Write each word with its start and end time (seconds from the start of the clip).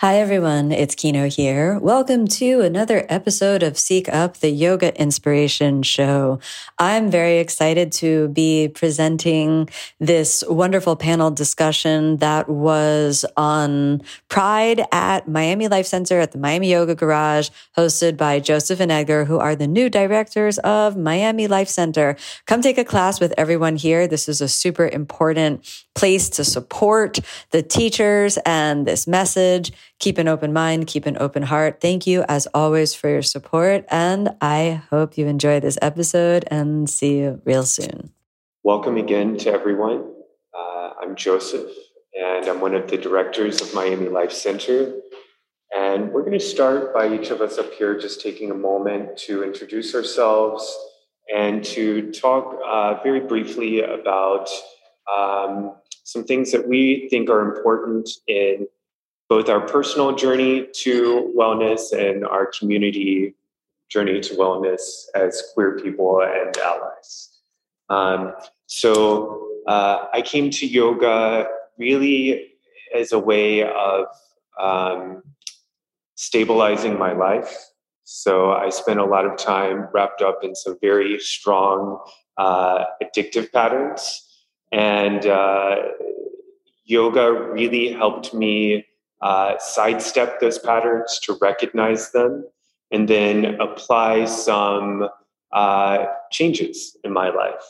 Hi, 0.00 0.16
everyone. 0.16 0.72
It's 0.72 0.94
Kino 0.94 1.28
here. 1.28 1.78
Welcome 1.78 2.26
to 2.28 2.62
another 2.62 3.04
episode 3.10 3.62
of 3.62 3.76
Seek 3.76 4.08
Up, 4.08 4.38
the 4.38 4.48
Yoga 4.48 4.98
Inspiration 4.98 5.82
Show. 5.82 6.40
I'm 6.78 7.10
very 7.10 7.36
excited 7.36 7.92
to 8.00 8.28
be 8.28 8.68
presenting 8.68 9.68
this 9.98 10.42
wonderful 10.48 10.96
panel 10.96 11.30
discussion 11.30 12.16
that 12.16 12.48
was 12.48 13.26
on 13.36 14.00
Pride 14.30 14.86
at 14.90 15.28
Miami 15.28 15.68
Life 15.68 15.84
Center 15.84 16.18
at 16.18 16.32
the 16.32 16.38
Miami 16.38 16.70
Yoga 16.70 16.94
Garage, 16.94 17.50
hosted 17.76 18.16
by 18.16 18.40
Joseph 18.40 18.80
and 18.80 18.90
Edgar, 18.90 19.26
who 19.26 19.38
are 19.38 19.54
the 19.54 19.68
new 19.68 19.90
directors 19.90 20.56
of 20.60 20.96
Miami 20.96 21.46
Life 21.46 21.68
Center. 21.68 22.16
Come 22.46 22.62
take 22.62 22.78
a 22.78 22.86
class 22.86 23.20
with 23.20 23.34
everyone 23.36 23.76
here. 23.76 24.08
This 24.08 24.30
is 24.30 24.40
a 24.40 24.48
super 24.48 24.88
important 24.88 25.84
place 25.94 26.28
to 26.30 26.44
support 26.44 27.18
the 27.50 27.62
teachers 27.62 28.38
and 28.46 28.86
this 28.86 29.06
message 29.06 29.72
keep 29.98 30.18
an 30.18 30.28
open 30.28 30.52
mind, 30.52 30.86
keep 30.86 31.06
an 31.06 31.16
open 31.20 31.42
heart. 31.42 31.80
Thank 31.80 32.06
you, 32.06 32.24
as 32.28 32.46
always, 32.54 32.94
for 32.94 33.08
your 33.08 33.22
support. 33.22 33.84
And 33.88 34.30
I 34.40 34.82
hope 34.90 35.18
you 35.18 35.26
enjoy 35.26 35.60
this 35.60 35.78
episode 35.82 36.44
and 36.50 36.88
see 36.88 37.18
you 37.18 37.40
real 37.44 37.64
soon. 37.64 38.10
Welcome 38.64 38.96
again 38.96 39.36
to 39.38 39.52
everyone. 39.52 40.10
Uh, 40.58 40.90
I'm 41.02 41.16
Joseph, 41.16 41.70
and 42.14 42.46
I'm 42.46 42.60
one 42.60 42.74
of 42.74 42.90
the 42.90 42.96
directors 42.96 43.60
of 43.60 43.74
Miami 43.74 44.08
Life 44.08 44.32
Center. 44.32 44.94
And 45.76 46.12
we're 46.12 46.22
going 46.22 46.38
to 46.38 46.40
start 46.40 46.92
by 46.92 47.14
each 47.14 47.30
of 47.30 47.40
us 47.40 47.58
up 47.58 47.72
here 47.74 47.98
just 47.98 48.20
taking 48.20 48.50
a 48.50 48.54
moment 48.54 49.16
to 49.18 49.44
introduce 49.44 49.94
ourselves 49.94 50.76
and 51.34 51.64
to 51.64 52.10
talk 52.10 52.58
uh, 52.66 53.00
very 53.02 53.20
briefly 53.20 53.82
about 53.82 54.50
um, 55.14 55.74
some 56.04 56.24
things 56.24 56.50
that 56.52 56.66
we 56.66 57.08
think 57.10 57.30
are 57.30 57.40
important 57.40 58.08
in 58.26 58.66
both 59.28 59.48
our 59.48 59.60
personal 59.60 60.14
journey 60.14 60.66
to 60.74 61.32
wellness 61.36 61.92
and 61.92 62.26
our 62.26 62.46
community 62.46 63.34
journey 63.88 64.20
to 64.20 64.34
wellness 64.34 64.80
as 65.14 65.42
queer 65.54 65.78
people 65.78 66.22
and 66.22 66.56
allies. 66.58 67.38
Um, 67.88 68.34
so 68.66 69.48
uh, 69.66 70.06
I 70.12 70.22
came 70.22 70.50
to 70.50 70.66
yoga 70.66 71.46
really 71.78 72.52
as 72.94 73.12
a 73.12 73.18
way 73.18 73.62
of 73.62 74.06
um, 74.58 75.22
stabilizing 76.14 76.98
my 76.98 77.12
life. 77.12 77.56
So 78.04 78.52
I 78.52 78.68
spent 78.70 78.98
a 78.98 79.04
lot 79.04 79.24
of 79.24 79.36
time 79.36 79.86
wrapped 79.92 80.22
up 80.22 80.40
in 80.42 80.54
some 80.54 80.76
very 80.80 81.18
strong 81.20 82.00
uh, 82.36 82.84
addictive 83.02 83.52
patterns. 83.52 84.29
And 84.72 85.26
uh, 85.26 85.76
yoga 86.84 87.32
really 87.32 87.92
helped 87.92 88.32
me 88.34 88.86
uh, 89.20 89.54
sidestep 89.58 90.40
those 90.40 90.58
patterns 90.58 91.18
to 91.20 91.36
recognize 91.40 92.12
them 92.12 92.44
and 92.90 93.08
then 93.08 93.60
apply 93.60 94.24
some 94.24 95.08
uh, 95.52 96.06
changes 96.30 96.96
in 97.04 97.12
my 97.12 97.30
life. 97.30 97.64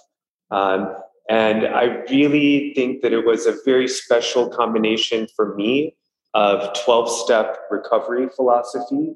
Um, 0.50 0.94
and 1.28 1.66
I 1.66 1.84
really 2.10 2.72
think 2.75 3.02
that 3.02 3.12
it 3.12 3.25
was 3.25 3.46
a 3.46 3.56
very 3.64 3.88
special 3.88 4.48
combination 4.48 5.28
for 5.36 5.54
me 5.54 5.96
of 6.34 6.72
12 6.84 7.10
step 7.10 7.58
recovery 7.70 8.28
philosophy 8.34 9.14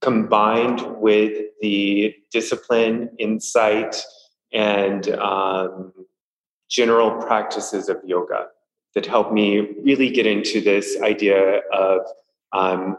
combined 0.00 0.82
with 1.00 1.32
the 1.62 2.14
discipline, 2.30 3.10
insight, 3.18 4.04
and 4.52 5.08
um, 5.12 5.92
general 6.70 7.22
practices 7.22 7.88
of 7.88 7.98
yoga 8.04 8.46
that 8.94 9.06
helped 9.06 9.32
me 9.32 9.60
really 9.82 10.10
get 10.10 10.26
into 10.26 10.60
this 10.60 11.00
idea 11.02 11.60
of 11.72 12.00
um, 12.52 12.96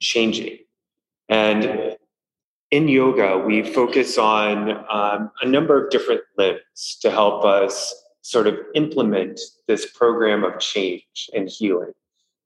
changing. 0.00 0.58
And 1.28 1.96
in 2.70 2.88
yoga, 2.88 3.38
we 3.38 3.62
focus 3.62 4.18
on 4.18 4.70
um, 4.90 5.30
a 5.42 5.46
number 5.46 5.82
of 5.82 5.90
different 5.90 6.22
limbs 6.36 6.98
to 7.02 7.10
help 7.10 7.44
us 7.44 7.94
sort 8.22 8.46
of 8.46 8.56
implement 8.74 9.40
this 9.66 9.86
program 9.92 10.44
of 10.44 10.58
change 10.58 11.30
and 11.34 11.48
healing. 11.48 11.92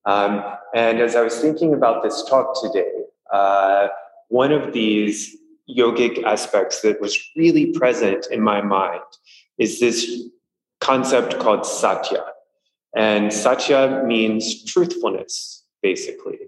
Um, 0.06 0.42
and 0.74 1.00
as 1.00 1.16
I 1.16 1.22
was 1.22 1.38
thinking 1.40 1.74
about 1.74 2.02
this 2.02 2.24
talk 2.28 2.60
today, 2.62 2.92
uh, 3.32 3.88
one 4.28 4.52
of 4.52 4.72
these 4.72 5.36
yogic 5.68 6.22
aspects 6.24 6.82
that 6.82 7.00
was 7.00 7.18
really 7.36 7.72
present 7.72 8.26
in 8.30 8.40
my 8.40 8.60
mind 8.60 9.00
is 9.58 9.80
this 9.80 10.28
concept 10.80 11.38
called 11.38 11.66
satya. 11.66 12.24
And 12.96 13.32
satya 13.32 14.02
means 14.06 14.64
truthfulness, 14.64 15.64
basically. 15.82 16.38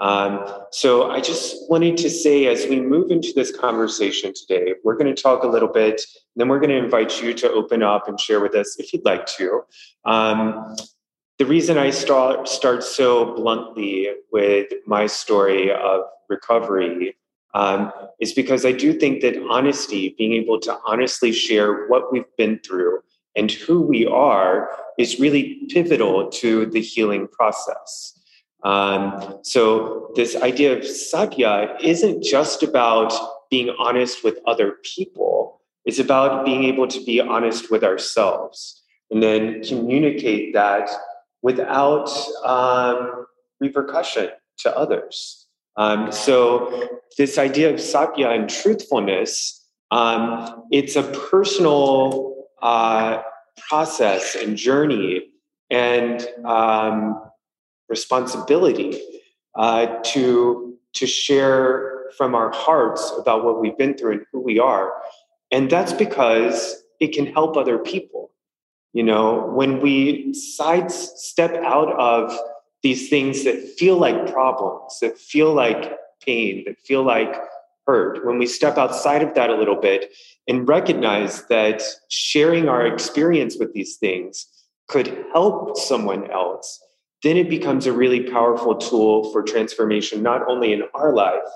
Um, 0.00 0.44
so 0.72 1.10
I 1.10 1.20
just 1.20 1.70
wanted 1.70 1.96
to 1.98 2.10
say, 2.10 2.46
as 2.46 2.66
we 2.66 2.80
move 2.80 3.12
into 3.12 3.32
this 3.34 3.56
conversation 3.56 4.32
today, 4.34 4.74
we're 4.82 4.96
going 4.96 5.14
to 5.14 5.22
talk 5.22 5.44
a 5.44 5.46
little 5.46 5.68
bit, 5.68 6.02
then 6.34 6.48
we're 6.48 6.58
going 6.58 6.70
to 6.70 6.76
invite 6.76 7.22
you 7.22 7.32
to 7.34 7.50
open 7.52 7.82
up 7.82 8.08
and 8.08 8.18
share 8.18 8.40
with 8.40 8.56
us 8.56 8.76
if 8.78 8.92
you'd 8.92 9.04
like 9.04 9.26
to. 9.26 9.62
Um, 10.04 10.74
the 11.38 11.46
reason 11.46 11.78
I 11.78 11.90
start, 11.90 12.48
start 12.48 12.82
so 12.82 13.34
bluntly 13.34 14.08
with 14.32 14.68
my 14.86 15.06
story 15.06 15.70
of 15.70 16.02
recovery 16.28 17.16
um, 17.54 17.92
is 18.20 18.32
because 18.32 18.66
I 18.66 18.72
do 18.72 18.92
think 18.92 19.22
that 19.22 19.36
honesty, 19.48 20.14
being 20.18 20.32
able 20.34 20.60
to 20.60 20.76
honestly 20.86 21.32
share 21.32 21.86
what 21.86 22.12
we've 22.12 22.36
been 22.36 22.58
through 22.60 23.00
and 23.36 23.50
who 23.50 23.80
we 23.80 24.06
are, 24.06 24.70
is 24.98 25.18
really 25.18 25.62
pivotal 25.70 26.30
to 26.30 26.66
the 26.66 26.80
healing 26.80 27.28
process. 27.28 28.20
Um, 28.62 29.38
so, 29.42 30.10
this 30.14 30.36
idea 30.36 30.76
of 30.76 30.86
satya 30.86 31.76
isn't 31.82 32.22
just 32.22 32.62
about 32.62 33.12
being 33.50 33.74
honest 33.78 34.24
with 34.24 34.38
other 34.46 34.76
people, 34.82 35.60
it's 35.84 35.98
about 35.98 36.46
being 36.46 36.64
able 36.64 36.88
to 36.88 37.04
be 37.04 37.20
honest 37.20 37.70
with 37.70 37.84
ourselves 37.84 38.82
and 39.10 39.22
then 39.22 39.62
communicate 39.62 40.54
that 40.54 40.88
without 41.42 42.08
um, 42.44 43.26
repercussion 43.60 44.30
to 44.58 44.76
others. 44.76 45.43
Um, 45.76 46.12
so, 46.12 46.88
this 47.18 47.38
idea 47.38 47.72
of 47.72 47.80
satya 47.80 48.30
and 48.30 48.48
truthfulness, 48.48 49.64
um, 49.90 50.64
it's 50.70 50.96
a 50.96 51.02
personal 51.30 52.46
uh, 52.62 53.22
process 53.68 54.34
and 54.34 54.56
journey 54.56 55.22
and 55.70 56.26
um, 56.44 57.20
responsibility 57.88 59.00
uh, 59.56 59.86
to 60.04 60.76
to 60.94 61.06
share 61.06 62.04
from 62.16 62.34
our 62.34 62.52
hearts 62.52 63.12
about 63.18 63.44
what 63.44 63.60
we've 63.60 63.76
been 63.76 63.96
through 63.96 64.12
and 64.12 64.26
who 64.32 64.40
we 64.40 64.58
are. 64.60 64.92
And 65.50 65.68
that's 65.68 65.92
because 65.92 66.82
it 67.00 67.12
can 67.12 67.26
help 67.26 67.56
other 67.56 67.78
people. 67.78 68.30
You 68.92 69.02
know 69.02 69.46
when 69.46 69.80
we 69.80 70.32
sidestep 70.34 71.54
out 71.64 71.92
of 71.98 72.36
these 72.84 73.08
things 73.08 73.42
that 73.42 73.60
feel 73.76 73.96
like 73.96 74.32
problems 74.32 75.00
that 75.00 75.18
feel 75.18 75.52
like 75.52 75.98
pain 76.24 76.62
that 76.66 76.78
feel 76.78 77.02
like 77.02 77.34
hurt 77.86 78.24
when 78.24 78.38
we 78.38 78.46
step 78.46 78.78
outside 78.78 79.22
of 79.22 79.34
that 79.34 79.50
a 79.50 79.56
little 79.56 79.80
bit 79.80 80.12
and 80.48 80.68
recognize 80.68 81.44
that 81.46 81.82
sharing 82.08 82.68
our 82.68 82.86
experience 82.86 83.56
with 83.58 83.72
these 83.72 83.96
things 83.96 84.46
could 84.88 85.24
help 85.32 85.76
someone 85.76 86.30
else, 86.30 86.80
then 87.22 87.36
it 87.36 87.48
becomes 87.48 87.86
a 87.86 87.92
really 87.92 88.22
powerful 88.30 88.74
tool 88.74 89.32
for 89.32 89.42
transformation, 89.42 90.22
not 90.22 90.42
only 90.48 90.72
in 90.72 90.82
our 90.94 91.12
life, 91.12 91.48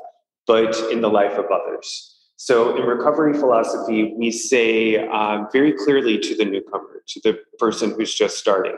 but 0.47 0.75
in 0.91 1.03
the 1.03 1.11
life 1.11 1.39
of 1.39 1.45
others. 1.47 2.15
So, 2.37 2.77
in 2.77 2.85
recovery 2.85 3.35
philosophy, 3.35 4.15
we 4.17 4.31
say 4.31 5.07
um, 5.09 5.49
very 5.53 5.73
clearly 5.73 6.19
to 6.21 6.37
the 6.37 6.45
newcomer, 6.45 6.98
to 7.09 7.21
the 7.25 7.39
person 7.59 7.91
who's 7.93 8.15
just 8.15 8.39
starting, 8.39 8.77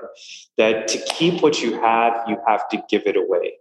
that 0.56 0.88
to 0.88 0.98
keep 1.14 1.42
what 1.42 1.62
you 1.62 1.74
have, 1.80 2.14
you 2.28 2.36
have 2.46 2.68
to 2.70 2.82
give 2.88 3.02
it 3.06 3.16
away. 3.16 3.54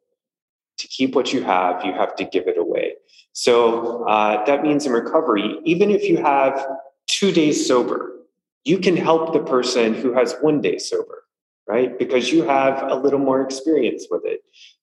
To 0.78 0.88
keep 0.88 1.16
what 1.16 1.34
you 1.34 1.44
have, 1.44 1.84
you 1.84 1.92
have 1.94 2.16
to 2.16 2.24
give 2.24 2.48
it 2.48 2.58
away. 2.58 2.94
So 3.34 4.06
uh, 4.06 4.46
that 4.46 4.64
means 4.64 4.86
in 4.86 4.94
recovery, 4.94 5.60
even 5.66 5.92
if 5.92 6.04
you 6.04 6.18
have 6.18 6.66
two 7.08 7.32
days 7.32 7.68
sober, 7.68 8.14
you 8.64 8.78
can 8.78 8.96
help 8.96 9.34
the 9.34 9.40
person 9.40 9.94
who 9.94 10.14
has 10.14 10.36
one 10.42 10.62
day 10.62 10.78
sober, 10.78 11.24
right? 11.68 11.98
Because 11.98 12.32
you 12.32 12.44
have 12.44 12.84
a 12.92 12.96
little 12.96 13.20
more 13.20 13.42
experience 13.42 14.08
with 14.10 14.22
it. 14.26 14.42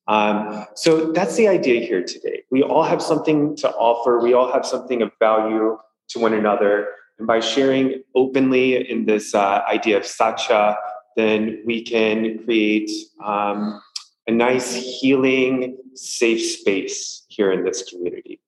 Um, 0.09 0.67
so 0.75 1.13
that's 1.13 1.37
the 1.37 1.49
idea 1.49 1.81
here 1.81 2.03
today. 2.03 2.43
We 2.51 2.63
all 2.63 2.85
have 2.85 3.03
something 3.03 3.57
to 3.57 3.71
offer, 3.71 4.21
we 4.21 4.35
all 4.35 4.53
have 4.53 4.65
something 4.65 5.03
of 5.03 5.11
value 5.19 5.79
to 6.11 6.19
one 6.19 6.33
another. 6.33 6.89
And 7.19 7.27
by 7.27 7.41
sharing 7.41 8.03
openly 8.15 8.91
in 8.91 9.07
this 9.07 9.35
uh, 9.35 9.63
idea 9.69 9.97
of 9.97 10.07
satya, 10.07 10.77
then 11.17 11.63
we 11.65 11.83
can 11.83 12.45
create 12.45 12.91
um, 13.25 13.81
a 14.27 14.33
nice, 14.33 14.75
healing, 14.75 15.79
safe 15.95 16.43
space 16.43 17.25
here 17.29 17.53
in 17.53 17.65
this 17.65 17.89
community. 17.89 18.41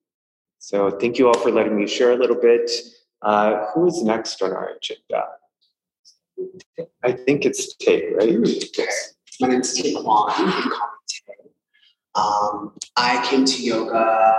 So, 0.59 0.91
thank 0.91 1.19
you 1.19 1.29
all 1.29 1.39
for 1.39 1.51
letting 1.51 1.79
me 1.79 1.87
share 1.87 2.13
a 2.13 2.17
little 2.17 2.41
bit. 2.41 2.71
Uh, 3.23 3.67
who 3.73 3.87
is 3.87 4.03
next 4.03 4.43
on 4.43 4.53
our 4.53 4.71
agenda? 4.77 5.25
I 7.03 7.13
think 7.13 7.47
it's 7.47 7.75
Tay, 7.77 8.13
right? 8.15 8.39
Yes. 8.77 9.15
My 9.41 9.49
name 9.49 9.63
Tay 9.63 9.95
Kwan. 9.95 10.33
You 10.39 10.73
Tay. 11.09 11.51
Um, 12.15 12.73
I 12.97 13.25
came 13.29 13.45
to 13.45 13.63
yoga 13.63 14.39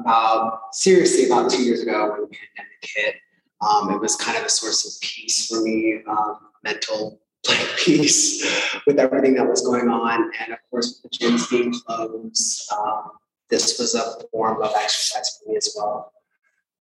about 0.00 0.74
seriously 0.74 1.26
about 1.26 1.50
two 1.50 1.62
years 1.62 1.82
ago 1.82 2.10
when 2.10 2.20
the 2.22 2.36
pandemic 2.56 2.90
hit. 2.96 3.14
Um, 3.60 3.90
it 3.90 4.00
was 4.00 4.16
kind 4.16 4.38
of 4.38 4.44
a 4.44 4.48
source 4.48 4.86
of 4.86 5.00
peace 5.00 5.48
for 5.48 5.62
me, 5.62 6.00
um, 6.08 6.38
mental 6.62 7.20
like 7.48 7.66
peace 7.78 8.44
with 8.86 8.98
everything 8.98 9.34
that 9.34 9.48
was 9.48 9.62
going 9.62 9.88
on, 9.88 10.30
and 10.40 10.52
of 10.52 10.58
course 10.70 11.00
with 11.02 11.12
the 11.12 11.18
gyms 11.18 11.50
being 11.50 11.72
closed, 11.72 12.70
um, 12.72 13.10
this 13.50 13.78
was 13.78 13.94
a 13.94 14.14
form 14.30 14.62
of 14.62 14.72
exercise 14.74 15.38
for 15.38 15.50
me 15.50 15.56
as 15.56 15.74
well. 15.76 16.12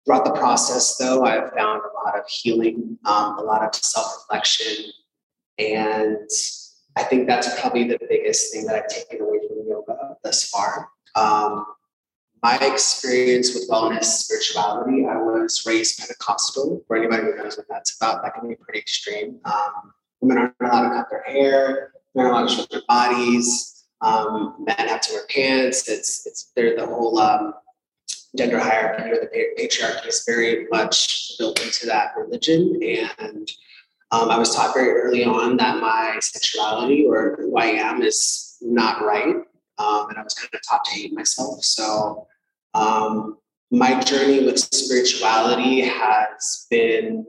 Throughout 0.05 0.25
the 0.25 0.31
process, 0.31 0.97
though, 0.97 1.23
I've 1.23 1.51
found 1.53 1.81
a 1.81 2.05
lot 2.05 2.17
of 2.17 2.27
healing, 2.27 2.97
um, 3.05 3.37
a 3.37 3.41
lot 3.41 3.63
of 3.63 3.75
self 3.75 4.13
reflection, 4.17 4.91
and 5.57 6.29
I 6.95 7.03
think 7.03 7.27
that's 7.27 7.59
probably 7.59 7.83
the 7.85 7.99
biggest 8.09 8.53
thing 8.53 8.65
that 8.65 8.75
I've 8.75 8.87
taken 8.87 9.21
away 9.21 9.39
from 9.47 9.67
yoga 9.67 10.17
thus 10.23 10.49
far. 10.49 10.89
Um, 11.15 11.65
my 12.47 12.57
experience 12.65 13.53
with 13.53 13.69
wellness 13.69 14.05
spirituality, 14.05 15.05
I 15.05 15.17
was 15.17 15.65
raised 15.65 15.99
Pentecostal. 15.99 16.81
For 16.87 16.95
anybody 16.95 17.23
who 17.23 17.35
knows 17.35 17.57
what 17.57 17.67
that's 17.69 17.97
about, 17.97 18.23
that 18.23 18.35
can 18.35 18.47
be 18.47 18.55
pretty 18.55 18.79
extreme. 18.79 19.39
Um, 19.43 19.93
women 20.21 20.37
aren't 20.37 20.55
allowed 20.61 20.83
to 20.83 20.95
cut 20.95 21.09
their 21.09 21.23
hair, 21.23 21.91
they're 22.15 22.23
not 22.23 22.31
allowed 22.31 22.47
to 22.47 22.55
show 22.55 22.65
their 22.71 22.83
bodies. 22.87 23.85
Um, 23.99 24.63
men 24.65 24.87
have 24.87 25.01
to 25.01 25.13
wear 25.13 25.23
pants. 25.29 25.89
It's 25.89 26.25
it's 26.25 26.51
they're 26.55 26.77
the 26.77 26.85
whole 26.85 27.19
um, 27.19 27.53
gender 28.37 28.59
hierarchy 28.59 29.11
or 29.11 29.15
the 29.15 29.29
patriarchy 29.59 30.07
is 30.07 30.23
very 30.25 30.67
much 30.71 31.33
built 31.37 31.61
into 31.61 31.85
that 31.87 32.13
religion. 32.15 32.79
And 32.81 33.51
um, 34.11 34.29
I 34.29 34.37
was 34.37 34.55
taught 34.55 34.73
very 34.73 34.93
early 35.01 35.25
on 35.25 35.57
that 35.57 35.81
my 35.81 36.17
sexuality 36.21 37.05
or 37.05 37.35
who 37.35 37.57
I 37.57 37.65
am 37.65 38.01
is 38.01 38.57
not 38.61 39.01
right. 39.01 39.35
Um, 39.79 40.09
and 40.09 40.17
I 40.17 40.23
was 40.23 40.33
kind 40.33 40.49
of 40.53 40.61
taught 40.67 40.85
to 40.85 40.91
hate 40.91 41.13
myself. 41.13 41.63
So 41.63 42.27
um, 42.77 43.37
my 43.71 43.99
journey 44.01 44.45
with 44.45 44.59
spirituality 44.59 45.81
has 45.81 46.67
been, 46.69 47.25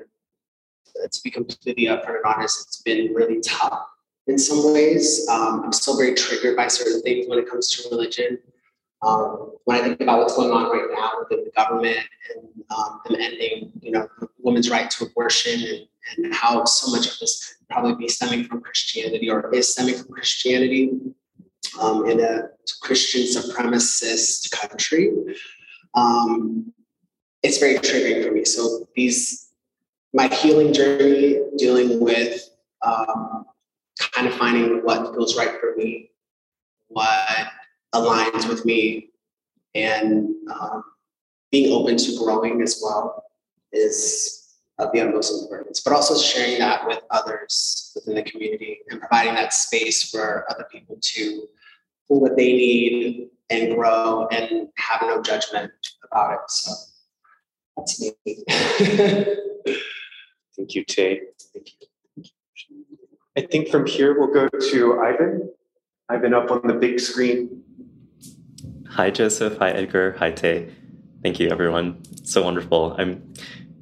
to 1.10 1.20
be 1.22 1.30
completely 1.30 1.86
upfront 1.86 2.16
and 2.16 2.24
honest, 2.26 2.66
it's 2.66 2.82
been 2.82 3.14
really 3.14 3.40
tough 3.40 3.86
in 4.26 4.38
some 4.38 4.72
ways. 4.72 5.26
Um, 5.28 5.62
I'm 5.64 5.72
still 5.72 5.96
very 5.96 6.14
triggered 6.14 6.56
by 6.56 6.68
certain 6.68 7.00
things 7.02 7.26
when 7.28 7.38
it 7.38 7.48
comes 7.48 7.70
to 7.70 7.88
religion. 7.90 8.38
Um, 9.00 9.52
when 9.64 9.78
I 9.78 9.82
think 9.82 10.00
about 10.00 10.18
what's 10.18 10.36
going 10.36 10.50
on 10.50 10.70
right 10.70 10.88
now 10.92 11.12
within 11.20 11.44
the 11.44 11.52
government 11.52 12.00
and 12.34 12.48
um, 12.76 13.00
them 13.06 13.20
ending, 13.20 13.72
you 13.80 13.92
know, 13.92 14.08
women's 14.38 14.70
right 14.70 14.90
to 14.90 15.04
abortion 15.04 15.60
and, 15.60 16.24
and 16.24 16.34
how 16.34 16.64
so 16.64 16.90
much 16.90 17.06
of 17.06 17.18
this 17.20 17.54
could 17.54 17.68
probably 17.68 17.94
be 17.94 18.08
stemming 18.08 18.44
from 18.44 18.60
Christianity 18.60 19.30
or 19.30 19.54
is 19.54 19.72
stemming 19.72 19.94
from 19.94 20.08
Christianity 20.08 20.90
um, 21.80 22.08
in 22.08 22.20
a 22.20 22.48
Christian 22.82 23.22
supremacist 23.22 24.50
country, 24.50 25.12
um, 25.94 26.72
it's 27.42 27.58
very 27.58 27.76
triggering 27.76 28.24
for 28.24 28.32
me. 28.32 28.44
So 28.44 28.88
these, 28.94 29.50
my 30.12 30.28
healing 30.28 30.72
journey, 30.72 31.40
dealing 31.56 32.00
with 32.00 32.48
um, 32.82 33.46
kind 34.12 34.26
of 34.26 34.34
finding 34.34 34.84
what 34.84 35.14
feels 35.14 35.36
right 35.36 35.58
for 35.60 35.74
me, 35.76 36.10
what 36.88 37.48
aligns 37.94 38.48
with 38.48 38.64
me 38.64 39.10
and 39.74 40.34
um, 40.50 40.84
being 41.50 41.72
open 41.72 41.96
to 41.96 42.16
growing 42.18 42.62
as 42.62 42.80
well 42.82 43.24
is 43.72 44.37
of 44.78 44.92
the 44.92 45.00
utmost 45.00 45.42
importance, 45.42 45.80
but 45.80 45.92
also 45.92 46.16
sharing 46.16 46.58
that 46.58 46.86
with 46.86 47.00
others 47.10 47.92
within 47.94 48.14
the 48.14 48.22
community 48.22 48.78
and 48.90 49.00
providing 49.00 49.34
that 49.34 49.52
space 49.52 50.08
for 50.10 50.44
other 50.50 50.66
people 50.70 50.96
to 51.00 51.46
pull 52.06 52.20
what 52.20 52.36
they 52.36 52.52
need 52.52 53.28
and 53.50 53.74
grow 53.74 54.28
and 54.30 54.68
have 54.76 55.02
no 55.02 55.20
judgment 55.20 55.72
about 56.10 56.34
it. 56.34 56.40
So 56.48 56.72
that's 57.76 58.00
me. 58.00 58.12
Thank 60.56 60.74
you, 60.74 60.84
Tay. 60.84 61.20
Thank 61.52 61.70
you. 61.80 62.24
I 63.36 63.42
think 63.42 63.68
from 63.68 63.86
here 63.86 64.18
we'll 64.18 64.32
go 64.32 64.48
to 64.48 65.00
Ivan. 65.00 65.50
Ivan 66.08 66.34
up 66.34 66.50
on 66.50 66.66
the 66.66 66.74
big 66.74 66.98
screen. 66.98 67.62
Hi, 68.90 69.10
Joseph. 69.10 69.58
Hi, 69.58 69.70
Edgar. 69.70 70.16
Hi, 70.18 70.32
Tay. 70.32 70.72
Thank 71.22 71.38
you, 71.38 71.48
everyone. 71.50 72.02
so 72.24 72.42
wonderful. 72.42 72.96
I'm 72.98 73.32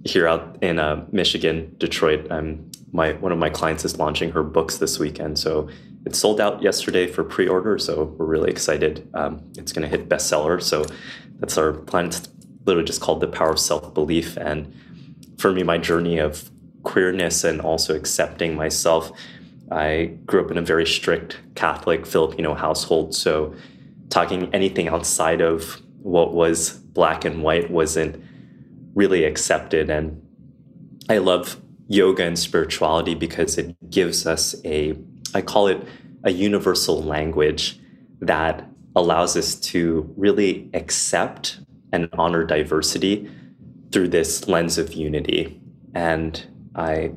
here 0.06 0.26
out 0.26 0.58
in 0.62 0.78
uh, 0.78 1.04
Michigan, 1.12 1.74
Detroit. 1.78 2.30
I'm 2.30 2.70
my 2.92 3.12
one 3.14 3.32
of 3.32 3.38
my 3.38 3.50
clients 3.50 3.84
is 3.84 3.98
launching 3.98 4.30
her 4.32 4.42
books 4.42 4.78
this 4.78 4.98
weekend, 4.98 5.38
so 5.38 5.68
it 6.06 6.14
sold 6.14 6.40
out 6.40 6.62
yesterday 6.62 7.06
for 7.06 7.24
pre-order. 7.24 7.78
So 7.78 8.04
we're 8.16 8.26
really 8.26 8.50
excited. 8.50 9.08
Um, 9.12 9.42
it's 9.58 9.72
going 9.72 9.82
to 9.82 9.88
hit 9.88 10.08
bestseller. 10.08 10.62
So 10.62 10.84
that's 11.40 11.58
our 11.58 11.72
plan. 11.72 12.06
It's 12.06 12.28
literally 12.64 12.86
just 12.86 13.00
called 13.00 13.20
the 13.20 13.26
power 13.26 13.50
of 13.50 13.58
self-belief. 13.58 14.36
And 14.36 14.72
for 15.36 15.52
me, 15.52 15.64
my 15.64 15.78
journey 15.78 16.18
of 16.18 16.48
queerness 16.84 17.42
and 17.42 17.60
also 17.60 17.96
accepting 17.96 18.54
myself. 18.54 19.10
I 19.72 20.16
grew 20.24 20.44
up 20.44 20.52
in 20.52 20.58
a 20.58 20.62
very 20.62 20.86
strict 20.86 21.38
Catholic 21.56 22.06
Filipino 22.06 22.54
household, 22.54 23.14
so 23.14 23.52
talking 24.08 24.48
anything 24.54 24.86
outside 24.88 25.40
of 25.40 25.82
what 26.02 26.32
was 26.34 26.70
black 26.70 27.24
and 27.24 27.42
white 27.42 27.68
wasn't 27.68 28.22
really 28.96 29.24
accepted. 29.24 29.88
And 29.90 30.20
I 31.08 31.18
love 31.18 31.60
yoga 31.86 32.24
and 32.24 32.36
spirituality 32.36 33.14
because 33.14 33.58
it 33.58 33.76
gives 33.90 34.26
us 34.26 34.56
a, 34.64 34.98
I 35.34 35.42
call 35.42 35.68
it 35.68 35.86
a 36.24 36.32
universal 36.32 37.00
language 37.00 37.78
that 38.20 38.68
allows 38.96 39.36
us 39.36 39.54
to 39.54 40.12
really 40.16 40.68
accept 40.74 41.60
and 41.92 42.08
honor 42.14 42.44
diversity 42.44 43.30
through 43.92 44.08
this 44.08 44.48
lens 44.48 44.78
of 44.78 44.94
unity. 44.94 45.60
And 45.94 46.44
I 46.74 47.12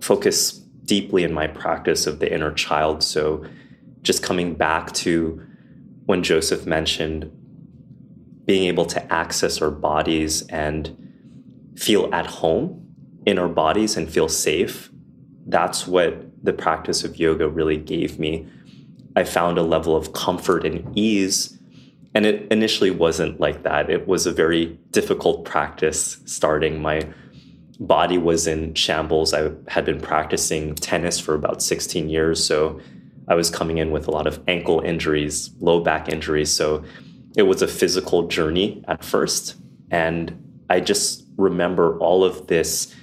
focus 0.00 0.52
deeply 0.52 1.22
in 1.22 1.32
my 1.32 1.46
practice 1.46 2.06
of 2.06 2.18
the 2.18 2.32
inner 2.32 2.52
child. 2.52 3.02
So 3.02 3.44
just 4.02 4.22
coming 4.22 4.54
back 4.54 4.92
to 4.92 5.40
when 6.06 6.22
Joseph 6.22 6.66
mentioned 6.66 7.30
being 8.46 8.64
able 8.64 8.86
to 8.86 9.12
access 9.12 9.60
our 9.60 9.70
bodies 9.70 10.42
and 10.48 11.09
feel 11.76 12.12
at 12.14 12.26
home 12.26 12.94
in 13.26 13.38
our 13.38 13.48
bodies 13.48 13.96
and 13.96 14.10
feel 14.10 14.28
safe, 14.28 14.90
that's 15.46 15.86
what 15.86 16.26
the 16.42 16.52
practice 16.52 17.04
of 17.04 17.16
yoga 17.16 17.48
really 17.48 17.76
gave 17.76 18.18
me. 18.18 18.46
I 19.16 19.24
found 19.24 19.58
a 19.58 19.62
level 19.62 19.96
of 19.96 20.12
comfort 20.12 20.64
and 20.64 20.96
ease. 20.96 21.58
And 22.14 22.26
it 22.26 22.50
initially 22.50 22.90
wasn't 22.90 23.38
like 23.38 23.62
that. 23.62 23.88
It 23.90 24.06
was 24.06 24.26
a 24.26 24.32
very 24.32 24.78
difficult 24.90 25.44
practice 25.44 26.18
starting. 26.24 26.82
My 26.82 27.06
body 27.78 28.18
was 28.18 28.46
in 28.46 28.74
shambles. 28.74 29.32
I 29.32 29.50
had 29.68 29.84
been 29.84 30.00
practicing 30.00 30.74
tennis 30.74 31.20
for 31.20 31.34
about 31.34 31.62
16 31.62 32.08
years. 32.08 32.44
So 32.44 32.80
I 33.28 33.34
was 33.34 33.48
coming 33.48 33.78
in 33.78 33.90
with 33.90 34.08
a 34.08 34.10
lot 34.10 34.26
of 34.26 34.42
ankle 34.48 34.80
injuries, 34.80 35.50
low 35.60 35.80
back 35.80 36.08
injuries. 36.08 36.50
So 36.50 36.84
it 37.36 37.44
was 37.44 37.62
a 37.62 37.68
physical 37.68 38.26
journey 38.26 38.84
at 38.88 39.04
first. 39.04 39.56
And 39.90 40.64
I 40.68 40.80
just 40.80 41.19
remember 41.40 41.98
all 41.98 42.22
of 42.24 42.46
this 42.46 42.94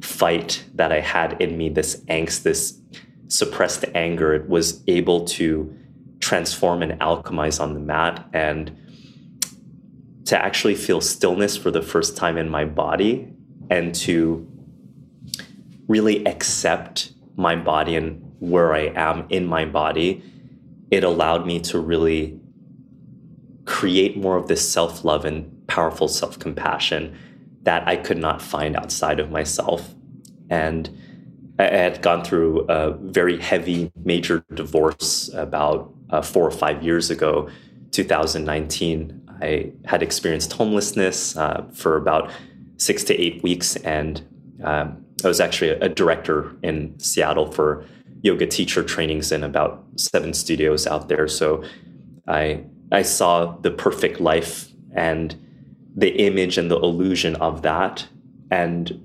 fight 0.00 0.64
that 0.74 0.92
I 0.92 1.00
had 1.00 1.40
in 1.40 1.56
me, 1.56 1.68
this 1.68 1.96
angst, 2.04 2.42
this 2.42 2.78
suppressed 3.28 3.84
anger, 3.94 4.34
it 4.34 4.48
was 4.48 4.82
able 4.86 5.24
to 5.24 5.74
transform 6.20 6.82
and 6.82 7.00
alchemize 7.00 7.60
on 7.60 7.74
the 7.74 7.80
mat 7.80 8.24
and 8.32 8.76
to 10.26 10.38
actually 10.42 10.74
feel 10.74 11.00
stillness 11.00 11.56
for 11.56 11.70
the 11.70 11.82
first 11.82 12.16
time 12.16 12.36
in 12.36 12.48
my 12.48 12.64
body 12.64 13.32
and 13.70 13.94
to 13.94 14.46
really 15.88 16.24
accept 16.26 17.12
my 17.36 17.54
body 17.54 17.96
and 17.96 18.22
where 18.40 18.74
I 18.74 18.92
am 18.94 19.26
in 19.28 19.46
my 19.46 19.64
body, 19.64 20.22
it 20.90 21.04
allowed 21.04 21.46
me 21.46 21.60
to 21.60 21.78
really 21.78 22.40
create 23.64 24.16
more 24.16 24.36
of 24.36 24.48
this 24.48 24.68
self 24.68 25.04
love 25.04 25.24
and 25.24 25.66
powerful 25.66 26.08
self 26.08 26.38
compassion 26.38 27.16
that 27.66 27.86
I 27.86 27.96
could 27.96 28.16
not 28.16 28.40
find 28.40 28.76
outside 28.76 29.18
of 29.18 29.30
myself. 29.30 29.92
And 30.48 30.88
I 31.58 31.64
had 31.64 32.00
gone 32.00 32.24
through 32.24 32.60
a 32.68 32.92
very 32.92 33.40
heavy 33.40 33.90
major 34.04 34.44
divorce 34.54 35.28
about 35.34 35.92
uh, 36.10 36.22
four 36.22 36.46
or 36.46 36.52
five 36.52 36.84
years 36.84 37.10
ago, 37.10 37.50
2019. 37.90 39.28
I 39.42 39.72
had 39.84 40.00
experienced 40.00 40.52
homelessness 40.52 41.36
uh, 41.36 41.64
for 41.74 41.96
about 41.96 42.30
six 42.76 43.02
to 43.04 43.20
eight 43.20 43.42
weeks, 43.42 43.74
and 43.76 44.24
um, 44.62 45.04
I 45.24 45.28
was 45.28 45.40
actually 45.40 45.70
a, 45.70 45.80
a 45.80 45.88
director 45.88 46.54
in 46.62 46.96
Seattle 47.00 47.50
for 47.50 47.84
yoga 48.22 48.46
teacher 48.46 48.84
trainings 48.84 49.32
in 49.32 49.42
about 49.42 49.84
seven 49.96 50.34
studios 50.34 50.86
out 50.86 51.08
there. 51.08 51.26
So 51.26 51.64
I 52.28 52.64
I 52.92 53.02
saw 53.02 53.56
the 53.56 53.72
perfect 53.72 54.20
life 54.20 54.68
and 54.94 55.34
the 55.96 56.14
image 56.20 56.58
and 56.58 56.70
the 56.70 56.78
illusion 56.78 57.34
of 57.36 57.62
that, 57.62 58.06
and 58.50 59.02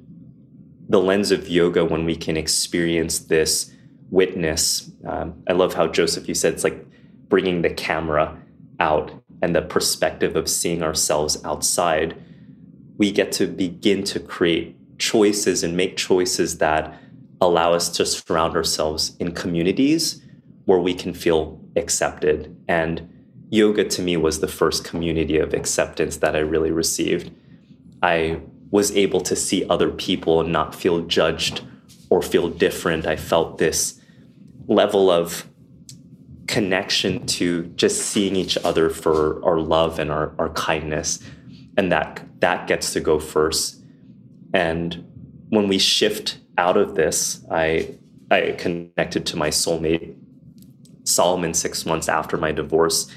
the 0.90 1.00
lens 1.00 1.32
of 1.32 1.48
yoga 1.48 1.86
when 1.86 2.06
we 2.06 2.16
can 2.16 2.36
experience 2.36 3.20
this 3.20 3.72
witness. 4.10 4.92
Um, 5.08 5.42
I 5.48 5.54
love 5.54 5.74
how 5.74 5.88
Joseph 5.88 6.28
you 6.28 6.36
said 6.36 6.54
it's 6.54 6.66
like 6.66 6.86
bringing 7.30 7.62
the 7.62 7.70
camera 7.70 8.38
out 8.80 9.12
and 9.42 9.56
the 9.56 9.62
perspective 9.62 10.36
of 10.36 10.50
seeing 10.50 10.84
ourselves 10.84 11.42
outside. 11.46 12.22
We 12.98 13.12
get 13.12 13.32
to 13.34 13.48
begin 13.48 14.04
to 14.04 14.20
create 14.20 14.76
choices 15.00 15.64
and 15.64 15.76
make 15.76 15.96
choices 15.98 16.58
that 16.58 17.00
allow 17.40 17.74
us 17.74 17.90
to 17.90 18.06
surround 18.06 18.56
ourselves 18.56 19.16
in 19.20 19.32
communities 19.32 20.22
where 20.66 20.80
we 20.80 20.94
can 20.94 21.14
feel 21.14 21.60
accepted. 21.76 22.56
And 22.68 23.11
yoga 23.52 23.84
to 23.84 24.02
me 24.02 24.18
was 24.18 24.40
the 24.40 24.48
first 24.48 24.84
community 24.86 25.38
of 25.38 25.54
acceptance 25.54 26.18
that 26.18 26.36
I 26.36 26.40
really 26.40 26.72
received. 26.72 27.32
I 28.02 28.40
was 28.72 28.96
able 28.96 29.20
to 29.22 29.36
see 29.36 29.68
other 29.68 29.92
people 29.92 30.40
and 30.40 30.52
not 30.52 30.74
feel 30.74 31.02
judged 31.02 31.62
or 32.10 32.22
feel 32.22 32.50
different. 32.50 33.06
I 33.06 33.18
felt 33.18 33.58
this 33.58 34.00
level 34.68 35.12
of 35.12 35.48
connection 36.48 37.26
to 37.26 37.64
just 37.76 38.02
seeing 38.02 38.38
each 38.38 38.58
other 38.64 38.90
for 38.90 39.44
our 39.46 39.60
love 39.60 40.00
and 40.00 40.10
our, 40.10 40.34
our 40.40 40.50
kindness. 40.50 41.20
And 41.78 41.92
that 41.92 42.26
that 42.40 42.68
gets 42.68 42.94
to 42.94 43.02
go 43.02 43.20
first. 43.20 43.82
And 44.54 45.06
when 45.50 45.68
we 45.68 45.78
shift 45.78 46.40
out 46.58 46.78
of 46.78 46.96
this, 46.96 47.46
I 47.52 47.96
I 48.30 48.56
connected 48.58 49.26
to 49.26 49.38
my 49.38 49.50
soulmate, 49.50 50.16
Solomon, 51.04 51.54
six 51.54 51.86
months 51.86 52.08
after 52.08 52.38
my 52.38 52.54
divorce, 52.54 53.12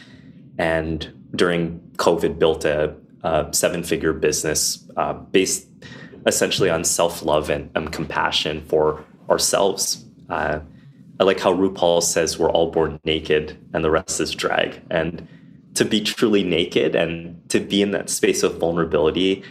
and 0.59 1.13
during 1.35 1.81
COVID, 1.97 2.39
built 2.39 2.65
a, 2.65 2.95
a 3.23 3.49
seven-figure 3.53 4.13
business 4.13 4.85
uh, 4.97 5.13
based 5.13 5.69
essentially 6.27 6.71
on 6.71 6.85
self-love 6.85 7.51
and, 7.51 7.71
and 7.75 7.93
compassion 7.93 8.63
for 8.63 9.05
ourselves. 9.29 10.05
Uh, 10.31 10.61
I 11.21 11.25
like 11.25 11.41
how 11.41 11.53
RuPaul 11.53 12.03
says 12.03 12.39
we're 12.39 12.51
all 12.51 12.71
born 12.71 13.01
naked 13.05 13.57
and 13.73 13.85
the 13.85 13.91
rest 13.91 14.21
is 14.21 14.35
drag, 14.35 14.81
and 14.91 15.27
to 15.75 15.85
be 15.85 16.01
truly 16.01 16.45
naked 16.45 16.95
and 16.95 17.41
to 17.51 17.61
be 17.61 17.83
in 17.83 17.91
that 17.91 18.09
space 18.09 18.43
of 18.43 18.59
vulnerability, 18.59 19.43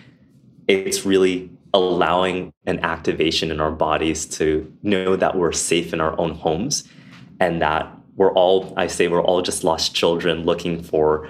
it's 0.67 1.05
really 1.05 1.49
allowing 1.73 2.53
an 2.65 2.79
activation 2.79 3.51
in 3.51 3.59
our 3.59 3.71
bodies 3.71 4.25
to 4.25 4.71
know 4.83 5.15
that 5.15 5.35
we're 5.35 5.51
safe 5.51 5.91
in 5.91 5.99
our 5.99 6.17
own 6.19 6.31
homes 6.35 6.83
and 7.39 7.61
that 7.61 7.91
we're 8.15 8.33
all, 8.33 8.73
I 8.77 8.87
say, 8.87 9.07
we're 9.07 9.23
all 9.23 9.41
just 9.41 9.63
lost 9.63 9.95
children 9.95 10.43
looking 10.43 10.81
for 10.83 11.29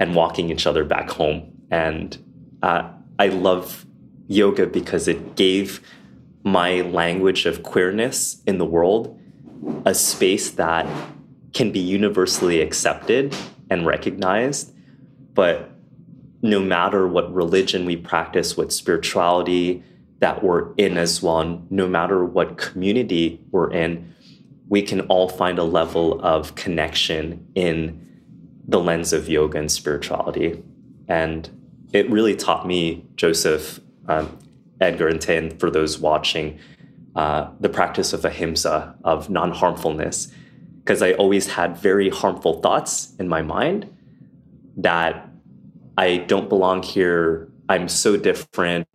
and 0.00 0.14
walking 0.14 0.50
each 0.50 0.66
other 0.66 0.84
back 0.84 1.10
home. 1.10 1.52
And 1.70 2.16
uh, 2.62 2.90
I 3.18 3.28
love 3.28 3.86
yoga 4.26 4.66
because 4.66 5.06
it 5.08 5.36
gave 5.36 5.80
my 6.42 6.82
language 6.82 7.46
of 7.46 7.62
queerness 7.62 8.42
in 8.46 8.58
the 8.58 8.64
world 8.64 9.18
a 9.86 9.94
space 9.94 10.50
that 10.52 10.86
can 11.52 11.70
be 11.70 11.78
universally 11.78 12.60
accepted 12.60 13.34
and 13.70 13.86
recognized, 13.86 14.74
but 15.32 15.70
no 16.42 16.60
matter 16.60 17.06
what 17.08 17.32
religion 17.32 17.86
we 17.86 17.96
practice, 17.96 18.56
what 18.56 18.72
spirituality 18.72 19.82
that 20.18 20.42
we're 20.42 20.74
in 20.74 20.98
as 20.98 21.22
one, 21.22 21.66
no 21.70 21.88
matter 21.88 22.24
what 22.24 22.58
community 22.58 23.40
we're 23.50 23.70
in, 23.70 24.13
we 24.68 24.82
can 24.82 25.02
all 25.02 25.28
find 25.28 25.58
a 25.58 25.64
level 25.64 26.20
of 26.22 26.54
connection 26.54 27.46
in 27.54 28.00
the 28.66 28.80
lens 28.80 29.12
of 29.12 29.28
yoga 29.28 29.58
and 29.58 29.70
spirituality. 29.70 30.62
And 31.08 31.48
it 31.92 32.10
really 32.10 32.34
taught 32.34 32.66
me, 32.66 33.04
Joseph, 33.16 33.80
um, 34.08 34.38
Edgar, 34.80 35.08
and 35.08 35.20
Tan, 35.20 35.56
for 35.58 35.70
those 35.70 35.98
watching, 35.98 36.58
uh, 37.14 37.48
the 37.60 37.68
practice 37.68 38.12
of 38.12 38.24
ahimsa, 38.24 38.94
of 39.04 39.30
non 39.30 39.52
harmfulness, 39.52 40.32
because 40.78 41.02
I 41.02 41.12
always 41.12 41.46
had 41.46 41.76
very 41.76 42.08
harmful 42.08 42.60
thoughts 42.60 43.14
in 43.18 43.28
my 43.28 43.42
mind 43.42 43.88
that 44.76 45.28
I 45.96 46.18
don't 46.18 46.48
belong 46.48 46.82
here. 46.82 47.48
I'm 47.68 47.88
so 47.88 48.16
different. 48.16 48.88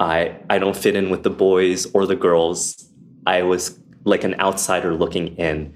I 0.00 0.36
I 0.48 0.58
don't 0.58 0.76
fit 0.76 0.96
in 0.96 1.10
with 1.10 1.22
the 1.22 1.30
boys 1.30 1.86
or 1.92 2.06
the 2.06 2.16
girls. 2.16 2.88
I 3.26 3.42
was 3.42 3.78
like 4.06 4.24
an 4.24 4.38
outsider 4.40 4.94
looking 4.94 5.36
in. 5.36 5.74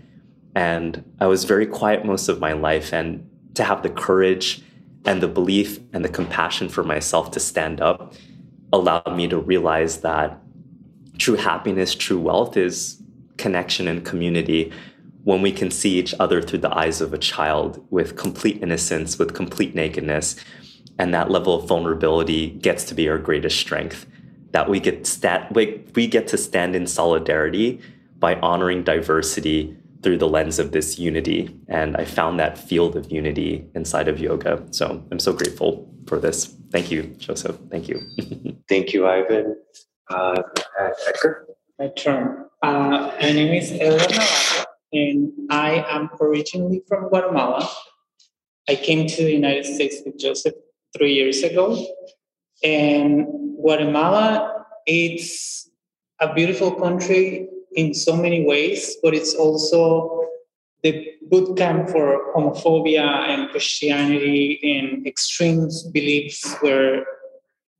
And 0.55 1.05
I 1.21 1.27
was 1.27 1.45
very 1.45 1.67
quiet 1.67 2.07
most 2.07 2.29
of 2.29 2.41
my 2.41 2.53
life. 2.53 2.95
And 2.95 3.29
to 3.55 3.65
have 3.65 3.83
the 3.83 3.91
courage 3.91 4.63
and 5.05 5.21
the 5.21 5.29
belief 5.29 5.81
and 5.93 6.05
the 6.05 6.09
compassion 6.09 6.69
for 6.69 6.85
myself 6.85 7.33
to 7.33 7.41
stand 7.41 7.81
up 7.81 8.15
allowed 8.73 9.15
me 9.17 9.27
to 9.29 9.37
realize 9.37 10.01
that 10.03 10.39
true 11.19 11.35
happiness, 11.35 11.95
true 11.95 12.21
wealth 12.21 12.57
is 12.57 13.03
connection 13.37 13.89
and 13.89 14.05
community 14.05 14.73
when 15.25 15.43
we 15.43 15.51
can 15.51 15.71
see 15.71 15.99
each 15.99 16.15
other 16.21 16.41
through 16.41 16.61
the 16.61 16.75
eyes 16.75 17.01
of 17.01 17.13
a 17.13 17.19
child 17.19 17.85
with 17.91 18.17
complete 18.17 18.63
innocence, 18.63 19.19
with 19.19 19.35
complete 19.35 19.75
nakedness, 19.75 20.37
and 20.99 21.13
that 21.13 21.31
level 21.31 21.55
of 21.55 21.69
vulnerability 21.69 22.51
gets 22.51 22.85
to 22.85 22.95
be 22.95 23.09
our 23.09 23.19
greatest 23.19 23.59
strength. 23.59 24.07
That 24.53 24.69
we 24.69 24.81
get 24.81 25.07
stat 25.07 25.53
we, 25.53 25.85
we 25.95 26.07
get 26.07 26.29
to 26.29 26.37
stand 26.37 26.75
in 26.77 26.87
solidarity 26.87 27.81
by 28.21 28.37
honoring 28.37 28.85
diversity 28.85 29.77
through 30.03 30.19
the 30.19 30.29
lens 30.29 30.59
of 30.59 30.73
this 30.73 30.99
unity. 30.99 31.55
And 31.69 31.97
I 31.97 32.05
found 32.05 32.39
that 32.39 32.57
field 32.57 32.97
of 32.97 33.11
unity 33.11 33.67
inside 33.75 34.09
of 34.09 34.19
yoga. 34.21 34.65
So 34.71 35.03
I'm 35.11 35.19
so 35.19 35.33
grateful 35.33 35.93
for 36.07 36.19
this. 36.19 36.55
Thank 36.71 36.91
you, 36.91 37.03
Joseph. 37.19 37.59
Thank 37.71 37.89
you. 37.89 38.01
Thank 38.69 38.93
you, 38.93 39.07
Ivan. 39.07 39.57
Uh, 40.09 40.43
Edgar? 41.09 41.47
My 41.79 41.89
turn. 41.89 42.47
Uh, 42.63 43.13
my 43.21 43.33
name 43.33 43.55
is 43.55 43.73
Edgar 43.73 44.15
Navarro 44.15 44.67
and 44.93 45.33
I 45.51 45.85
am 45.89 46.11
originally 46.21 46.83
from 46.89 47.09
Guatemala. 47.09 47.69
I 48.69 48.75
came 48.77 49.07
to 49.07 49.25
the 49.25 49.33
United 49.33 49.65
States 49.65 49.97
with 50.05 50.19
Joseph 50.19 50.55
three 50.97 51.15
years 51.15 51.43
ago, 51.43 51.87
and 52.63 53.27
Guatemala 53.61 54.65
it's 54.87 55.71
a 56.21 56.33
beautiful 56.35 56.73
country 56.73 57.49
in 57.77 57.95
so 57.95 58.17
many 58.17 58.45
ways, 58.45 58.97
but 59.03 59.15
it's 59.15 59.35
also 59.35 60.27
the 60.83 61.07
boot 61.23 61.57
camp 61.57 61.89
for 61.91 62.33
homophobia 62.35 63.05
and 63.05 63.51
Christianity 63.51 64.59
and 64.63 65.07
extreme 65.07 65.69
beliefs 65.93 66.57
where 66.61 67.05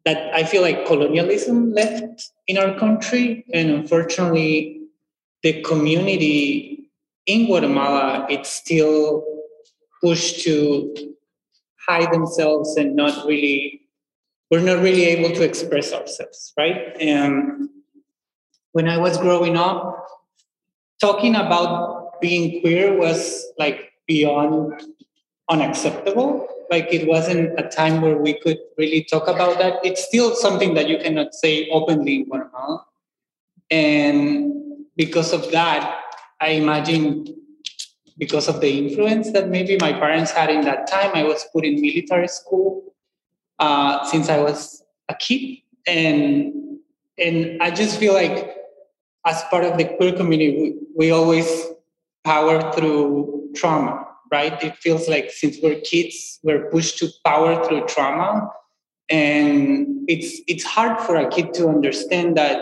that 0.05 0.33
I 0.35 0.45
feel 0.45 0.63
like 0.63 0.87
colonialism 0.87 1.73
left 1.73 2.31
in 2.47 2.57
our 2.57 2.79
country. 2.79 3.45
And 3.53 3.71
unfortunately, 3.71 4.81
the 5.43 5.63
community 5.63 6.91
in 7.27 7.47
Guatemala, 7.47 8.27
it's 8.31 8.51
still 8.51 9.25
pushed 10.03 10.43
to 10.45 10.95
hide 11.87 12.13
themselves 12.13 12.77
and 12.77 12.97
not 12.97 13.27
really, 13.27 13.83
we're 14.51 14.61
not 14.61 14.83
really 14.83 15.05
able 15.05 15.35
to 15.35 15.43
express 15.43 15.93
ourselves, 15.93 16.53
right? 16.57 16.97
And 16.99 17.69
when 18.73 18.89
I 18.89 18.99
was 18.99 19.17
growing 19.17 19.57
up, 19.57 20.07
talking 21.01 21.35
about 21.35 22.21
being 22.21 22.61
queer 22.61 22.97
was 22.97 23.47
like 23.59 23.93
beyond 24.07 24.83
unacceptable. 25.49 26.47
Like 26.71 26.93
it 26.93 27.07
wasn't 27.09 27.59
a 27.59 27.69
time 27.69 28.01
where 28.01 28.17
we 28.17 28.35
could 28.35 28.59
really 28.79 29.05
talk 29.05 29.27
about 29.27 29.59
that. 29.59 29.75
It's 29.83 30.05
still 30.05 30.35
something 30.37 30.75
that 30.75 30.89
you 30.89 30.99
cannot 30.99 31.35
say 31.35 31.69
openly 31.71 32.17
in 32.17 32.25
Guatemala. 32.27 32.85
And 33.71 34.53
because 34.97 35.33
of 35.33 35.51
that, 35.51 36.01
I 36.41 36.51
imagine 36.51 37.27
because 38.19 38.49
of 38.49 38.61
the 38.61 38.71
influence 38.71 39.33
that 39.33 39.49
maybe 39.49 39.79
my 39.81 39.93
parents 39.93 40.31
had 40.31 40.51
in 40.51 40.61
that 40.63 40.87
time, 40.87 41.11
I 41.15 41.25
was 41.25 41.47
put 41.53 41.65
in 41.65 41.81
military 41.81 42.29
school 42.29 42.95
uh, 43.59 44.05
since 44.05 44.29
I 44.29 44.39
was 44.39 44.83
a 45.09 45.15
kid, 45.15 45.59
and 45.87 46.53
and 47.19 47.63
I 47.63 47.71
just 47.71 47.99
feel 47.99 48.13
like 48.13 48.60
as 49.31 49.43
part 49.51 49.65
of 49.65 49.79
the 49.79 49.87
queer 49.97 50.15
community, 50.21 50.53
we, 50.61 50.69
we 51.01 51.07
always 51.19 51.49
power 52.25 52.57
through 52.73 53.51
trauma, 53.55 53.95
right? 54.37 54.57
It 54.69 54.75
feels 54.85 55.09
like 55.09 55.31
since 55.31 55.57
we're 55.63 55.81
kids, 55.93 56.17
we're 56.43 56.65
pushed 56.71 56.99
to 56.99 57.07
power 57.25 57.53
through 57.65 57.83
trauma, 57.95 58.51
and 59.09 59.87
it's 60.15 60.31
it's 60.53 60.65
hard 60.65 60.95
for 61.07 61.15
a 61.17 61.29
kid 61.35 61.55
to 61.59 61.69
understand 61.77 62.37
that 62.37 62.59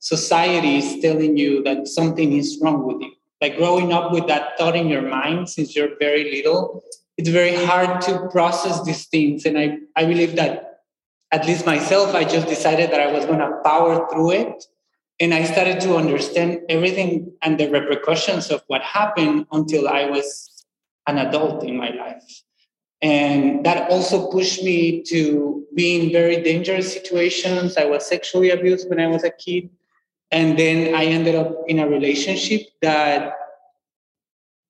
society 0.00 0.74
is 0.82 0.88
telling 1.04 1.36
you 1.42 1.52
that 1.66 1.88
something 1.98 2.30
is 2.40 2.48
wrong 2.62 2.80
with 2.88 3.00
you. 3.04 3.12
Like 3.40 3.56
growing 3.56 3.92
up 3.92 4.06
with 4.14 4.26
that 4.26 4.44
thought 4.58 4.76
in 4.76 4.88
your 4.94 5.06
mind 5.18 5.48
since 5.54 5.68
you're 5.74 5.94
very 5.98 6.24
little, 6.36 6.82
it's 7.18 7.28
very 7.40 7.56
hard 7.66 8.00
to 8.02 8.12
process 8.30 8.76
these 8.84 9.04
things. 9.06 9.44
And 9.46 9.58
I, 9.58 9.66
I 10.00 10.04
believe 10.06 10.36
that, 10.36 10.52
at 11.30 11.46
least 11.46 11.66
myself, 11.66 12.14
I 12.14 12.24
just 12.24 12.46
decided 12.48 12.90
that 12.92 13.00
I 13.00 13.12
was 13.12 13.26
going 13.26 13.42
to 13.46 13.52
power 13.64 14.08
through 14.10 14.30
it. 14.32 14.64
And 15.20 15.34
I 15.34 15.44
started 15.44 15.80
to 15.80 15.96
understand 15.96 16.60
everything 16.68 17.32
and 17.42 17.58
the 17.58 17.68
repercussions 17.68 18.50
of 18.50 18.62
what 18.68 18.82
happened 18.82 19.46
until 19.50 19.88
I 19.88 20.06
was 20.06 20.64
an 21.06 21.18
adult 21.18 21.64
in 21.64 21.76
my 21.76 21.90
life. 21.90 22.42
And 23.00 23.64
that 23.64 23.90
also 23.90 24.30
pushed 24.30 24.62
me 24.62 25.02
to 25.04 25.64
be 25.74 26.00
in 26.00 26.12
very 26.12 26.42
dangerous 26.42 26.92
situations. 26.92 27.76
I 27.76 27.84
was 27.84 28.06
sexually 28.06 28.50
abused 28.50 28.88
when 28.88 29.00
I 29.00 29.06
was 29.06 29.24
a 29.24 29.30
kid. 29.30 29.70
And 30.30 30.58
then 30.58 30.94
I 30.94 31.04
ended 31.04 31.34
up 31.34 31.52
in 31.66 31.78
a 31.78 31.88
relationship 31.88 32.62
that 32.82 33.34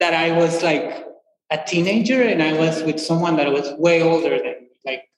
that 0.00 0.14
I 0.14 0.30
was 0.30 0.62
like 0.62 1.06
a 1.50 1.58
teenager 1.66 2.22
and 2.22 2.40
I 2.40 2.52
was 2.52 2.84
with 2.84 3.00
someone 3.00 3.36
that 3.36 3.50
was 3.50 3.72
way 3.78 4.00
older 4.00 4.38
than 4.38 4.62
me, 4.62 4.68
like 4.84 5.08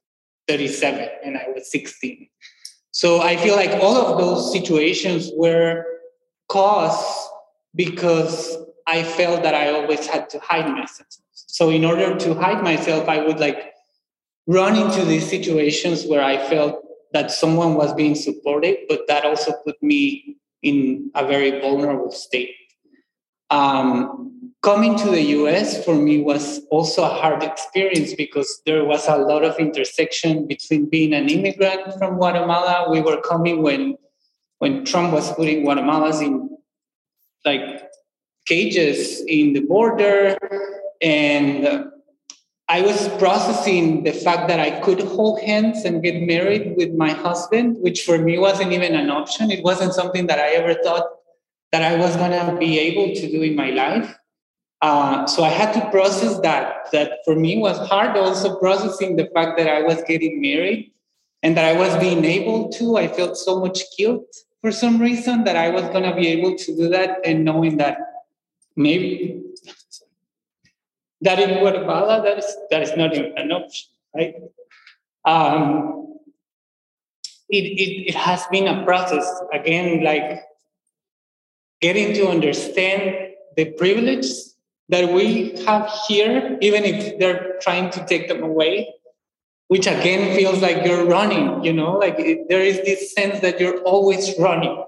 37, 0.48 1.06
and 1.22 1.36
I 1.36 1.48
was 1.54 1.70
16. 1.70 2.29
So 3.00 3.22
I 3.22 3.38
feel 3.38 3.56
like 3.56 3.70
all 3.82 3.96
of 3.96 4.18
those 4.18 4.52
situations 4.52 5.30
were 5.34 5.86
caused 6.50 7.30
because 7.74 8.58
I 8.86 9.02
felt 9.02 9.42
that 9.42 9.54
I 9.54 9.70
always 9.72 10.06
had 10.06 10.28
to 10.28 10.38
hide 10.40 10.68
myself. 10.68 11.08
So 11.32 11.70
in 11.70 11.86
order 11.86 12.14
to 12.14 12.34
hide 12.34 12.62
myself, 12.62 13.08
I 13.08 13.24
would 13.24 13.40
like 13.40 13.72
run 14.46 14.76
into 14.76 15.02
these 15.06 15.26
situations 15.26 16.04
where 16.04 16.22
I 16.22 16.36
felt 16.50 16.84
that 17.14 17.30
someone 17.30 17.74
was 17.74 17.94
being 17.94 18.14
supportive, 18.14 18.76
but 18.86 19.08
that 19.08 19.24
also 19.24 19.54
put 19.64 19.82
me 19.82 20.36
in 20.62 21.10
a 21.14 21.26
very 21.26 21.58
vulnerable 21.58 22.10
state. 22.10 22.54
Um, 23.48 24.39
coming 24.62 24.96
to 24.98 25.10
the 25.10 25.22
US 25.38 25.84
for 25.84 25.94
me 25.94 26.20
was 26.20 26.60
also 26.70 27.02
a 27.02 27.08
hard 27.08 27.42
experience 27.42 28.14
because 28.14 28.60
there 28.66 28.84
was 28.84 29.08
a 29.08 29.16
lot 29.16 29.44
of 29.44 29.58
intersection 29.58 30.46
between 30.46 30.86
being 30.86 31.14
an 31.14 31.28
immigrant 31.28 31.94
from 31.98 32.16
Guatemala. 32.16 32.90
We 32.90 33.00
were 33.00 33.20
coming 33.20 33.62
when 33.62 33.96
when 34.58 34.84
Trump 34.84 35.12
was 35.12 35.32
putting 35.32 35.64
Guatemalans 35.64 36.20
in 36.22 36.50
like 37.44 37.90
cages 38.46 39.24
in 39.26 39.54
the 39.54 39.60
border 39.60 40.36
and 41.00 41.90
I 42.68 42.82
was 42.82 43.08
processing 43.18 44.04
the 44.04 44.12
fact 44.12 44.46
that 44.46 44.60
I 44.60 44.78
could 44.80 45.00
hold 45.00 45.40
hands 45.40 45.84
and 45.84 46.02
get 46.04 46.22
married 46.22 46.76
with 46.76 46.92
my 46.92 47.10
husband, 47.10 47.78
which 47.80 48.02
for 48.02 48.16
me 48.16 48.38
wasn't 48.38 48.70
even 48.72 48.94
an 48.94 49.10
option. 49.10 49.50
It 49.50 49.64
wasn't 49.64 49.92
something 49.92 50.28
that 50.28 50.38
I 50.38 50.50
ever 50.50 50.74
thought 50.74 51.04
that 51.72 51.82
I 51.82 51.96
was 51.96 52.14
going 52.14 52.30
to 52.30 52.56
be 52.60 52.78
able 52.78 53.12
to 53.12 53.28
do 53.28 53.42
in 53.42 53.56
my 53.56 53.70
life. 53.70 54.16
Uh, 54.82 55.26
so 55.26 55.44
I 55.44 55.50
had 55.50 55.72
to 55.74 55.90
process 55.90 56.38
that. 56.40 56.90
That 56.92 57.18
for 57.24 57.34
me 57.34 57.58
was 57.58 57.76
hard. 57.88 58.16
Also 58.16 58.58
processing 58.58 59.16
the 59.16 59.26
fact 59.34 59.58
that 59.58 59.68
I 59.68 59.82
was 59.82 60.02
getting 60.08 60.40
married 60.40 60.92
and 61.42 61.56
that 61.56 61.64
I 61.64 61.78
was 61.78 61.94
being 61.98 62.24
able 62.24 62.70
to. 62.70 62.96
I 62.96 63.08
felt 63.08 63.36
so 63.36 63.60
much 63.60 63.82
guilt 63.96 64.24
for 64.60 64.72
some 64.72 65.00
reason 65.00 65.44
that 65.44 65.56
I 65.56 65.70
was 65.70 65.82
going 65.84 66.04
to 66.04 66.14
be 66.14 66.28
able 66.28 66.56
to 66.56 66.76
do 66.76 66.88
that, 66.90 67.18
and 67.24 67.44
knowing 67.44 67.78
that 67.78 67.98
maybe 68.76 69.42
that 71.22 71.38
in 71.38 71.58
Guatemala, 71.60 72.22
that 72.22 72.38
is 72.38 72.56
that 72.70 72.82
is 72.82 72.96
not 72.96 73.14
an 73.14 73.52
option, 73.52 73.90
right? 74.14 74.34
Um, 75.24 76.18
it, 77.48 77.64
it, 77.64 78.08
it 78.10 78.14
has 78.14 78.46
been 78.46 78.66
a 78.68 78.84
process 78.84 79.26
again, 79.52 80.02
like 80.04 80.42
getting 81.80 82.14
to 82.14 82.28
understand 82.28 83.34
the 83.56 83.66
privilege 83.72 84.26
that 84.90 85.12
we 85.12 85.56
have 85.64 85.90
here, 86.06 86.58
even 86.60 86.84
if 86.84 87.18
they're 87.18 87.56
trying 87.60 87.90
to 87.90 88.04
take 88.06 88.28
them 88.28 88.42
away, 88.42 88.92
which 89.68 89.86
again 89.86 90.36
feels 90.36 90.60
like 90.60 90.84
you're 90.84 91.06
running, 91.06 91.64
you 91.64 91.72
know, 91.72 91.92
like 91.96 92.18
it, 92.18 92.48
there 92.48 92.60
is 92.60 92.76
this 92.82 93.12
sense 93.12 93.40
that 93.40 93.60
you're 93.60 93.80
always 93.82 94.34
running 94.38 94.84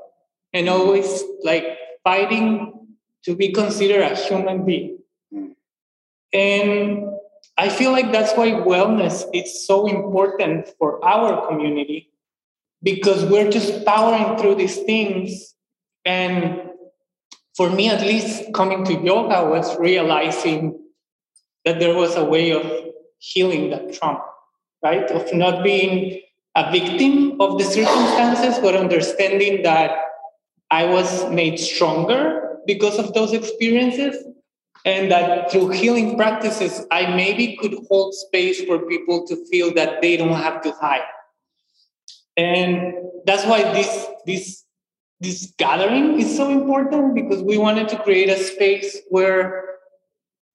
and 0.53 0.69
always 0.69 1.23
like 1.43 1.79
fighting 2.03 2.89
to 3.25 3.37
be 3.37 3.53
considered 3.53 4.03
a 4.03 4.17
human 4.17 4.65
being. 4.65 4.99
Hmm. 5.33 5.53
And 6.33 7.09
I 7.57 7.69
feel 7.69 7.93
like 7.93 8.11
that's 8.11 8.37
why 8.37 8.51
wellness 8.51 9.25
is 9.33 9.67
so 9.67 9.87
important 9.87 10.69
for 10.79 11.05
our 11.05 11.47
community 11.47 12.11
because 12.83 13.25
we're 13.25 13.51
just 13.51 13.85
powering 13.85 14.37
through 14.39 14.57
these 14.57 14.79
things. 14.79 15.55
And 16.05 16.72
for 17.57 17.71
me, 17.71 17.89
at 17.91 18.01
least, 18.01 18.53
coming 18.55 18.85
to 18.85 18.95
yoga 18.95 19.49
was 19.49 19.79
realizing 19.79 20.79
that 21.65 21.79
there 21.79 21.95
was 21.95 22.17
a 22.17 22.25
way 22.25 22.51
of 22.51 22.65
healing 23.19 23.71
that 23.71 23.93
trauma, 23.93 24.25
right? 24.83 25.11
Of 25.11 25.33
not 25.35 25.63
being 25.63 26.21
a 26.55 26.71
victim 26.73 27.41
of 27.41 27.59
the 27.59 27.65
circumstances, 27.65 28.59
but 28.59 28.75
understanding 28.75 29.63
that 29.63 29.99
I 30.71 30.85
was 30.87 31.31
made 31.31 31.59
stronger 31.59 32.59
because 32.67 32.99
of 32.99 33.13
those 33.15 33.33
experiences 33.33 34.25
and 34.85 35.11
that 35.11 35.51
through 35.51 35.69
healing 35.69 36.17
practices 36.17 36.87
i 36.91 37.07
maybe 37.15 37.57
could 37.57 37.75
hold 37.89 38.15
space 38.15 38.65
for 38.65 38.81
people 38.81 39.27
to 39.27 39.37
feel 39.47 39.73
that 39.75 40.03
they 40.03 40.17
don't 40.17 40.35
have 40.35 40.61
to 40.63 40.73
hide 40.73 41.07
and 42.37 42.95
that's 43.27 43.47
why 43.47 43.63
this 43.73 44.09
this 44.27 44.65
this 45.23 45.55
gathering 45.57 46.19
is 46.19 46.37
so 46.37 46.51
important 46.51 47.15
because 47.15 47.43
we 47.43 47.57
wanted 47.57 47.89
to 47.89 47.97
create 48.03 48.29
a 48.29 48.37
space 48.37 48.99
where 49.09 49.65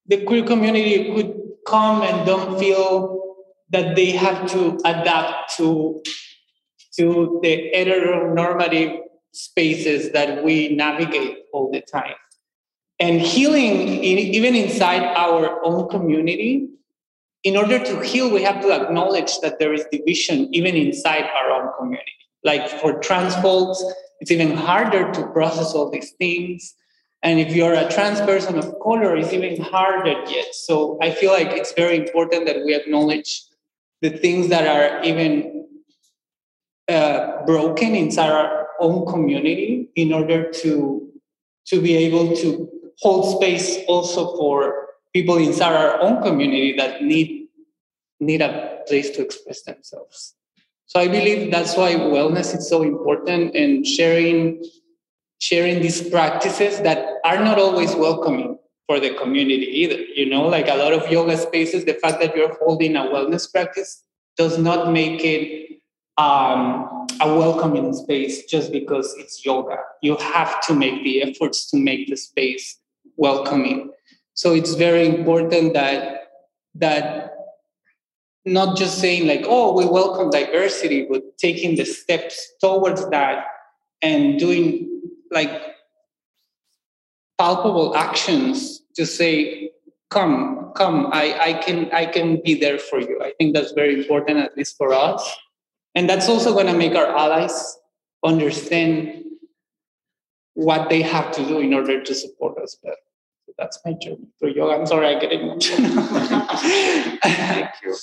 the 0.08 0.24
queer 0.26 0.44
community 0.44 1.14
could 1.16 1.40
come 1.66 2.02
and 2.02 2.26
don't 2.26 2.60
feel 2.60 3.36
that 3.70 3.96
they 3.96 4.12
have 4.12 4.50
to 4.52 4.78
adapt 4.86 5.56
to 5.58 6.02
to 6.98 7.40
the 7.44 7.72
heteronormative 7.76 9.02
spaces 9.32 10.12
that 10.12 10.44
we 10.44 10.76
navigate 10.76 11.44
all 11.54 11.72
the 11.72 11.82
time. 11.82 12.16
And 13.00 13.22
healing 13.22 14.04
in, 14.04 14.18
even 14.18 14.56
inside 14.56 15.04
our 15.16 15.64
own 15.64 15.88
community 15.90 16.70
in 17.44 17.56
order 17.56 17.78
to 17.78 18.02
heal 18.02 18.32
we 18.32 18.42
have 18.42 18.62
to 18.62 18.72
acknowledge 18.72 19.40
that 19.40 19.60
there 19.60 19.74
is 19.74 19.86
division 19.92 20.50
even 20.54 20.76
inside 20.76 21.26
our 21.38 21.52
own 21.52 21.72
community. 21.78 22.12
Like 22.44 22.68
for 22.82 23.00
trans 23.00 23.36
folks 23.36 23.84
it's 24.20 24.32
even 24.32 24.56
harder 24.56 25.12
to 25.12 25.28
process 25.28 25.74
all 25.74 25.90
these 25.90 26.12
things 26.12 26.76
and 27.24 27.40
if 27.40 27.56
you're 27.56 27.74
a 27.74 27.90
trans 27.92 28.22
person 28.22 28.58
of 28.58 28.74
color 28.80 29.16
it's 29.16 29.34
even 29.34 29.60
harder 29.62 30.16
yet 30.28 30.54
so 30.54 30.98
i 31.02 31.10
feel 31.12 31.32
like 31.32 31.50
it's 31.50 31.74
very 31.74 31.98
important 31.98 32.46
that 32.46 32.64
we 32.66 32.74
acknowledge 32.74 33.44
the 34.02 34.10
things 34.10 34.50
that 34.50 34.68
are 34.68 35.04
even 35.04 35.66
uh, 36.88 37.44
broken 37.46 37.96
inside 37.96 38.30
our 38.30 38.68
own 38.80 39.06
community 39.06 39.90
in 39.96 40.14
order 40.14 40.50
to 40.52 41.12
to 41.66 41.82
be 41.82 41.98
able 41.98 42.36
to 42.36 42.70
hold 43.00 43.42
space 43.42 43.80
also 43.88 44.38
for 44.38 44.88
people 45.14 45.38
inside 45.38 45.74
our 45.74 46.00
own 46.02 46.22
community 46.22 46.74
that 46.78 47.04
need 47.04 47.48
need 48.20 48.42
a 48.42 48.80
place 48.88 49.10
to 49.12 49.22
express 49.22 49.64
themselves. 49.64 50.37
So 50.88 51.00
I 51.00 51.08
believe 51.08 51.52
that's 51.52 51.76
why 51.76 51.94
wellness 51.96 52.56
is 52.56 52.68
so 52.70 52.82
important 52.82 53.56
and 53.56 53.86
sharing 53.86 54.64
sharing 55.40 55.82
these 55.82 56.10
practices 56.10 56.82
that 56.82 57.06
are 57.24 57.44
not 57.44 57.60
always 57.60 57.94
welcoming 57.94 58.58
for 58.88 59.00
the 59.00 59.14
community 59.16 59.68
either. 59.82 60.00
You 60.16 60.30
know, 60.30 60.48
like 60.48 60.68
a 60.68 60.76
lot 60.76 60.94
of 60.94 61.12
yoga 61.12 61.38
spaces, 61.38 61.86
the 61.86 61.94
fact 61.94 62.20
that 62.22 62.36
you're 62.36 62.58
holding 62.58 62.96
a 62.96 63.02
wellness 63.02 63.52
practice 63.52 64.04
does 64.38 64.58
not 64.58 64.92
make 64.92 65.24
it 65.24 65.80
um, 66.18 67.06
a 67.22 67.28
welcoming 67.28 67.94
space 67.94 68.46
just 68.46 68.72
because 68.72 69.14
it's 69.18 69.46
yoga. 69.46 69.78
You 70.02 70.16
have 70.18 70.62
to 70.68 70.74
make 70.74 71.04
the 71.04 71.22
efforts 71.22 71.70
to 71.72 71.78
make 71.78 72.08
the 72.08 72.16
space 72.16 72.80
welcoming. 73.18 73.92
So 74.34 74.54
it's 74.54 74.74
very 74.74 75.06
important 75.06 75.74
that 75.74 76.30
that 76.76 77.37
not 78.48 78.78
just 78.78 79.00
saying 79.00 79.28
like, 79.28 79.44
oh, 79.46 79.74
we 79.74 79.86
welcome 79.86 80.30
diversity, 80.30 81.06
but 81.10 81.38
taking 81.38 81.76
the 81.76 81.86
steps 81.86 82.54
towards 82.62 83.08
that 83.10 83.46
and 84.02 84.40
doing 84.40 85.02
like 85.32 85.52
palpable 87.38 87.96
actions 87.96 88.82
to 88.96 89.06
say, 89.06 89.72
come, 90.10 90.72
come, 90.76 91.10
I, 91.12 91.38
I 91.40 91.54
can 91.54 91.92
I 91.92 92.06
can 92.06 92.42
be 92.44 92.56
there 92.56 92.80
for 92.80 93.00
you. 93.00 93.20
I 93.22 93.34
think 93.38 93.54
that's 93.54 93.74
very 93.74 94.00
important, 94.00 94.40
at 94.40 94.56
least 94.58 94.78
for 94.78 94.94
us. 94.94 95.22
And 95.96 96.10
that's 96.10 96.30
also 96.30 96.54
going 96.54 96.68
to 96.68 96.78
make 96.78 96.96
our 96.96 97.08
allies 97.08 97.78
understand 98.24 99.24
what 100.54 100.90
they 100.90 101.02
have 101.02 101.32
to 101.34 101.46
do 101.46 101.60
in 101.60 101.74
order 101.74 102.02
to 102.04 102.16
support 102.16 102.58
us 102.60 102.76
better 102.84 102.96
that's 103.58 103.80
my 103.84 103.94
journey 103.94 104.28
through 104.40 104.54
yoga. 104.54 104.78
I'm 104.78 104.86
sorry, 104.86 105.16
I 105.16 105.20
get 105.20 105.32
emotional. 105.32 105.90
Thank 107.24 107.70
you. 107.84 107.96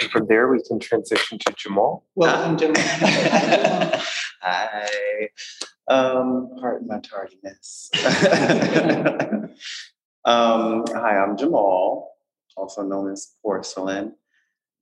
And 0.00 0.10
from 0.10 0.26
there, 0.26 0.48
we 0.48 0.62
can 0.62 0.78
transition 0.78 1.38
to 1.38 1.54
Jamal. 1.56 2.04
Welcome, 2.14 2.58
Jamal. 2.58 2.74
Hi. 4.42 5.28
Um, 5.88 6.50
pardon 6.60 6.86
my 6.86 7.00
tardiness. 7.00 7.90
um, 10.24 10.84
hi, 10.88 11.16
I'm 11.16 11.36
Jamal, 11.36 12.12
also 12.56 12.82
known 12.82 13.12
as 13.12 13.32
Porcelain. 13.42 14.14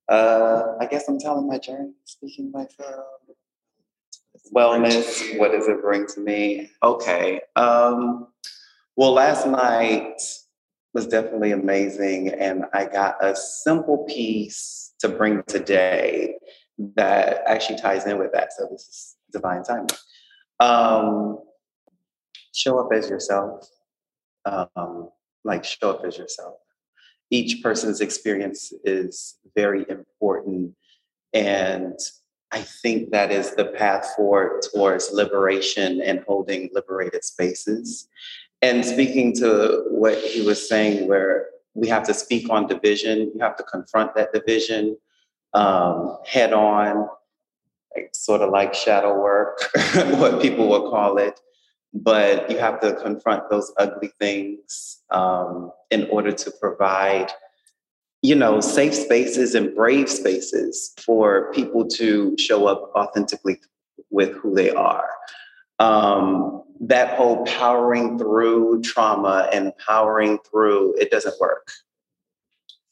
Uh, 0.09 0.63
I 0.81 0.87
guess 0.87 1.09
I'm 1.09 1.19
telling 1.19 1.47
my 1.47 1.59
journey, 1.59 1.93
speaking 2.05 2.51
myself. 2.51 3.05
Wellness, 4.55 5.39
what 5.39 5.53
does 5.53 5.69
it 5.69 5.81
bring 5.81 6.07
to 6.09 6.21
me? 6.21 6.71
Okay. 6.83 7.41
Um, 7.57 8.29
well, 8.97 9.13
last 9.13 9.47
night 9.47 10.21
was 10.95 11.07
definitely 11.09 11.51
amazing, 11.51 12.29
and 12.29 12.65
I 12.73 12.87
got 12.87 13.17
a 13.23 13.35
simple 13.35 14.05
piece 14.05 14.95
to 15.01 15.09
bring 15.09 15.43
today 15.49 16.37
that 16.97 17.43
actually 17.47 17.79
ties 17.79 18.07
in 18.07 18.19
with 18.19 18.33
that. 18.33 18.53
So 18.53 18.69
this 18.71 18.83
is 18.83 19.17
divine 19.33 19.65
timing. 19.65 19.89
Um, 20.61 21.41
show 22.55 22.79
up 22.79 22.93
as 22.93 23.11
yourself. 23.11 23.69
Um, 24.47 25.11
like 25.45 25.65
show 25.65 25.91
up 25.91 26.05
as 26.05 26.17
yourself. 26.17 26.55
Each 27.31 27.63
person's 27.63 28.01
experience 28.01 28.73
is 28.85 29.37
very 29.57 29.85
important, 29.89 30.75
and 31.33 31.99
I 32.53 32.61
think 32.61 33.11
that 33.11 33.33
is 33.33 33.55
the 33.57 33.65
path 33.65 34.13
forward 34.17 34.63
towards 34.73 35.11
liberation 35.13 36.01
and 36.01 36.23
holding 36.27 36.71
liberated 36.73 37.25
spaces. 37.25 38.09
And 38.65 38.83
speaking 38.83 39.35
to 39.41 39.85
what 39.91 40.17
he 40.17 40.41
was 40.41 40.67
saying, 40.67 41.07
where 41.07 41.49
we 41.75 41.87
have 41.89 42.03
to 42.05 42.15
speak 42.15 42.49
on 42.49 42.67
division, 42.67 43.31
you 43.35 43.41
have 43.41 43.57
to 43.57 43.63
confront 43.63 44.15
that 44.15 44.33
division 44.33 44.97
um, 45.53 46.17
head 46.25 46.55
on, 46.55 47.07
like, 47.95 48.09
sort 48.15 48.41
of 48.41 48.49
like 48.49 48.73
shadow 48.73 49.21
work, 49.21 49.59
what 50.17 50.41
people 50.41 50.67
will 50.67 50.91
call 50.91 51.19
it. 51.19 51.39
But 51.93 52.51
you 52.51 52.57
have 52.57 52.81
to 52.81 52.95
confront 52.95 53.51
those 53.51 53.71
ugly 53.77 54.13
things 54.19 55.03
um, 55.11 55.71
in 55.91 56.09
order 56.09 56.33
to 56.33 56.51
provide, 56.59 57.33
you 58.23 58.35
know, 58.35 58.63
safe 58.63 58.95
spaces 58.95 59.55
and 59.55 59.75
brave 59.75 60.09
spaces 60.09 60.95
for 61.05 61.53
people 61.53 61.87
to 61.89 62.35
show 62.39 62.67
up 62.67 62.93
authentically 62.97 63.61
with 64.09 64.33
who 64.37 64.55
they 64.55 64.71
are. 64.71 65.11
Um, 65.81 66.64
that 66.89 67.17
whole 67.17 67.45
powering 67.47 68.19
through 68.19 68.83
trauma 68.83 69.49
and 69.53 69.73
powering 69.79 70.39
through 70.51 70.95
it 70.99 71.11
doesn't 71.11 71.39
work. 71.41 71.71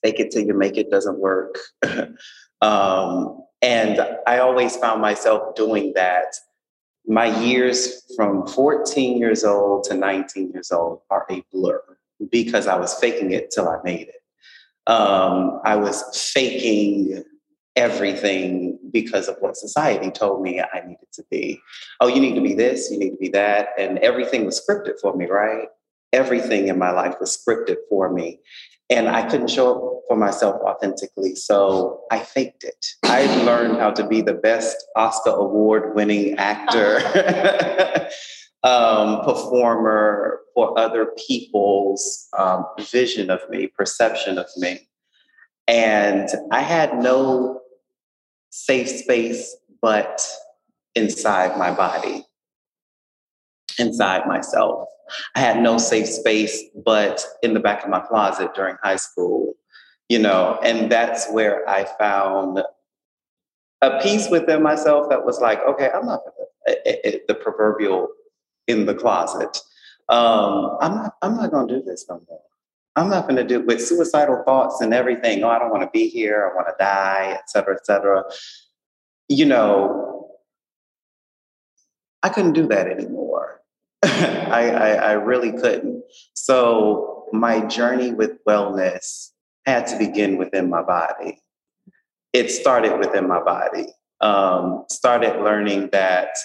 Fake 0.02 0.18
it 0.18 0.30
till 0.30 0.44
you 0.44 0.54
make 0.54 0.76
it 0.76 0.90
doesn't 0.90 1.18
work. 1.18 1.58
Um, 2.62 3.42
and 3.60 4.00
I 4.26 4.38
always 4.38 4.76
found 4.76 5.02
myself 5.02 5.54
doing 5.56 5.92
that. 5.96 6.36
My 7.06 7.26
years 7.40 8.04
from 8.14 8.46
14 8.46 9.18
years 9.18 9.44
old 9.44 9.84
to 9.84 9.94
19 9.94 10.52
years 10.52 10.70
old 10.70 11.00
are 11.10 11.26
a 11.28 11.42
blur 11.52 11.82
because 12.30 12.68
I 12.68 12.78
was 12.78 12.94
faking 12.94 13.32
it 13.32 13.50
till 13.50 13.68
I 13.68 13.78
made 13.82 14.08
it. 14.08 14.22
Um, 14.86 15.60
I 15.64 15.74
was 15.74 16.32
faking 16.32 17.24
everything 17.76 18.78
because 18.92 19.28
of 19.28 19.36
what 19.40 19.56
society 19.56 20.10
told 20.10 20.42
me 20.42 20.60
I 20.60 20.80
needed 20.80 21.10
to 21.14 21.24
be. 21.30 21.60
Oh, 22.00 22.06
you 22.06 22.20
need 22.20 22.34
to 22.34 22.40
be 22.40 22.54
this, 22.54 22.90
you 22.90 22.98
need 22.98 23.10
to 23.10 23.16
be 23.16 23.30
that. 23.30 23.68
And 23.78 23.98
everything 23.98 24.44
was 24.44 24.60
scripted 24.60 25.00
for 25.00 25.16
me, 25.16 25.26
right? 25.26 25.68
Everything 26.12 26.68
in 26.68 26.78
my 26.78 26.90
life 26.90 27.14
was 27.18 27.36
scripted 27.36 27.76
for 27.88 28.12
me 28.12 28.40
and 28.92 29.08
I 29.08 29.26
couldn't 29.28 29.48
show 29.48 29.74
up 29.74 30.02
for 30.06 30.16
myself 30.16 30.60
authentically. 30.62 31.34
So 31.34 32.02
I 32.10 32.18
faked 32.18 32.62
it. 32.62 32.86
I 33.04 33.24
learned 33.44 33.78
how 33.78 33.90
to 33.92 34.06
be 34.06 34.20
the 34.20 34.34
best 34.34 34.76
Oscar 34.96 35.30
award 35.30 35.94
winning 35.94 36.36
actor, 36.36 36.98
um, 38.62 39.22
performer 39.24 40.40
for 40.54 40.78
other 40.78 41.06
people's 41.26 42.28
um, 42.38 42.66
vision 42.80 43.30
of 43.30 43.40
me, 43.48 43.68
perception 43.68 44.36
of 44.36 44.46
me. 44.58 44.88
And 45.66 46.28
I 46.50 46.60
had 46.60 46.98
no 46.98 47.61
safe 48.52 48.88
space 48.88 49.56
but 49.80 50.22
inside 50.94 51.58
my 51.58 51.70
body, 51.72 52.24
inside 53.78 54.26
myself. 54.26 54.88
I 55.34 55.40
had 55.40 55.62
no 55.62 55.78
safe 55.78 56.06
space 56.06 56.62
but 56.84 57.24
in 57.42 57.54
the 57.54 57.60
back 57.60 57.82
of 57.82 57.88
my 57.90 58.00
closet 58.00 58.54
during 58.54 58.76
high 58.82 58.96
school, 58.96 59.54
you 60.10 60.18
know, 60.18 60.58
and 60.62 60.92
that's 60.92 61.30
where 61.30 61.68
I 61.68 61.86
found 61.98 62.62
a 63.80 64.00
peace 64.02 64.28
within 64.30 64.62
myself 64.62 65.08
that 65.08 65.24
was 65.24 65.40
like, 65.40 65.60
okay, 65.66 65.90
I'm 65.92 66.06
not 66.06 66.20
eh, 66.68 66.74
eh, 66.84 66.96
eh, 67.04 67.18
the 67.26 67.34
proverbial 67.34 68.08
in 68.68 68.84
the 68.84 68.94
closet. 68.94 69.58
Um, 70.10 70.76
I'm 70.80 70.94
not, 70.94 71.14
I'm 71.22 71.36
not 71.36 71.50
gonna 71.50 71.68
do 71.72 71.82
this 71.82 72.04
no 72.08 72.20
more. 72.28 72.42
I'm 72.96 73.08
not 73.08 73.26
gonna 73.26 73.44
do 73.44 73.60
with 73.62 73.80
suicidal 73.80 74.42
thoughts 74.44 74.80
and 74.80 74.92
everything. 74.92 75.42
Oh, 75.42 75.48
I 75.48 75.58
don't 75.58 75.70
want 75.70 75.82
to 75.82 75.90
be 75.92 76.08
here. 76.08 76.50
I 76.50 76.54
want 76.54 76.68
to 76.68 76.74
die, 76.78 77.36
et 77.38 77.48
cetera, 77.48 77.74
et 77.74 77.86
cetera. 77.86 78.24
You 79.28 79.46
know, 79.46 80.28
I 82.22 82.28
couldn't 82.28 82.52
do 82.52 82.66
that 82.68 82.86
anymore. 82.86 83.62
I, 84.04 84.70
I, 84.70 84.88
I 84.90 85.12
really 85.12 85.52
couldn't. 85.52 86.02
So 86.34 87.26
my 87.32 87.60
journey 87.66 88.12
with 88.12 88.44
wellness 88.46 89.30
had 89.64 89.86
to 89.88 89.98
begin 89.98 90.36
within 90.36 90.68
my 90.68 90.82
body. 90.82 91.40
It 92.32 92.50
started 92.50 92.98
within 92.98 93.26
my 93.26 93.42
body. 93.42 93.86
Um, 94.20 94.84
started 94.88 95.42
learning 95.42 95.88
that 95.92 96.36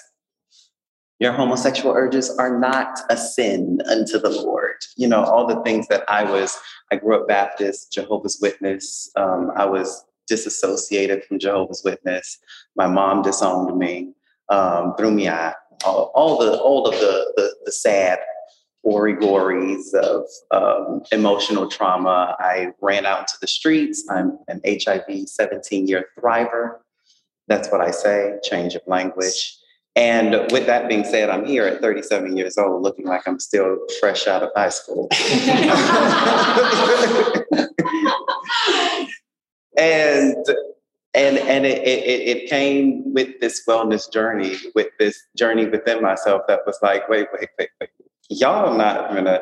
your 1.20 1.32
homosexual 1.32 1.96
urges 1.96 2.30
are 2.38 2.60
not 2.60 3.00
a 3.10 3.18
sin 3.18 3.80
unto 3.90 4.20
the 4.20 4.30
Lord. 4.30 4.76
You 4.96 5.08
know, 5.08 5.24
all 5.24 5.48
the 5.48 5.62
things 5.64 5.88
that 5.88 6.04
I 6.08 6.24
was, 6.24 6.58
I 6.92 6.98
grew 6.98 7.20
up 7.20 7.28
Baptist, 7.28 7.92
Jehovah's 7.92 8.40
Witness. 8.42 9.10
Um, 9.16 9.52
I 9.56 9.66
was 9.66 10.06
disassociated 10.28 11.24
from 11.24 11.40
Jehovah's 11.40 11.82
Witness. 11.84 12.38
My 12.76 12.88
mom 12.88 13.24
disowned 13.24 13.78
me, 13.78 14.14
um, 14.50 14.94
threw 14.98 15.12
me 15.12 15.28
out 15.28 15.56
all, 15.86 16.12
all 16.14 16.38
the 16.38 16.58
all 16.60 16.88
of 16.88 16.94
the, 16.96 17.34
the, 17.36 17.56
the 17.66 17.72
sad 17.72 18.20
gories 18.84 19.94
of 19.94 20.24
um, 20.52 21.02
emotional 21.12 21.68
trauma. 21.68 22.36
I 22.40 22.70
ran 22.82 23.06
out 23.06 23.20
into 23.22 23.34
the 23.42 23.48
streets. 23.48 24.06
I'm 24.10 24.38
an 24.48 24.62
HIV 24.66 25.28
17 25.28 25.88
year 25.88 26.06
thriver. 26.18 26.78
That's 27.48 27.70
what 27.70 27.82
I 27.82 27.92
say, 27.92 28.38
change 28.44 28.76
of 28.76 28.82
language. 28.88 29.57
And 29.98 30.52
with 30.52 30.68
that 30.68 30.88
being 30.88 31.04
said, 31.04 31.32
I'm 31.32 31.44
here 31.44 31.66
at 31.66 31.82
37 31.82 32.38
years 32.38 32.56
old 32.60 32.84
looking 32.84 33.08
like 33.08 33.28
I'm 33.28 33.40
still 33.40 33.80
fresh 34.00 34.28
out 34.28 34.44
of 34.44 34.52
high 34.56 34.70
school. 34.70 35.10
and 39.76 40.36
and 41.16 41.38
and 41.40 41.66
it, 41.66 41.82
it, 41.82 42.28
it 42.28 42.48
came 42.48 43.12
with 43.12 43.40
this 43.40 43.66
wellness 43.68 44.12
journey 44.12 44.58
with 44.76 44.90
this 45.00 45.20
journey 45.36 45.66
within 45.66 46.04
myself 46.04 46.44
that 46.48 46.60
was 46.68 46.78
like 46.84 47.10
wait 47.10 47.28
wait 47.34 47.50
wait 47.58 47.70
wait. 47.82 47.90
Y'all 48.30 48.72
are 48.72 48.78
not 48.78 49.14
gonna 49.14 49.40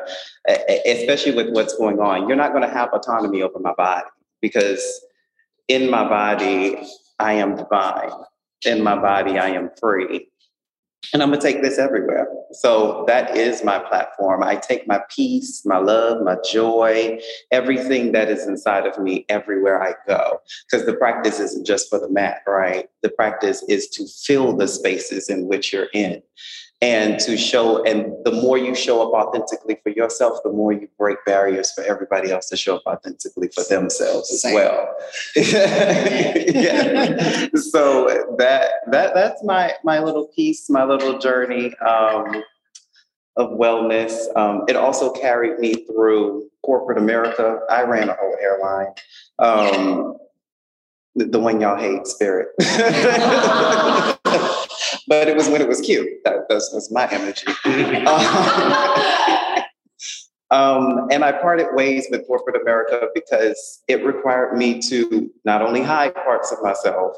especially 0.86 1.34
with 1.34 1.50
what's 1.50 1.76
going 1.76 1.98
on 1.98 2.28
you're 2.28 2.36
not 2.36 2.52
gonna 2.52 2.68
have 2.68 2.90
autonomy 2.92 3.42
over 3.42 3.58
my 3.58 3.74
body 3.74 4.06
because 4.40 5.04
in 5.68 5.90
my 5.90 6.08
body 6.08 6.78
i 7.18 7.32
am 7.32 7.56
divine. 7.56 8.10
In 8.64 8.82
my 8.82 8.94
body 8.94 9.38
i 9.38 9.48
am 9.48 9.70
free 9.80 10.28
and 11.12 11.22
I'm 11.22 11.30
gonna 11.30 11.40
take 11.40 11.62
this 11.62 11.78
everywhere. 11.78 12.28
So 12.52 13.04
that 13.06 13.36
is 13.36 13.64
my 13.64 13.78
platform. 13.78 14.42
I 14.42 14.56
take 14.56 14.86
my 14.86 15.00
peace, 15.10 15.64
my 15.64 15.78
love, 15.78 16.22
my 16.22 16.36
joy, 16.48 17.20
everything 17.50 18.12
that 18.12 18.28
is 18.28 18.46
inside 18.46 18.86
of 18.86 18.98
me 18.98 19.24
everywhere 19.28 19.82
I 19.82 19.94
go. 20.06 20.40
Because 20.70 20.86
the 20.86 20.94
practice 20.94 21.40
isn't 21.40 21.66
just 21.66 21.90
for 21.90 21.98
the 21.98 22.08
mat, 22.08 22.42
right? 22.46 22.88
The 23.02 23.10
practice 23.10 23.62
is 23.68 23.88
to 23.90 24.06
fill 24.24 24.56
the 24.56 24.68
spaces 24.68 25.28
in 25.28 25.46
which 25.46 25.72
you're 25.72 25.88
in 25.92 26.22
and 26.82 27.18
to 27.18 27.38
show 27.38 27.82
and 27.84 28.12
the 28.24 28.32
more 28.32 28.58
you 28.58 28.74
show 28.74 29.00
up 29.02 29.14
authentically 29.14 29.78
for 29.82 29.88
yourself 29.90 30.38
the 30.44 30.52
more 30.52 30.72
you 30.72 30.86
break 30.98 31.16
barriers 31.24 31.72
for 31.72 31.82
everybody 31.84 32.30
else 32.30 32.50
to 32.50 32.56
show 32.56 32.76
up 32.76 32.82
authentically 32.86 33.48
for 33.54 33.64
themselves 33.64 34.30
as 34.30 34.42
Same. 34.42 34.54
well. 34.54 34.94
Yeah. 36.56 37.48
so 37.54 38.34
that 38.38 38.70
that 38.90 39.14
that's 39.14 39.42
my 39.42 39.72
my 39.84 40.00
little 40.00 40.28
piece 40.28 40.68
my 40.68 40.84
little 40.84 41.18
journey 41.18 41.74
um, 41.78 42.42
of 43.36 43.50
wellness. 43.50 44.34
Um, 44.36 44.64
it 44.68 44.76
also 44.76 45.12
carried 45.12 45.58
me 45.58 45.86
through 45.86 46.48
corporate 46.62 46.98
america. 46.98 47.60
I 47.70 47.82
ran 47.82 48.10
a 48.10 48.14
whole 48.14 48.36
airline. 48.40 48.92
Um, 49.38 50.16
the, 51.14 51.24
the 51.24 51.38
one 51.40 51.60
y'all 51.60 51.78
hate 51.78 52.06
spirit 52.06 52.48
but 55.06 55.28
it 55.28 55.36
was 55.36 55.48
when 55.48 55.60
it 55.60 55.68
was 55.68 55.80
cute. 55.80 56.08
That, 56.24 56.48
that 56.48 56.62
was 56.72 56.90
my 56.90 57.08
energy. 57.10 57.46
um, 60.50 61.08
and 61.10 61.24
I 61.24 61.32
parted 61.32 61.68
ways 61.72 62.06
with 62.10 62.26
corporate 62.26 62.60
America 62.60 63.08
because 63.14 63.82
it 63.88 64.04
required 64.04 64.56
me 64.56 64.80
to 64.82 65.30
not 65.44 65.62
only 65.62 65.82
hide 65.82 66.14
parts 66.14 66.52
of 66.52 66.62
myself, 66.62 67.16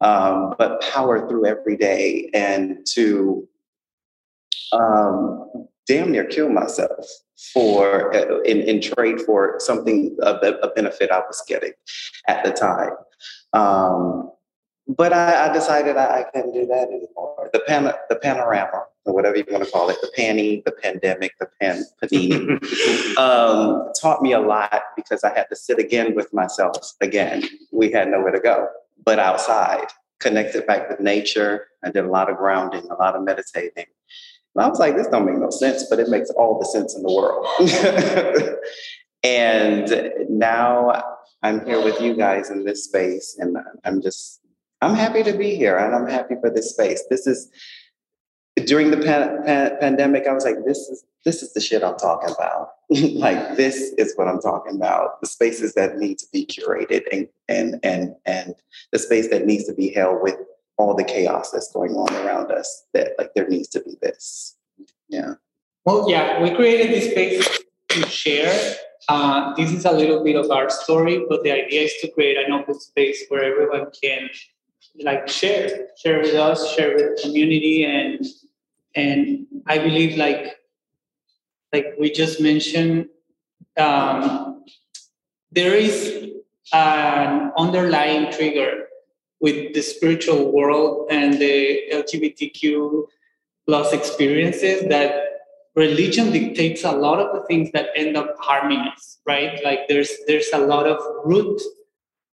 um, 0.00 0.54
but 0.58 0.80
power 0.80 1.28
through 1.28 1.46
every 1.46 1.76
day 1.76 2.30
and 2.34 2.78
to 2.94 3.46
um, 4.72 5.68
damn 5.86 6.12
near 6.12 6.24
kill 6.24 6.48
myself 6.48 7.06
for 7.52 8.14
uh, 8.14 8.40
in, 8.42 8.60
in 8.60 8.80
trade 8.80 9.20
for 9.20 9.56
something 9.58 10.16
a, 10.22 10.34
a 10.62 10.70
benefit 10.74 11.10
I 11.10 11.18
was 11.18 11.42
getting 11.48 11.72
at 12.28 12.44
the 12.44 12.52
time. 12.52 12.92
Um, 13.52 14.30
but 14.88 15.12
I, 15.12 15.48
I 15.48 15.52
decided 15.52 15.96
I, 15.96 16.20
I, 16.20 16.22
couldn't 16.24 16.52
do 16.52 16.66
that 16.66 16.88
anymore. 16.88 17.50
The 17.52 17.60
pan, 17.60 17.92
the 18.08 18.16
panorama, 18.16 18.84
or 19.04 19.14
whatever 19.14 19.36
you 19.36 19.44
want 19.50 19.64
to 19.64 19.70
call 19.70 19.88
it, 19.90 19.98
the 20.00 20.10
panny, 20.16 20.62
the 20.64 20.72
pandemic, 20.72 21.32
the 21.38 21.48
pan 21.60 21.84
panini, 22.02 23.16
um, 23.18 23.92
taught 24.00 24.22
me 24.22 24.32
a 24.32 24.40
lot 24.40 24.82
because 24.96 25.22
I 25.22 25.32
had 25.32 25.48
to 25.50 25.56
sit 25.56 25.78
again 25.78 26.14
with 26.14 26.32
myself 26.32 26.76
again. 27.00 27.44
We 27.72 27.92
had 27.92 28.08
nowhere 28.08 28.32
to 28.32 28.40
go 28.40 28.68
but 29.04 29.18
outside, 29.18 29.86
connected 30.18 30.66
back 30.66 30.88
with 30.88 31.00
nature. 31.00 31.68
I 31.84 31.90
did 31.90 32.04
a 32.04 32.10
lot 32.10 32.30
of 32.30 32.36
grounding, 32.36 32.84
a 32.90 32.94
lot 32.94 33.16
of 33.16 33.22
meditating. 33.22 33.86
And 34.54 34.64
I 34.64 34.68
was 34.68 34.78
like, 34.78 34.96
this 34.96 35.06
don't 35.06 35.26
make 35.26 35.36
no 35.36 35.50
sense, 35.50 35.86
but 35.88 35.98
it 35.98 36.08
makes 36.08 36.30
all 36.30 36.58
the 36.58 36.66
sense 36.66 36.94
in 36.94 37.02
the 37.02 37.12
world. 37.12 37.46
and 39.22 40.12
now 40.28 41.02
I'm 41.42 41.64
here 41.64 41.82
with 41.82 42.00
you 42.00 42.14
guys 42.14 42.50
in 42.50 42.64
this 42.64 42.84
space, 42.84 43.36
and 43.38 43.56
I'm 43.84 44.02
just, 44.02 44.39
I'm 44.82 44.94
happy 44.94 45.22
to 45.22 45.32
be 45.32 45.54
here, 45.54 45.76
and 45.76 45.94
I'm 45.94 46.08
happy 46.08 46.36
for 46.40 46.50
this 46.50 46.70
space. 46.70 47.02
This 47.10 47.26
is 47.26 47.50
during 48.64 48.90
the 48.90 48.96
pan- 48.96 49.42
pan- 49.44 49.76
pandemic. 49.80 50.26
I 50.26 50.32
was 50.32 50.44
like, 50.44 50.64
this 50.64 50.78
is 50.78 51.04
this 51.24 51.42
is 51.42 51.52
the 51.52 51.60
shit 51.60 51.82
I'm 51.82 51.96
talking 51.96 52.34
about. 52.34 52.70
like 52.90 53.56
this 53.56 53.92
is 53.98 54.14
what 54.16 54.28
I'm 54.28 54.40
talking 54.40 54.76
about. 54.76 55.20
The 55.20 55.26
spaces 55.26 55.74
that 55.74 55.98
need 55.98 56.18
to 56.18 56.26
be 56.32 56.46
curated 56.46 57.02
and 57.12 57.28
and 57.48 57.80
and 57.82 58.14
and 58.24 58.54
the 58.92 58.98
space 58.98 59.28
that 59.28 59.46
needs 59.46 59.66
to 59.66 59.74
be 59.74 59.90
held 59.90 60.22
with 60.22 60.36
all 60.78 60.94
the 60.94 61.04
chaos 61.04 61.50
that's 61.50 61.70
going 61.72 61.92
on 61.92 62.12
around 62.24 62.50
us. 62.50 62.86
That 62.94 63.12
like 63.18 63.34
there 63.34 63.48
needs 63.48 63.68
to 63.68 63.80
be 63.80 63.96
this. 64.00 64.56
Yeah. 65.08 65.34
Well, 65.84 66.10
yeah, 66.10 66.42
we 66.42 66.54
created 66.54 66.90
this 66.90 67.10
space 67.10 67.60
to 67.88 68.06
share. 68.08 68.76
Uh, 69.08 69.54
this 69.54 69.72
is 69.72 69.84
a 69.84 69.92
little 69.92 70.22
bit 70.22 70.36
of 70.36 70.50
our 70.50 70.70
story, 70.70 71.24
but 71.28 71.42
the 71.42 71.50
idea 71.50 71.82
is 71.82 71.94
to 72.02 72.08
create 72.12 72.36
an 72.36 72.52
open 72.52 72.78
space 72.78 73.24
where 73.28 73.42
everyone 73.42 73.90
can 74.00 74.28
like 75.02 75.28
share, 75.28 75.88
share 76.02 76.20
with 76.20 76.34
us, 76.34 76.74
share 76.74 76.94
with 76.94 77.16
the 77.16 77.22
community, 77.22 77.84
and 77.84 78.24
and 78.94 79.46
I 79.66 79.78
believe 79.78 80.16
like 80.16 80.56
like 81.72 81.94
we 81.98 82.10
just 82.10 82.40
mentioned, 82.40 83.08
um, 83.78 84.64
there 85.52 85.74
is 85.74 86.30
an 86.72 87.52
underlying 87.56 88.32
trigger 88.32 88.86
with 89.40 89.72
the 89.74 89.80
spiritual 89.80 90.52
world 90.52 91.08
and 91.10 91.34
the 91.34 91.80
LGBTQ 91.92 93.04
plus 93.66 93.92
experiences 93.92 94.88
that 94.88 95.30
religion 95.76 96.30
dictates 96.30 96.84
a 96.84 96.90
lot 96.90 97.18
of 97.20 97.34
the 97.34 97.46
things 97.46 97.70
that 97.72 97.88
end 97.94 98.16
up 98.16 98.34
harming 98.40 98.80
us, 98.80 99.18
right? 99.26 99.60
Like 99.64 99.88
there's 99.88 100.10
there's 100.26 100.50
a 100.52 100.58
lot 100.58 100.86
of 100.86 100.98
root 101.24 101.60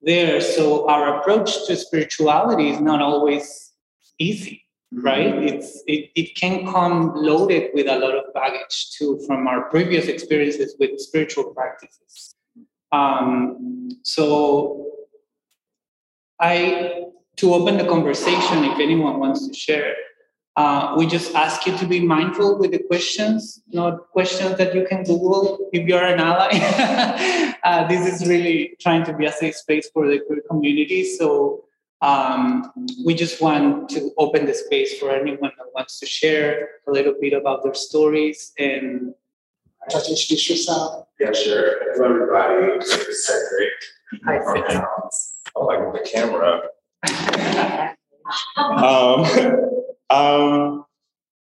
there. 0.06 0.40
So 0.40 0.88
our 0.88 1.20
approach 1.20 1.68
to 1.68 1.76
spirituality 1.76 2.70
is 2.70 2.80
not 2.80 3.02
always 3.02 3.74
easy 4.20 4.66
right 4.94 5.34
mm-hmm. 5.34 5.48
it's 5.48 5.84
it, 5.88 6.10
it 6.16 6.36
can 6.36 6.66
come 6.66 7.12
loaded 7.16 7.72
with 7.74 7.88
a 7.88 8.00
lot 8.00 8.16
of 8.16 8.34
baggage 8.34 8.92
too 8.92 9.20
from 9.28 9.48
our 9.48 9.70
previous 9.70 10.08
experiences 10.08 10.76
with 10.80 11.00
spiritual 11.00 11.54
practices 11.54 12.36
um, 12.92 13.90
so 14.04 14.92
i 16.40 17.04
to 17.36 17.54
open 17.54 17.78
the 17.78 17.86
conversation 17.86 18.64
if 18.64 18.80
anyone 18.80 19.20
wants 19.20 19.48
to 19.48 19.54
share 19.54 19.94
uh, 20.58 20.96
we 20.98 21.06
just 21.06 21.36
ask 21.36 21.66
you 21.68 21.78
to 21.78 21.86
be 21.86 22.00
mindful 22.00 22.58
with 22.58 22.72
the 22.72 22.80
questions 22.80 23.62
not 23.68 24.10
questions 24.12 24.58
that 24.58 24.74
you 24.74 24.86
can 24.88 25.04
google 25.04 25.70
if 25.74 25.88
you're 25.88 26.06
an 26.06 26.20
ally 26.20 26.50
uh, 27.64 27.88
this 27.88 28.04
is 28.14 28.28
really 28.28 28.76
trying 28.80 29.04
to 29.04 29.14
be 29.14 29.26
a 29.26 29.32
safe 29.32 29.56
space 29.56 29.90
for 29.94 30.08
the 30.08 30.20
queer 30.20 30.42
community 30.50 31.04
so 31.04 31.66
um, 32.02 32.72
we 33.06 33.16
just 33.16 33.42
want 33.42 33.90
to 33.90 34.12
open 34.18 34.46
the 34.46 34.54
space 34.54 35.00
for 35.00 35.10
anyone 35.12 35.52
that 35.58 35.68
wants 35.74 36.00
to 36.00 36.06
share 36.06 36.70
a 36.88 36.92
little 36.92 37.16
bit 37.20 37.34
about 37.34 37.64
their 37.64 37.74
stories 37.74 38.54
and 38.60 39.16
just 39.90 40.10
introduce 40.10 40.50
yourself. 40.50 41.08
Yeah, 41.20 41.32
sure. 41.32 41.94
Hello, 41.94 42.10
everybody. 42.10 42.74
It's 42.80 43.28
Cedric. 43.28 43.74
Hi, 44.26 44.40
Cedric. 44.44 44.84
Oh, 45.56 45.70
I 45.70 45.78
got 45.78 45.94
the 45.94 46.00
camera. 46.08 46.62
um, 48.58 49.72
um, 50.10 50.86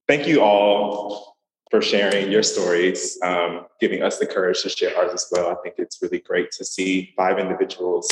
thank 0.08 0.28
you 0.28 0.42
all 0.42 1.38
for 1.70 1.82
sharing 1.82 2.32
your 2.32 2.44
stories, 2.44 3.18
um, 3.24 3.66
giving 3.80 4.04
us 4.04 4.20
the 4.20 4.28
courage 4.28 4.62
to 4.62 4.70
share 4.70 4.96
ours 4.98 5.12
as 5.14 5.28
well. 5.32 5.50
I 5.50 5.56
think 5.64 5.76
it's 5.80 6.00
really 6.02 6.20
great 6.20 6.52
to 6.52 6.66
see 6.66 7.14
five 7.18 7.40
individuals 7.40 8.08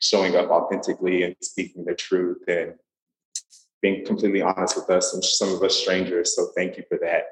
showing 0.00 0.34
up 0.34 0.50
authentically 0.50 1.22
and 1.22 1.36
speaking 1.40 1.84
the 1.84 1.94
truth 1.94 2.42
and 2.48 2.74
being 3.80 4.04
completely 4.04 4.42
honest 4.42 4.76
with 4.76 4.90
us 4.90 5.14
and 5.14 5.24
some 5.24 5.52
of 5.54 5.62
us 5.62 5.78
strangers. 5.78 6.34
So 6.34 6.48
thank 6.56 6.76
you 6.76 6.82
for 6.88 6.98
that. 7.02 7.24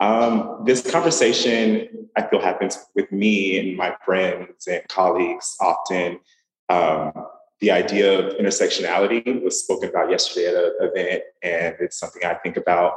Um, 0.00 0.62
this 0.66 0.88
conversation, 0.90 2.08
I 2.16 2.26
feel, 2.26 2.40
happens 2.40 2.78
with 2.94 3.10
me 3.10 3.58
and 3.58 3.76
my 3.76 3.96
friends 4.04 4.66
and 4.66 4.82
colleagues 4.88 5.56
often. 5.60 6.18
Um, 6.68 7.12
the 7.60 7.70
idea 7.70 8.18
of 8.18 8.34
intersectionality 8.36 9.42
was 9.42 9.62
spoken 9.62 9.88
about 9.88 10.10
yesterday 10.10 10.48
at 10.48 10.54
an 10.54 10.72
event, 10.80 11.22
and 11.42 11.76
it's 11.80 11.98
something 11.98 12.24
I 12.24 12.34
think 12.34 12.56
about 12.56 12.94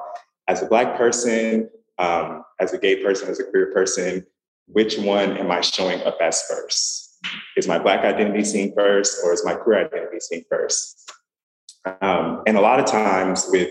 as 0.48 0.62
a 0.62 0.66
Black 0.66 0.98
person, 0.98 1.70
um, 1.98 2.44
as 2.60 2.74
a 2.74 2.78
gay 2.78 3.04
person, 3.04 3.30
as 3.30 3.40
a 3.40 3.44
queer 3.44 3.72
person. 3.74 4.26
Which 4.68 4.98
one 4.98 5.38
am 5.38 5.52
I 5.52 5.62
showing 5.62 6.02
up 6.04 6.18
as 6.22 6.44
first? 6.44 7.08
is 7.56 7.68
my 7.68 7.80
Black 7.80 8.02
identity 8.02 8.44
seen 8.44 8.74
first 8.76 9.20
or 9.24 9.34
is 9.34 9.44
my 9.44 9.54
queer 9.54 9.86
identity 9.86 10.20
seen 10.20 10.44
first? 10.50 11.12
Um, 12.02 12.44
and 12.46 12.58
a 12.58 12.62
lot 12.62 12.80
of 12.80 12.86
times 12.86 13.48
with 13.50 13.70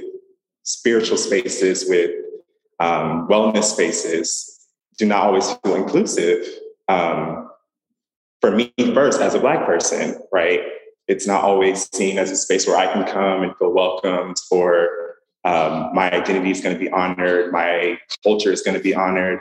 spiritual 0.62 1.16
spaces, 1.16 1.86
with 1.88 2.10
um, 2.80 3.28
wellness 3.28 3.64
spaces, 3.64 4.66
do 4.98 5.06
not 5.06 5.22
always 5.22 5.52
feel 5.64 5.76
inclusive. 5.76 6.46
Um, 6.88 7.50
for 8.40 8.50
me, 8.50 8.72
first, 8.94 9.20
as 9.20 9.34
a 9.34 9.40
Black 9.40 9.66
person, 9.66 10.20
right? 10.32 10.60
It's 11.08 11.26
not 11.26 11.44
always 11.44 11.88
seen 11.94 12.18
as 12.18 12.30
a 12.30 12.36
space 12.36 12.66
where 12.66 12.76
I 12.76 12.92
can 12.92 13.04
come 13.04 13.42
and 13.42 13.56
feel 13.56 13.72
welcomed 13.72 14.36
or 14.50 14.88
um, 15.44 15.94
my 15.94 16.10
identity 16.10 16.50
is 16.50 16.60
going 16.60 16.74
to 16.74 16.80
be 16.80 16.90
honored, 16.90 17.52
my 17.52 17.98
culture 18.24 18.50
is 18.50 18.62
going 18.62 18.76
to 18.76 18.82
be 18.82 18.94
honored. 18.94 19.38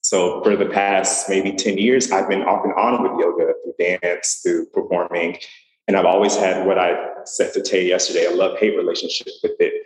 So 0.00 0.42
for 0.42 0.56
the 0.56 0.66
past 0.66 1.28
maybe 1.28 1.52
10 1.52 1.78
years, 1.78 2.10
I've 2.10 2.28
been 2.28 2.42
off 2.42 2.64
and 2.64 2.74
on 2.74 3.02
with 3.02 3.20
yoga 3.20 3.52
through 3.62 3.74
dance, 3.78 4.40
through 4.42 4.66
performing. 4.66 5.38
And 5.86 5.96
I've 5.96 6.04
always 6.04 6.36
had 6.36 6.66
what 6.66 6.78
I 6.78 6.96
said 7.24 7.52
to 7.54 7.62
Tay 7.62 7.86
yesterday, 7.86 8.26
a 8.26 8.30
love-hate 8.30 8.76
relationship 8.76 9.28
with 9.42 9.52
it. 9.60 9.84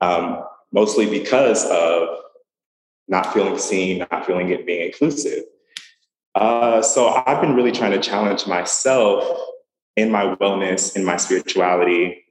Um, 0.00 0.44
mostly 0.72 1.08
because 1.08 1.64
of 1.70 2.08
not 3.06 3.32
feeling 3.32 3.58
seen, 3.58 4.06
not 4.10 4.26
feeling 4.26 4.50
it 4.50 4.66
being 4.66 4.86
inclusive. 4.86 5.44
Uh, 6.34 6.82
so 6.82 7.22
I've 7.26 7.40
been 7.40 7.54
really 7.54 7.72
trying 7.72 7.92
to 7.92 8.00
challenge 8.00 8.46
myself 8.46 9.24
in 9.98 10.12
my 10.12 10.36
wellness, 10.36 10.94
in 10.94 11.04
my 11.04 11.16
spirituality, 11.16 12.24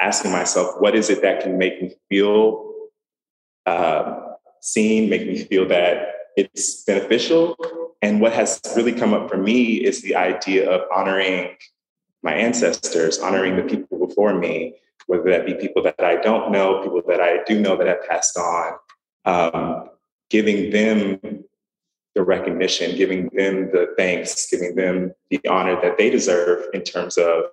asking 0.00 0.30
myself, 0.30 0.74
what 0.80 0.94
is 0.94 1.08
it 1.08 1.22
that 1.22 1.42
can 1.42 1.56
make 1.56 1.80
me 1.80 1.94
feel 2.10 2.72
uh, 3.64 4.34
seen, 4.60 5.08
make 5.08 5.26
me 5.26 5.44
feel 5.44 5.66
that 5.66 6.14
it's 6.36 6.84
beneficial. 6.84 7.56
And 8.02 8.20
what 8.20 8.32
has 8.32 8.60
really 8.76 8.92
come 8.92 9.14
up 9.14 9.30
for 9.30 9.38
me 9.38 9.76
is 9.76 10.02
the 10.02 10.14
idea 10.14 10.70
of 10.70 10.82
honoring 10.94 11.56
my 12.22 12.34
ancestors, 12.34 13.18
honoring 13.18 13.56
the 13.56 13.62
people 13.62 14.06
before 14.06 14.34
me, 14.34 14.74
whether 15.06 15.30
that 15.30 15.46
be 15.46 15.54
people 15.54 15.82
that 15.82 16.00
I 16.00 16.16
don't 16.16 16.52
know, 16.52 16.82
people 16.82 17.02
that 17.08 17.20
I 17.20 17.42
do 17.44 17.58
know 17.58 17.76
that 17.78 17.86
have 17.86 18.06
passed 18.06 18.36
on, 18.36 18.72
um, 19.24 19.90
giving 20.28 20.70
them 20.70 21.37
the 22.18 22.24
recognition, 22.24 22.96
giving 22.96 23.30
them 23.32 23.70
the 23.70 23.94
thanks, 23.96 24.50
giving 24.50 24.74
them 24.74 25.12
the 25.30 25.40
honor 25.48 25.80
that 25.80 25.96
they 25.96 26.10
deserve 26.10 26.66
in 26.74 26.82
terms 26.82 27.16
of 27.16 27.44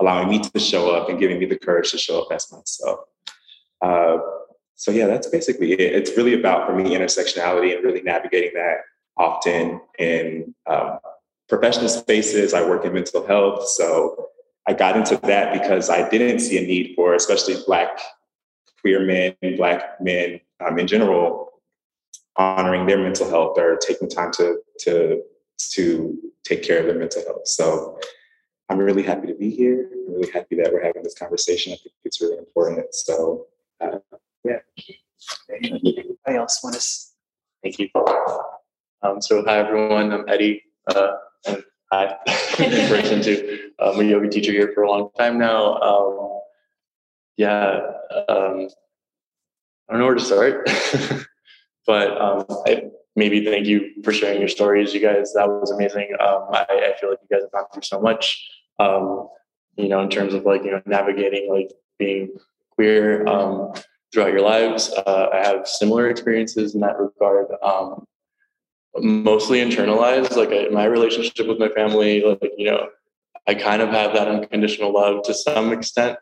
allowing 0.00 0.30
me 0.30 0.38
to 0.38 0.58
show 0.58 0.90
up 0.90 1.10
and 1.10 1.20
giving 1.20 1.38
me 1.38 1.44
the 1.44 1.58
courage 1.58 1.90
to 1.90 1.98
show 1.98 2.22
up 2.22 2.28
as 2.32 2.50
myself. 2.50 3.00
Uh, 3.82 4.16
so 4.74 4.90
yeah, 4.90 5.06
that's 5.06 5.26
basically 5.26 5.72
it. 5.72 5.80
It's 5.80 6.16
really 6.16 6.32
about 6.32 6.66
for 6.66 6.74
me 6.74 6.96
intersectionality 6.96 7.74
and 7.74 7.84
really 7.84 8.00
navigating 8.00 8.52
that 8.54 8.78
often 9.18 9.82
in 9.98 10.54
um, 10.66 10.98
professional 11.50 11.90
spaces. 11.90 12.54
I 12.54 12.66
work 12.66 12.86
in 12.86 12.94
mental 12.94 13.26
health, 13.26 13.68
so 13.68 14.30
I 14.66 14.72
got 14.72 14.96
into 14.96 15.18
that 15.26 15.52
because 15.52 15.90
I 15.90 16.08
didn't 16.08 16.38
see 16.38 16.56
a 16.56 16.66
need 16.66 16.94
for, 16.96 17.12
especially 17.12 17.56
Black 17.66 18.00
queer 18.80 19.04
men, 19.04 19.34
Black 19.58 20.00
men 20.00 20.40
um, 20.66 20.78
in 20.78 20.86
general, 20.86 21.45
honoring 22.38 22.86
their 22.86 22.98
mental 22.98 23.28
health 23.28 23.58
or 23.58 23.76
taking 23.76 24.08
time 24.08 24.30
to 24.32 24.58
to 24.80 25.22
to 25.72 26.18
take 26.44 26.62
care 26.62 26.80
of 26.80 26.86
their 26.86 26.98
mental 26.98 27.22
health. 27.24 27.46
So 27.46 27.98
I'm 28.68 28.78
really 28.78 29.02
happy 29.02 29.26
to 29.28 29.34
be 29.34 29.50
here. 29.50 29.90
I'm 29.92 30.14
really 30.14 30.30
happy 30.30 30.56
that 30.56 30.72
we're 30.72 30.84
having 30.84 31.02
this 31.02 31.14
conversation. 31.14 31.72
I 31.72 31.76
think 31.76 31.94
it's 32.04 32.20
really 32.20 32.38
important. 32.38 32.94
So 32.94 33.46
uh, 33.80 33.98
yeah. 34.44 34.58
Anybody 35.50 36.16
else 36.26 36.62
want 36.62 36.76
to? 36.76 36.86
Thank 37.62 37.78
you. 37.78 37.88
Um, 39.02 39.20
so 39.20 39.42
hi 39.44 39.58
everyone, 39.58 40.12
I'm 40.12 40.28
Eddie. 40.28 40.62
Uh, 40.86 41.12
and 41.46 41.64
hi, 41.92 42.16
in 42.58 42.88
person 42.88 43.22
too. 43.22 43.70
I'm 43.78 43.98
a 43.98 44.04
yoga 44.04 44.28
teacher 44.28 44.52
here 44.52 44.72
for 44.74 44.82
a 44.82 44.90
long 44.90 45.10
time 45.18 45.38
now. 45.38 45.74
Um, 45.76 46.40
yeah, 47.36 47.80
um, 48.28 48.68
I 49.88 49.92
don't 49.92 50.00
know 50.00 50.06
where 50.06 50.14
to 50.14 50.20
start, 50.20 50.68
but 51.86 52.20
um, 52.20 52.44
I, 52.66 52.84
maybe 53.14 53.44
thank 53.44 53.66
you 53.66 54.02
for 54.02 54.12
sharing 54.12 54.40
your 54.40 54.48
stories, 54.48 54.94
you 54.94 55.00
guys. 55.00 55.32
That 55.34 55.48
was 55.48 55.70
amazing. 55.70 56.08
Um, 56.20 56.46
I, 56.52 56.66
I, 56.68 57.00
feel 57.00 57.10
like 57.10 57.18
you 57.22 57.36
guys 57.36 57.42
have 57.42 57.52
gone 57.52 57.64
through 57.72 57.82
so 57.82 58.00
much, 58.00 58.46
um, 58.78 59.28
you 59.76 59.88
know, 59.88 60.00
in 60.00 60.10
terms 60.10 60.34
of 60.34 60.44
like 60.44 60.64
you 60.64 60.70
know 60.70 60.82
navigating 60.86 61.50
like 61.50 61.72
being 61.98 62.30
queer 62.70 63.26
um, 63.26 63.72
throughout 64.12 64.32
your 64.32 64.42
lives. 64.42 64.92
Uh, 64.92 65.28
I 65.32 65.38
have 65.38 65.66
similar 65.66 66.08
experiences 66.08 66.74
in 66.74 66.80
that 66.80 66.98
regard. 66.98 67.46
Um, 67.62 68.04
mostly 68.98 69.58
internalized, 69.60 70.36
like 70.36 70.50
I, 70.50 70.68
my 70.70 70.84
relationship 70.84 71.46
with 71.46 71.58
my 71.58 71.68
family, 71.68 72.22
like 72.22 72.52
you 72.56 72.70
know, 72.70 72.88
I 73.46 73.54
kind 73.54 73.82
of 73.82 73.90
have 73.90 74.12
that 74.14 74.28
unconditional 74.28 74.92
love 74.92 75.22
to 75.24 75.34
some 75.34 75.72
extent 75.72 76.18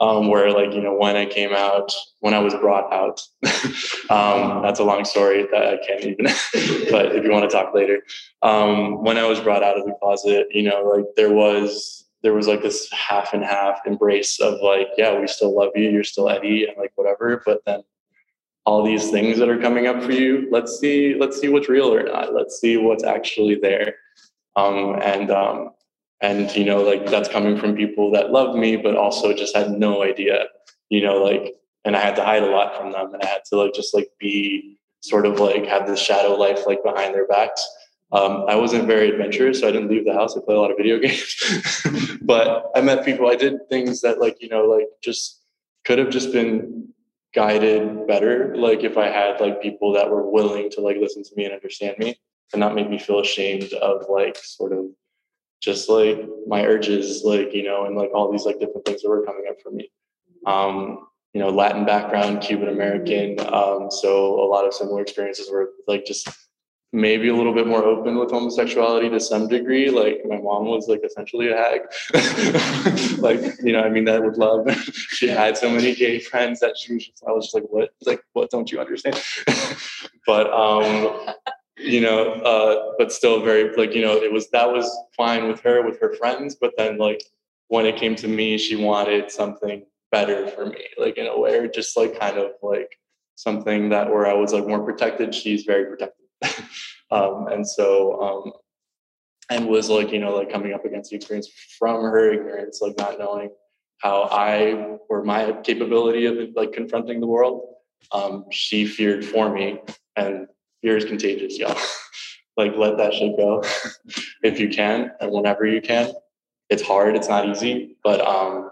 um, 0.00 0.28
where 0.28 0.50
like 0.50 0.72
you 0.72 0.80
know 0.80 0.94
when 0.94 1.16
I 1.16 1.26
came 1.26 1.52
out, 1.52 1.92
when 2.20 2.34
I 2.34 2.38
was 2.38 2.54
brought 2.54 2.92
out. 2.92 3.20
um, 4.10 4.62
that's 4.62 4.80
a 4.80 4.84
long 4.84 5.04
story 5.04 5.46
that 5.52 5.66
I 5.66 5.86
can't 5.86 6.04
even. 6.04 6.24
but 6.90 7.14
if 7.14 7.24
you 7.24 7.30
want 7.30 7.48
to 7.48 7.54
talk 7.54 7.74
later, 7.74 8.02
um, 8.42 9.04
when 9.04 9.18
I 9.18 9.26
was 9.26 9.40
brought 9.40 9.62
out 9.62 9.78
of 9.78 9.84
the 9.84 9.94
closet, 10.00 10.46
you 10.50 10.62
know, 10.62 10.82
like 10.82 11.04
there 11.16 11.32
was 11.32 12.00
there 12.22 12.34
was 12.34 12.46
like 12.46 12.62
this 12.62 12.90
half 12.92 13.32
and 13.32 13.44
half 13.44 13.80
embrace 13.86 14.40
of 14.40 14.60
like, 14.60 14.88
yeah, 14.96 15.18
we 15.18 15.26
still 15.26 15.56
love 15.56 15.70
you, 15.74 15.90
you're 15.90 16.04
still 16.04 16.28
Eddie, 16.28 16.66
and 16.66 16.76
like 16.76 16.92
whatever. 16.96 17.42
But 17.44 17.62
then 17.66 17.82
all 18.66 18.84
these 18.84 19.10
things 19.10 19.38
that 19.38 19.48
are 19.48 19.58
coming 19.58 19.86
up 19.86 20.02
for 20.02 20.12
you, 20.12 20.48
let's 20.50 20.78
see, 20.78 21.14
let's 21.18 21.40
see 21.40 21.48
what's 21.48 21.68
real 21.68 21.92
or 21.92 22.02
not. 22.02 22.34
Let's 22.34 22.60
see 22.60 22.76
what's 22.76 23.04
actually 23.04 23.56
there. 23.56 23.96
Um, 24.56 24.98
and 25.02 25.30
um, 25.30 25.70
and 26.20 26.54
you 26.54 26.64
know 26.64 26.82
like 26.82 27.06
that's 27.06 27.28
coming 27.28 27.56
from 27.56 27.74
people 27.74 28.10
that 28.10 28.30
loved 28.30 28.58
me 28.58 28.76
but 28.76 28.96
also 28.96 29.32
just 29.32 29.56
had 29.56 29.70
no 29.70 30.02
idea 30.02 30.46
you 30.88 31.02
know 31.02 31.22
like 31.22 31.54
and 31.84 31.96
i 31.96 32.00
had 32.00 32.16
to 32.16 32.24
hide 32.24 32.42
a 32.42 32.50
lot 32.50 32.76
from 32.76 32.92
them. 32.92 33.12
And 33.14 33.22
i 33.22 33.26
had 33.26 33.42
to 33.46 33.56
like 33.56 33.74
just 33.74 33.94
like 33.94 34.10
be 34.18 34.78
sort 35.00 35.26
of 35.26 35.40
like 35.40 35.64
have 35.66 35.86
this 35.86 36.00
shadow 36.00 36.34
life 36.34 36.66
like 36.66 36.82
behind 36.84 37.14
their 37.14 37.26
backs. 37.26 37.66
Um, 38.12 38.44
i 38.48 38.56
wasn't 38.56 38.86
very 38.86 39.08
adventurous 39.10 39.60
so 39.60 39.68
i 39.68 39.72
didn't 39.72 39.88
leave 39.88 40.04
the 40.04 40.14
house. 40.14 40.36
I 40.36 40.40
played 40.40 40.56
a 40.56 40.60
lot 40.60 40.70
of 40.70 40.76
video 40.76 40.98
games. 41.04 42.18
But 42.22 42.70
i 42.74 42.80
met 42.80 43.04
people. 43.04 43.30
I 43.30 43.36
did 43.36 43.68
things 43.68 44.00
that 44.02 44.20
like 44.20 44.36
you 44.40 44.48
know 44.48 44.64
like 44.64 44.86
just 45.02 45.40
could 45.84 45.98
have 45.98 46.10
just 46.10 46.32
been 46.32 46.88
guided 47.32 48.08
better 48.08 48.56
like 48.56 48.82
if 48.82 48.98
i 48.98 49.06
had 49.06 49.40
like 49.40 49.62
people 49.62 49.92
that 49.92 50.10
were 50.10 50.28
willing 50.28 50.68
to 50.68 50.80
like 50.80 50.96
listen 50.96 51.22
to 51.22 51.30
me 51.36 51.44
and 51.44 51.54
understand 51.54 51.96
me 51.96 52.18
and 52.52 52.58
not 52.58 52.74
make 52.74 52.90
me 52.90 52.98
feel 52.98 53.20
ashamed 53.20 53.72
of 53.74 54.04
like 54.08 54.36
sort 54.36 54.72
of 54.72 54.86
just 55.60 55.88
like 55.88 56.26
my 56.46 56.64
urges, 56.64 57.22
like, 57.24 57.52
you 57.52 57.62
know, 57.62 57.84
and 57.84 57.96
like 57.96 58.10
all 58.14 58.30
these 58.32 58.46
like 58.46 58.58
different 58.58 58.84
things 58.84 59.02
that 59.02 59.08
were 59.08 59.24
coming 59.24 59.44
up 59.48 59.56
for 59.62 59.70
me. 59.70 59.90
Um, 60.46 61.06
you 61.32 61.40
know, 61.40 61.50
Latin 61.50 61.84
background, 61.84 62.40
Cuban 62.40 62.68
American. 62.68 63.38
Um, 63.40 63.90
so 63.90 64.42
a 64.42 64.46
lot 64.46 64.66
of 64.66 64.74
similar 64.74 65.02
experiences 65.02 65.50
were 65.50 65.70
like 65.86 66.04
just 66.04 66.28
maybe 66.92 67.28
a 67.28 67.34
little 67.34 67.54
bit 67.54 67.66
more 67.66 67.84
open 67.84 68.18
with 68.18 68.30
homosexuality 68.30 69.08
to 69.10 69.20
some 69.20 69.46
degree. 69.46 69.90
Like 69.90 70.22
my 70.24 70.38
mom 70.38 70.66
was 70.66 70.88
like 70.88 71.02
essentially 71.04 71.48
a 71.48 71.56
hag. 71.56 71.82
like, 73.18 73.40
you 73.62 73.72
know, 73.72 73.82
I 73.82 73.88
mean 73.90 74.04
that 74.06 74.24
with 74.24 74.38
love. 74.38 74.68
she 75.10 75.28
had 75.28 75.56
so 75.56 75.70
many 75.70 75.94
gay 75.94 76.18
friends 76.18 76.58
that 76.60 76.76
she 76.76 76.94
was 76.94 77.06
just, 77.06 77.22
I 77.26 77.30
was 77.32 77.46
just 77.46 77.54
like, 77.54 77.64
what? 77.68 77.90
Like, 78.04 78.22
what 78.32 78.50
don't 78.50 78.70
you 78.72 78.80
understand? 78.80 79.22
but 80.26 80.52
um 80.52 81.32
you 81.82 82.00
know, 82.00 82.32
uh, 82.32 82.92
but 82.98 83.12
still 83.12 83.42
very 83.42 83.74
like 83.76 83.94
you 83.94 84.02
know, 84.02 84.16
it 84.16 84.32
was 84.32 84.50
that 84.50 84.70
was 84.70 84.88
fine 85.16 85.48
with 85.48 85.60
her 85.60 85.82
with 85.84 86.00
her 86.00 86.14
friends, 86.14 86.56
but 86.60 86.72
then 86.76 86.98
like 86.98 87.22
when 87.68 87.86
it 87.86 87.96
came 87.96 88.16
to 88.16 88.28
me, 88.28 88.58
she 88.58 88.76
wanted 88.76 89.30
something 89.30 89.84
better 90.12 90.48
for 90.48 90.66
me, 90.66 90.84
like 90.98 91.16
in 91.16 91.26
a 91.26 91.38
way, 91.38 91.56
or 91.56 91.68
just 91.68 91.96
like 91.96 92.18
kind 92.18 92.36
of 92.36 92.52
like 92.62 92.98
something 93.36 93.88
that 93.90 94.10
where 94.10 94.26
I 94.26 94.34
was 94.34 94.52
like 94.52 94.66
more 94.66 94.84
protected. 94.84 95.34
She's 95.34 95.64
very 95.64 95.86
protected, 95.86 96.26
um, 97.10 97.48
and 97.48 97.66
so 97.66 98.20
um, 98.20 98.52
and 99.50 99.66
was 99.66 99.88
like 99.88 100.12
you 100.12 100.18
know 100.18 100.36
like 100.36 100.52
coming 100.52 100.72
up 100.72 100.84
against 100.84 101.10
the 101.10 101.16
experience 101.16 101.48
from 101.78 102.02
her 102.02 102.32
ignorance, 102.32 102.80
like 102.82 102.98
not 102.98 103.18
knowing 103.18 103.50
how 103.98 104.28
I 104.30 104.96
or 105.08 105.24
my 105.24 105.52
capability 105.62 106.26
of 106.26 106.36
like 106.54 106.72
confronting 106.72 107.20
the 107.20 107.26
world. 107.26 107.66
Um, 108.12 108.46
she 108.50 108.86
feared 108.86 109.24
for 109.24 109.52
me, 109.52 109.78
and 110.16 110.48
fear 110.82 110.96
is 110.96 111.04
contagious, 111.04 111.58
y'all. 111.58 111.76
like 112.56 112.76
let 112.76 112.96
that 112.98 113.14
shit 113.14 113.36
go 113.36 113.62
if 114.42 114.60
you 114.60 114.68
can 114.68 115.12
and 115.20 115.30
whenever 115.30 115.66
you 115.66 115.80
can. 115.80 116.12
It's 116.68 116.82
hard, 116.82 117.16
it's 117.16 117.28
not 117.28 117.48
easy, 117.48 117.96
but 118.04 118.20
um, 118.20 118.70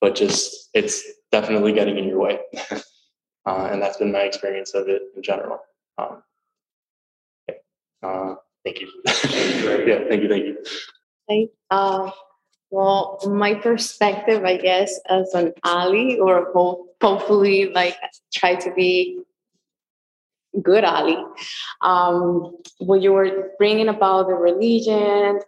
but 0.00 0.14
just 0.14 0.68
it's 0.74 1.02
definitely 1.32 1.72
getting 1.72 1.96
in 1.96 2.04
your 2.04 2.18
way. 2.18 2.38
uh, 3.46 3.68
and 3.70 3.80
that's 3.80 3.96
been 3.96 4.12
my 4.12 4.20
experience 4.20 4.74
of 4.74 4.88
it 4.88 5.02
in 5.16 5.22
general. 5.22 5.58
Um, 5.96 6.22
yeah. 7.48 7.54
uh, 8.02 8.34
thank 8.64 8.80
you. 8.80 8.90
yeah, 9.06 10.04
thank 10.08 10.22
you, 10.22 10.28
thank 10.28 10.44
you. 10.44 10.58
Hey, 11.28 11.48
uh, 11.70 12.10
well, 12.70 13.20
my 13.26 13.54
perspective, 13.54 14.44
I 14.44 14.58
guess, 14.58 15.00
as 15.08 15.32
an 15.32 15.54
ally, 15.64 16.18
or 16.20 16.52
hopefully, 17.00 17.70
like, 17.72 17.96
try 18.34 18.56
to 18.56 18.74
be 18.74 19.20
good 20.62 20.84
Ali. 20.84 21.16
Um, 21.82 22.56
when 22.78 23.02
you 23.02 23.12
were 23.12 23.50
bringing 23.58 23.88
about 23.88 24.28
the 24.28 24.34
religion, 24.34 25.40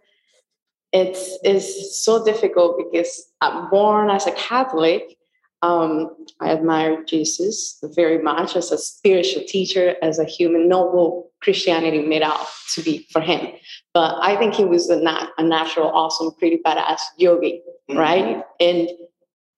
it's, 0.92 1.38
it's 1.42 2.00
so 2.02 2.24
difficult 2.24 2.78
because 2.78 3.30
I'm 3.40 3.68
born 3.70 4.10
as 4.10 4.26
a 4.26 4.32
Catholic. 4.32 5.16
Um, 5.62 6.10
I 6.40 6.50
admire 6.50 7.02
Jesus 7.04 7.82
very 7.94 8.22
much 8.22 8.56
as 8.56 8.72
a 8.72 8.78
spiritual 8.78 9.44
teacher, 9.46 9.96
as 10.02 10.18
a 10.18 10.24
human, 10.24 10.68
noble 10.68 11.30
Christianity 11.42 12.00
made 12.00 12.22
out 12.22 12.46
to 12.74 12.82
be 12.82 13.06
for 13.10 13.20
him. 13.20 13.52
But 13.94 14.18
I 14.20 14.36
think 14.36 14.54
he 14.54 14.64
was 14.64 14.88
a, 14.90 15.00
nat- 15.00 15.30
a 15.38 15.42
natural, 15.42 15.88
awesome, 15.88 16.32
pretty 16.38 16.60
badass 16.64 17.00
yogi, 17.16 17.62
mm-hmm. 17.90 17.98
right? 17.98 18.44
And 18.60 18.88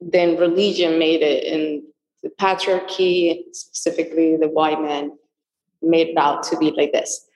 then 0.01 0.37
religion 0.37 0.99
made 0.99 1.23
it, 1.23 1.53
and 1.53 1.83
the 2.23 2.31
patriarchy, 2.41 3.43
specifically 3.53 4.37
the 4.37 4.49
white 4.49 4.81
man, 4.81 5.13
made 5.83 6.09
it 6.09 6.17
out 6.17 6.43
to 6.45 6.59
be 6.59 6.71
like 6.73 6.93
this. 6.93 7.27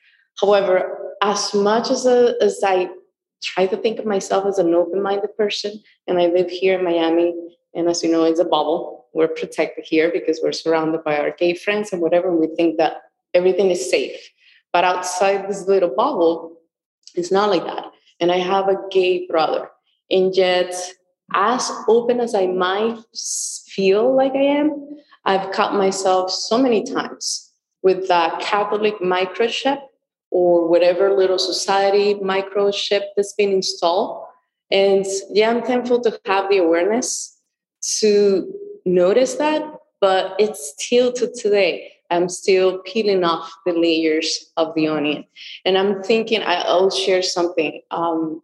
However, 0.40 1.14
as 1.22 1.54
much 1.54 1.90
as, 1.90 2.06
a, 2.06 2.34
as 2.40 2.60
I 2.64 2.90
try 3.42 3.66
to 3.66 3.76
think 3.76 3.98
of 3.98 4.06
myself 4.06 4.46
as 4.46 4.58
an 4.58 4.74
open 4.74 5.02
minded 5.02 5.36
person, 5.36 5.80
and 6.06 6.18
I 6.18 6.26
live 6.26 6.50
here 6.50 6.78
in 6.78 6.84
Miami, 6.84 7.34
and 7.74 7.88
as 7.88 8.02
you 8.02 8.10
know, 8.10 8.24
it's 8.24 8.40
a 8.40 8.44
bubble. 8.44 9.06
We're 9.14 9.28
protected 9.28 9.84
here 9.86 10.10
because 10.12 10.40
we're 10.42 10.52
surrounded 10.52 11.04
by 11.04 11.18
our 11.18 11.32
gay 11.32 11.54
friends 11.54 11.92
and 11.92 12.00
whatever, 12.00 12.28
and 12.28 12.38
we 12.38 12.48
think 12.56 12.78
that 12.78 13.02
everything 13.34 13.70
is 13.70 13.90
safe. 13.90 14.18
But 14.72 14.84
outside 14.84 15.48
this 15.48 15.66
little 15.66 15.94
bubble, 15.94 16.58
it's 17.14 17.30
not 17.30 17.50
like 17.50 17.64
that. 17.64 17.84
And 18.20 18.32
I 18.32 18.38
have 18.38 18.68
a 18.68 18.76
gay 18.90 19.26
brother, 19.26 19.68
and 20.10 20.34
yet, 20.34 20.74
as 21.34 21.70
open 21.88 22.20
as 22.20 22.34
I 22.34 22.46
might 22.46 22.98
feel 23.68 24.14
like 24.14 24.32
I 24.32 24.42
am, 24.42 24.98
I've 25.24 25.52
cut 25.52 25.74
myself 25.74 26.30
so 26.30 26.58
many 26.58 26.84
times 26.84 27.51
with 27.82 28.08
the 28.08 28.36
Catholic 28.40 28.98
microchip 29.00 29.80
or 30.30 30.66
whatever 30.68 31.14
little 31.14 31.38
society 31.38 32.14
microchip 32.14 33.02
that's 33.16 33.34
been 33.34 33.52
installed. 33.52 34.24
And 34.70 35.04
yeah, 35.30 35.50
I'm 35.50 35.62
thankful 35.62 36.00
to 36.02 36.18
have 36.24 36.48
the 36.48 36.58
awareness 36.58 37.38
to 37.98 38.52
notice 38.86 39.34
that, 39.34 39.62
but 40.00 40.34
it's 40.38 40.74
still 40.78 41.12
to 41.12 41.30
today. 41.30 41.92
I'm 42.10 42.28
still 42.28 42.78
peeling 42.80 43.24
off 43.24 43.52
the 43.66 43.72
layers 43.72 44.52
of 44.56 44.74
the 44.74 44.88
onion. 44.88 45.24
And 45.64 45.78
I'm 45.78 46.02
thinking 46.02 46.42
I'll 46.44 46.90
share 46.90 47.22
something 47.22 47.80
um, 47.90 48.42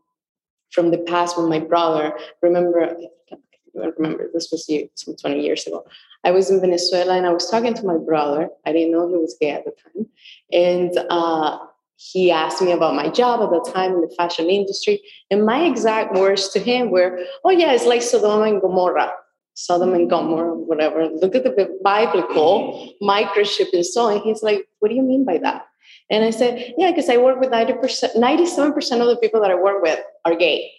from 0.71 0.91
the 0.91 0.99
past 0.99 1.39
with 1.39 1.49
my 1.49 1.59
brother. 1.59 2.13
Remember, 2.43 2.97
I 3.31 3.91
remember 3.97 4.31
this 4.33 4.51
was 4.51 4.69
you 4.69 4.89
some 4.95 5.17
20 5.17 5.43
years 5.43 5.67
ago. 5.67 5.85
I 6.25 6.31
was 6.31 6.51
in 6.51 6.61
Venezuela 6.61 7.17
and 7.17 7.27
I 7.27 7.33
was 7.33 7.51
talking 7.51 7.75
to 7.75 7.87
my 7.87 7.97
brother. 7.97 8.49
I 8.67 8.73
didn't 8.73 8.93
know 8.93 9.09
he 9.09 9.17
was 9.17 9.37
gay 9.41 9.51
at 9.51 9.65
the 9.65 9.73
time. 9.73 10.07
And 10.53 10.99
uh, 11.11 11.59
he 11.97 12.31
asked 12.31 12.63
me 12.63 12.73
about 12.73 12.95
my 12.95 13.09
job 13.09 13.41
at 13.41 13.51
the 13.51 13.71
time 13.73 13.93
in 13.93 14.01
the 14.01 14.15
fashion 14.17 14.49
industry. 14.49 15.01
And 15.31 15.45
my 15.45 15.65
exact 15.65 16.15
words 16.15 16.49
to 16.51 16.61
him 16.61 16.91
were, 16.91 17.19
Oh, 17.45 17.51
yeah, 17.51 17.73
it's 17.73 17.87
like 17.87 18.03
Sodom 18.03 18.43
and 18.43 18.61
Gomorrah. 18.61 19.13
Sodom 19.55 19.95
and 19.95 20.09
Gomorrah, 20.09 20.55
whatever. 20.55 21.07
Look 21.07 21.35
at 21.35 21.43
the 21.43 21.51
biblical 21.51 22.95
microchip 23.03 23.73
and 23.73 23.85
so 23.85 24.05
on. 24.05 24.21
He's 24.21 24.43
like, 24.43 24.67
What 24.79 24.89
do 24.89 24.95
you 24.95 25.03
mean 25.03 25.25
by 25.25 25.39
that? 25.39 25.67
And 26.11 26.25
I 26.25 26.31
said, 26.31 26.75
Yeah, 26.79 26.91
because 26.91 27.09
I 27.09 27.17
work 27.17 27.41
with 27.41 27.51
90%, 27.51 28.17
97% 28.17 29.01
of 29.01 29.09
the 29.09 29.19
people 29.21 29.41
that 29.41 29.51
I 29.51 29.57
work 29.57 29.83
with 29.83 30.01
are 30.25 30.37
gay. 30.37 30.71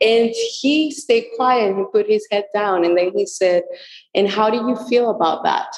And 0.00 0.30
he 0.60 0.90
stayed 0.92 1.26
quiet 1.36 1.70
and 1.70 1.78
he 1.78 1.84
put 1.90 2.06
his 2.06 2.26
head 2.30 2.44
down. 2.54 2.84
And 2.84 2.96
then 2.96 3.12
he 3.14 3.26
said, 3.26 3.64
And 4.14 4.28
how 4.28 4.48
do 4.50 4.56
you 4.56 4.76
feel 4.88 5.10
about 5.10 5.42
that? 5.44 5.74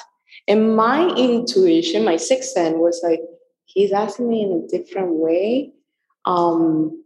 And 0.47 0.75
my 0.75 1.07
intuition, 1.15 2.03
my 2.03 2.17
sixth 2.17 2.51
sense 2.51 2.75
was 2.77 3.01
like, 3.03 3.21
he's 3.65 3.91
asking 3.91 4.29
me 4.29 4.43
in 4.43 4.51
a 4.51 4.67
different 4.67 5.13
way. 5.13 5.71
Um, 6.25 7.03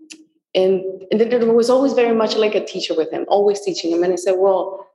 and, 0.53 0.83
and 1.11 1.19
there 1.19 1.53
was 1.53 1.69
always 1.69 1.93
very 1.93 2.15
much 2.15 2.35
like 2.35 2.55
a 2.55 2.65
teacher 2.65 2.95
with 2.95 3.11
him, 3.11 3.25
always 3.27 3.61
teaching 3.61 3.91
him. 3.91 4.03
And 4.03 4.13
I 4.13 4.15
said, 4.15 4.35
well, 4.37 4.87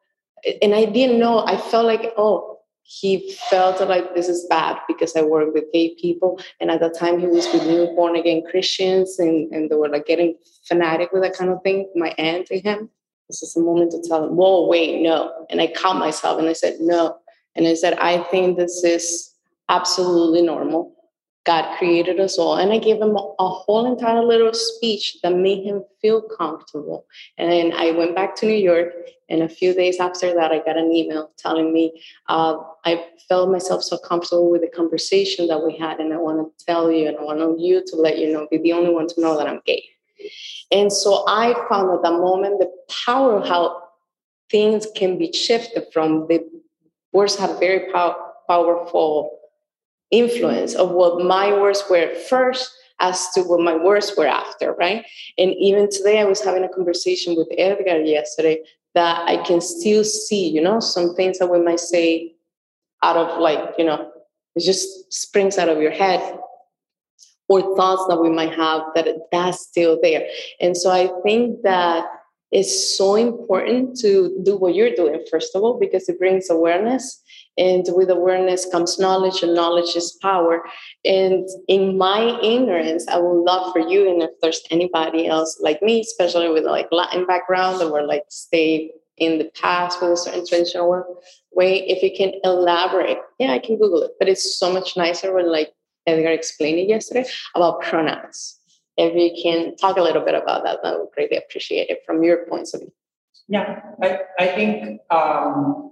and 0.62 0.74
I 0.74 0.86
didn't 0.86 1.18
know, 1.18 1.44
I 1.46 1.56
felt 1.56 1.86
like, 1.86 2.12
oh, 2.16 2.49
he 2.90 3.36
felt 3.48 3.80
like 3.88 4.16
this 4.16 4.28
is 4.28 4.48
bad 4.50 4.76
because 4.88 5.14
I 5.14 5.22
work 5.22 5.54
with 5.54 5.72
gay 5.72 5.94
people. 5.94 6.40
And 6.58 6.72
at 6.72 6.80
that 6.80 6.98
time, 6.98 7.20
he 7.20 7.26
was 7.28 7.46
with 7.52 7.64
new 7.64 7.86
born 7.94 8.16
again 8.16 8.42
Christians 8.50 9.16
and, 9.20 9.48
and 9.52 9.70
they 9.70 9.76
were 9.76 9.88
like 9.88 10.06
getting 10.06 10.34
fanatic 10.66 11.12
with 11.12 11.22
that 11.22 11.34
kind 11.34 11.52
of 11.52 11.62
thing. 11.62 11.88
My 11.94 12.12
aunt 12.18 12.50
and 12.50 12.60
him. 12.60 12.90
This 13.28 13.44
is 13.44 13.56
a 13.56 13.60
moment 13.60 13.92
to 13.92 14.02
tell 14.02 14.24
him, 14.24 14.34
whoa, 14.34 14.66
wait, 14.66 15.02
no. 15.02 15.46
And 15.50 15.60
I 15.60 15.68
calmed 15.68 16.00
myself 16.00 16.40
and 16.40 16.48
I 16.48 16.52
said, 16.52 16.78
no. 16.80 17.16
And 17.54 17.64
I 17.64 17.74
said, 17.74 17.96
I 17.98 18.24
think 18.24 18.58
this 18.58 18.82
is 18.82 19.34
absolutely 19.68 20.42
normal. 20.42 20.92
God 21.44 21.78
created 21.78 22.20
us 22.20 22.38
all. 22.38 22.56
And 22.56 22.72
I 22.72 22.78
gave 22.78 23.00
him 23.00 23.16
a 23.16 23.48
whole 23.48 23.90
entire 23.90 24.22
little 24.22 24.52
speech 24.52 25.16
that 25.22 25.34
made 25.34 25.64
him 25.64 25.82
feel 26.02 26.20
comfortable. 26.20 27.06
And 27.38 27.50
then 27.50 27.72
I 27.72 27.92
went 27.92 28.14
back 28.14 28.36
to 28.36 28.46
New 28.46 28.52
York. 28.52 28.92
And 29.30 29.42
a 29.42 29.48
few 29.48 29.72
days 29.72 30.00
after 30.00 30.34
that, 30.34 30.52
I 30.52 30.58
got 30.58 30.76
an 30.76 30.92
email 30.92 31.30
telling 31.38 31.72
me 31.72 32.02
uh, 32.28 32.56
I 32.84 33.06
felt 33.28 33.50
myself 33.50 33.82
so 33.82 33.96
comfortable 33.96 34.50
with 34.50 34.60
the 34.60 34.68
conversation 34.68 35.46
that 35.48 35.64
we 35.64 35.76
had. 35.76 35.98
And 35.98 36.12
I 36.12 36.18
want 36.18 36.58
to 36.58 36.64
tell 36.64 36.90
you, 36.90 37.08
and 37.08 37.16
I 37.16 37.22
want 37.22 37.58
you 37.58 37.82
to 37.86 37.96
let 37.96 38.18
you 38.18 38.32
know, 38.32 38.46
be 38.50 38.58
the 38.58 38.72
only 38.72 38.92
one 38.92 39.06
to 39.08 39.20
know 39.20 39.38
that 39.38 39.46
I'm 39.46 39.60
gay. 39.64 39.82
And 40.70 40.92
so 40.92 41.24
I 41.26 41.54
found 41.70 41.90
at 41.90 42.02
that 42.02 42.18
moment 42.18 42.58
the 42.58 42.70
power 43.06 43.38
of 43.38 43.48
how 43.48 43.82
things 44.50 44.86
can 44.94 45.16
be 45.16 45.32
shifted 45.32 45.84
from 45.92 46.26
the 46.28 46.44
words 47.12 47.36
have 47.36 47.58
very 47.58 47.90
pow- 47.92 48.34
powerful 48.48 49.39
influence 50.10 50.74
of 50.74 50.90
what 50.90 51.24
my 51.24 51.52
words 51.52 51.84
were 51.88 52.14
first 52.28 52.70
as 53.00 53.30
to 53.30 53.42
what 53.42 53.60
my 53.60 53.76
words 53.76 54.12
were 54.16 54.26
after, 54.26 54.74
right? 54.74 55.04
And 55.38 55.52
even 55.54 55.90
today, 55.90 56.20
I 56.20 56.24
was 56.24 56.42
having 56.42 56.64
a 56.64 56.68
conversation 56.68 57.34
with 57.36 57.48
Edgar 57.56 58.02
yesterday 58.02 58.60
that 58.94 59.28
I 59.28 59.42
can 59.44 59.60
still 59.60 60.04
see, 60.04 60.48
you 60.48 60.60
know, 60.60 60.80
some 60.80 61.14
things 61.14 61.38
that 61.38 61.46
we 61.46 61.60
might 61.60 61.80
say 61.80 62.34
out 63.02 63.16
of 63.16 63.40
like, 63.40 63.74
you 63.78 63.84
know, 63.84 64.10
it 64.56 64.60
just 64.60 65.12
springs 65.12 65.58
out 65.58 65.68
of 65.68 65.80
your 65.80 65.92
head 65.92 66.38
or 67.48 67.76
thoughts 67.76 68.06
that 68.08 68.20
we 68.20 68.28
might 68.30 68.52
have 68.52 68.82
that 68.94 69.08
that's 69.32 69.60
still 69.60 69.98
there. 70.02 70.26
And 70.60 70.76
so 70.76 70.90
I 70.90 71.08
think 71.22 71.62
that 71.62 72.04
it's 72.50 72.96
so 72.98 73.14
important 73.14 73.96
to 74.00 74.40
do 74.42 74.56
what 74.56 74.74
you're 74.74 74.94
doing, 74.94 75.24
first 75.30 75.54
of 75.54 75.62
all, 75.62 75.78
because 75.78 76.08
it 76.08 76.18
brings 76.18 76.50
awareness 76.50 77.22
and 77.60 77.84
with 77.90 78.08
awareness 78.08 78.66
comes 78.72 78.98
knowledge, 78.98 79.42
and 79.42 79.54
knowledge 79.54 79.94
is 79.94 80.18
power. 80.22 80.64
And 81.04 81.46
in 81.68 81.98
my 81.98 82.40
ignorance, 82.42 83.06
I 83.06 83.18
would 83.18 83.44
love 83.44 83.72
for 83.72 83.80
you, 83.80 84.10
and 84.10 84.22
if 84.22 84.30
there's 84.40 84.62
anybody 84.70 85.26
else 85.26 85.60
like 85.60 85.82
me, 85.82 86.00
especially 86.00 86.48
with 86.48 86.64
like 86.64 86.88
Latin 86.90 87.26
background, 87.26 87.78
that 87.80 87.92
were 87.92 88.02
like 88.02 88.24
stay 88.30 88.90
in 89.18 89.36
the 89.36 89.50
past 89.60 90.00
with 90.00 90.12
a 90.12 90.16
certain 90.16 90.46
traditional 90.46 91.22
way, 91.52 91.86
if 91.86 92.02
you 92.02 92.10
can 92.16 92.32
elaborate. 92.42 93.18
Yeah, 93.38 93.52
I 93.52 93.58
can 93.58 93.76
Google 93.76 94.02
it, 94.02 94.12
but 94.18 94.28
it's 94.28 94.58
so 94.58 94.72
much 94.72 94.96
nicer 94.96 95.34
when 95.34 95.52
like 95.52 95.72
Edgar 96.06 96.30
explained 96.30 96.78
it 96.78 96.88
yesterday 96.88 97.26
about 97.54 97.82
pronouns. 97.82 98.56
If 98.96 99.14
you 99.14 99.42
can 99.42 99.76
talk 99.76 99.98
a 99.98 100.02
little 100.02 100.24
bit 100.24 100.34
about 100.34 100.64
that, 100.64 100.78
I 100.82 100.96
would 100.96 101.10
greatly 101.14 101.36
appreciate 101.36 101.90
it 101.90 102.00
from 102.06 102.22
your 102.24 102.46
points 102.46 102.72
of 102.72 102.80
view. 102.80 102.92
Yeah, 103.48 103.80
I, 104.02 104.20
I 104.38 104.46
think 104.46 105.00
um, 105.10 105.89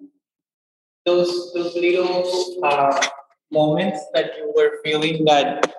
those 1.09 1.33
those 1.55 1.75
little 1.75 2.23
uh, 2.63 2.95
moments 3.51 4.01
that 4.15 4.37
you 4.37 4.53
were 4.57 4.73
feeling 4.85 5.25
that 5.25 5.75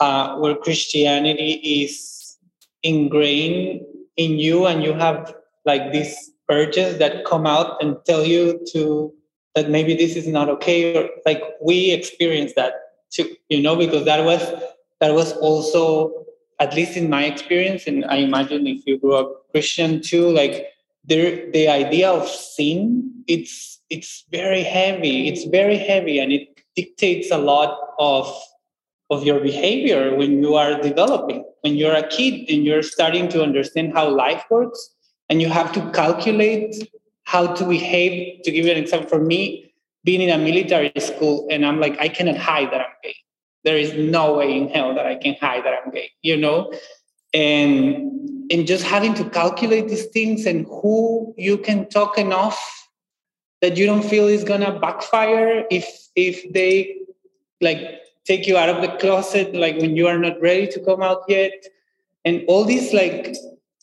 uh, 0.00 0.36
where 0.40 0.56
Christianity 0.56 1.52
is 1.82 2.38
ingrained 2.82 3.82
in 4.16 4.38
you, 4.38 4.66
and 4.66 4.82
you 4.82 4.92
have 4.94 5.34
like 5.64 5.92
these 5.92 6.14
urges 6.50 6.98
that 6.98 7.24
come 7.24 7.46
out 7.46 7.82
and 7.82 7.96
tell 8.06 8.24
you 8.24 8.58
to 8.72 9.12
that 9.54 9.68
maybe 9.68 9.94
this 9.94 10.16
is 10.16 10.26
not 10.26 10.48
okay, 10.48 10.96
or 10.96 11.08
like 11.26 11.42
we 11.60 11.90
experienced 11.92 12.56
that 12.56 12.74
too, 13.10 13.28
you 13.48 13.60
know, 13.62 13.76
because 13.76 14.04
that 14.04 14.24
was 14.24 14.42
that 15.00 15.12
was 15.14 15.32
also 15.48 16.24
at 16.60 16.74
least 16.74 16.96
in 16.96 17.08
my 17.08 17.24
experience, 17.24 17.86
and 17.86 18.04
I 18.04 18.16
imagine 18.16 18.66
if 18.66 18.86
you 18.86 18.98
grew 18.98 19.16
up 19.16 19.50
Christian 19.52 20.00
too, 20.00 20.30
like 20.30 20.68
there 21.04 21.50
the 21.52 21.68
idea 21.68 22.10
of 22.10 22.28
sin, 22.28 23.10
it's 23.26 23.79
it's 23.90 24.24
very 24.30 24.62
heavy. 24.62 25.28
It's 25.28 25.44
very 25.44 25.76
heavy, 25.76 26.18
and 26.20 26.32
it 26.32 26.48
dictates 26.76 27.30
a 27.30 27.38
lot 27.38 27.76
of 27.98 28.32
of 29.10 29.24
your 29.24 29.40
behavior 29.40 30.14
when 30.14 30.40
you 30.40 30.54
are 30.54 30.80
developing. 30.80 31.44
When 31.62 31.74
you're 31.74 31.94
a 31.94 32.06
kid 32.06 32.48
and 32.48 32.64
you're 32.64 32.84
starting 32.84 33.28
to 33.30 33.42
understand 33.42 33.92
how 33.92 34.08
life 34.08 34.44
works, 34.50 34.94
and 35.28 35.42
you 35.42 35.48
have 35.48 35.72
to 35.72 35.90
calculate 35.90 36.88
how 37.24 37.48
to 37.54 37.64
behave. 37.64 38.42
To 38.44 38.50
give 38.50 38.64
you 38.64 38.72
an 38.72 38.78
example, 38.78 39.08
for 39.08 39.20
me, 39.20 39.74
being 40.04 40.22
in 40.22 40.30
a 40.30 40.38
military 40.38 40.92
school, 40.98 41.48
and 41.50 41.66
I'm 41.66 41.80
like, 41.80 42.00
I 42.00 42.08
cannot 42.08 42.36
hide 42.36 42.70
that 42.70 42.80
I'm 42.80 42.96
gay. 43.02 43.16
There 43.64 43.76
is 43.76 43.92
no 43.94 44.34
way 44.36 44.56
in 44.56 44.68
hell 44.68 44.94
that 44.94 45.06
I 45.06 45.16
can 45.16 45.34
hide 45.40 45.64
that 45.64 45.74
I'm 45.84 45.90
gay. 45.90 46.10
You 46.22 46.36
know, 46.36 46.72
and 47.34 48.06
and 48.50 48.66
just 48.66 48.84
having 48.84 49.14
to 49.14 49.28
calculate 49.30 49.88
these 49.88 50.06
things 50.06 50.46
and 50.46 50.66
who 50.66 51.34
you 51.36 51.58
can 51.58 51.88
talk 51.88 52.16
enough 52.16 52.58
that 53.60 53.76
you 53.76 53.86
don't 53.86 54.04
feel 54.04 54.26
is 54.26 54.44
gonna 54.44 54.78
backfire 54.78 55.64
if 55.70 55.86
if 56.16 56.52
they 56.52 56.96
like 57.60 58.00
take 58.24 58.46
you 58.46 58.56
out 58.56 58.68
of 58.68 58.80
the 58.82 58.96
closet 58.98 59.54
like 59.54 59.76
when 59.78 59.96
you 59.96 60.06
are 60.06 60.18
not 60.18 60.40
ready 60.40 60.66
to 60.68 60.80
come 60.80 61.02
out 61.02 61.22
yet? 61.28 61.52
And 62.24 62.44
all 62.48 62.64
these 62.64 62.92
like 62.92 63.34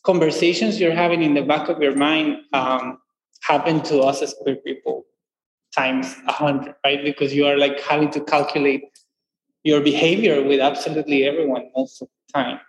conversations 0.04 0.80
you're 0.80 0.94
having 0.94 1.22
in 1.24 1.34
the 1.34 1.42
back 1.42 1.70
of 1.70 1.82
your 1.82 1.96
mind 1.96 2.38
um, 2.54 3.00
happen 3.42 3.82
to 3.84 4.00
us 4.00 4.22
as 4.22 4.36
queer 4.42 4.56
people 4.58 5.06
times 5.76 6.16
a 6.28 6.32
hundred 6.32 6.76
right? 6.84 7.04
Because 7.04 7.34
you 7.34 7.46
are 7.46 7.58
like 7.58 7.80
having 7.82 8.10
to 8.12 8.22
calculate 8.22 8.84
your 9.64 9.82
behavior 9.82 10.44
with 10.44 10.60
absolutely 10.60 11.26
everyone 11.26 11.70
most 11.76 12.02
of 12.02 12.08
the 12.08 12.34
time. 12.34 12.60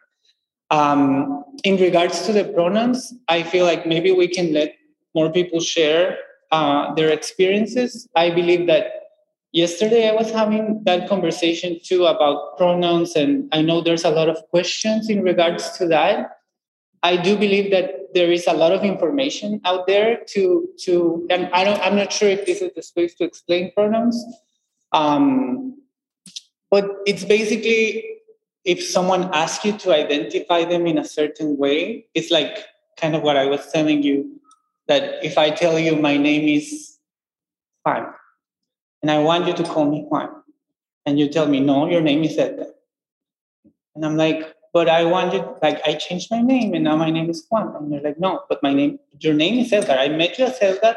Um, 0.71 1.45
in 1.65 1.77
regards 1.77 2.23
to 2.23 2.33
the 2.33 2.45
pronouns 2.45 3.13
i 3.29 3.43
feel 3.43 3.65
like 3.65 3.87
maybe 3.87 4.13
we 4.13 4.29
can 4.29 4.53
let 4.53 4.75
more 5.15 5.31
people 5.31 5.61
share 5.61 6.19
uh, 6.51 6.95
their 6.95 7.11
experiences. 7.11 8.09
I 8.17 8.31
believe 8.31 8.67
that 8.67 8.93
yesterday 9.53 10.09
I 10.09 10.15
was 10.15 10.31
having 10.31 10.83
that 10.85 11.09
conversation 11.09 11.79
too 11.83 12.07
about 12.07 12.57
pronouns, 12.57 13.17
and 13.17 13.49
I 13.53 13.63
know 13.63 13.81
there's 13.81 14.05
a 14.05 14.11
lot 14.11 14.29
of 14.29 14.39
questions 14.51 15.09
in 15.09 15.23
regards 15.23 15.71
to 15.79 15.87
that. 15.89 16.31
I 17.03 17.17
do 17.17 17.37
believe 17.37 17.71
that 17.71 18.15
there 18.15 18.33
is 18.33 18.47
a 18.47 18.53
lot 18.53 18.73
of 18.73 18.83
information 18.85 19.61
out 19.65 19.87
there 19.87 20.21
to 20.29 20.69
to, 20.85 21.27
and 21.31 21.49
I 21.53 21.65
don't. 21.65 21.81
I'm 21.81 21.97
not 21.97 22.13
sure 22.13 22.29
if 22.29 22.47
this 22.47 22.61
is 22.61 22.73
the 22.75 22.83
space 22.83 23.15
to 23.17 23.25
explain 23.25 23.73
pronouns, 23.73 24.25
um, 24.93 25.81
but 26.71 26.91
it's 27.07 27.25
basically 27.25 28.05
if 28.65 28.85
someone 28.85 29.31
asks 29.33 29.65
you 29.65 29.73
to 29.79 29.95
identify 29.95 30.65
them 30.65 30.87
in 30.87 30.99
a 30.99 31.05
certain 31.05 31.57
way, 31.57 32.07
it's 32.15 32.31
like 32.31 32.67
kind 33.01 33.15
of 33.15 33.23
what 33.23 33.37
I 33.37 33.47
was 33.47 33.71
telling 33.73 34.03
you 34.03 34.39
that 34.89 35.24
if 35.24 35.39
I 35.39 35.51
tell 35.51 35.78
you 35.78 35.97
my 35.97 36.16
name 36.16 36.49
is 36.49 36.99
Juan, 37.84 38.12
and 39.03 39.11
I 39.11 39.18
want 39.18 39.47
you 39.47 39.55
to 39.55 39.62
call 39.62 39.89
me 39.89 40.05
Juan, 40.09 40.30
and 41.07 41.18
you 41.18 41.28
tell 41.28 41.47
me, 41.47 41.61
no, 41.61 41.89
your 41.89 42.01
name 42.01 42.24
is 42.24 42.36
Edgar. 42.36 42.66
And 43.95 44.05
I'm 44.05 44.16
like, 44.16 44.55
but 44.72 44.89
I 44.89 45.05
want 45.05 45.32
you, 45.32 45.57
like, 45.62 45.80
I 45.86 45.95
changed 45.95 46.30
my 46.30 46.41
name 46.41 46.74
and 46.74 46.84
now 46.84 46.97
my 46.97 47.11
name 47.11 47.30
is 47.30 47.47
Juan. 47.51 47.74
And 47.74 47.91
you're 47.91 48.03
like, 48.03 48.20
no, 48.20 48.43
but 48.49 48.62
my 48.62 48.74
name, 48.74 48.99
your 49.18 49.34
name 49.34 49.59
is 49.59 49.72
Edgar. 49.72 49.93
I 49.93 50.09
met 50.09 50.39
you 50.39 50.45
as 50.45 50.59
Edgar 50.61 50.95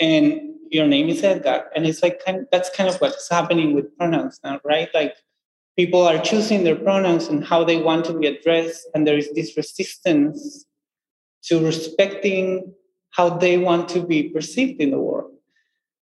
and 0.00 0.40
your 0.70 0.86
name 0.86 1.08
is 1.08 1.22
Edgar. 1.22 1.66
And 1.74 1.86
it's 1.86 2.02
like, 2.02 2.24
kind 2.24 2.38
of, 2.38 2.46
that's 2.50 2.70
kind 2.70 2.90
of 2.90 3.00
what's 3.00 3.30
happening 3.30 3.74
with 3.74 3.96
pronouns 3.96 4.40
now, 4.42 4.60
right? 4.64 4.88
Like, 4.92 5.14
people 5.78 6.02
are 6.02 6.18
choosing 6.18 6.64
their 6.64 6.76
pronouns 6.76 7.28
and 7.28 7.44
how 7.44 7.64
they 7.64 7.80
want 7.80 8.04
to 8.06 8.18
be 8.18 8.26
addressed. 8.26 8.86
And 8.94 9.06
there 9.06 9.16
is 9.16 9.32
this 9.32 9.56
resistance 9.56 10.66
to 11.44 11.64
respecting 11.64 12.74
how 13.12 13.28
they 13.30 13.58
want 13.58 13.88
to 13.90 14.00
be 14.00 14.28
perceived 14.30 14.80
in 14.80 14.90
the 14.90 14.98
world. 14.98 15.30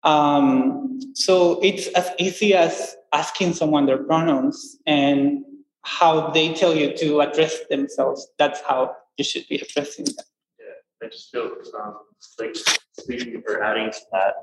Um, 0.04 1.00
so 1.14 1.60
it's 1.62 1.88
as 1.90 2.10
easy 2.18 2.54
as 2.54 2.96
asking 3.14 3.54
someone 3.54 3.86
their 3.86 3.98
pronouns 3.98 4.78
and 4.86 5.44
how 5.82 6.30
they 6.30 6.54
tell 6.54 6.76
you 6.76 6.96
to 6.98 7.22
address 7.22 7.58
themselves. 7.70 8.28
That's 8.38 8.62
how 8.62 8.96
you 9.18 9.24
should 9.24 9.48
be 9.50 9.58
addressing 9.58 10.06
them. 10.06 10.26
Yeah, 10.60 11.06
I 11.08 11.10
just 11.10 11.32
feel 11.32 11.52
um, 11.82 11.98
like 12.40 12.56
speaking 12.98 13.44
or 13.48 13.64
adding 13.64 13.92
to 13.92 14.00
that. 14.14 14.34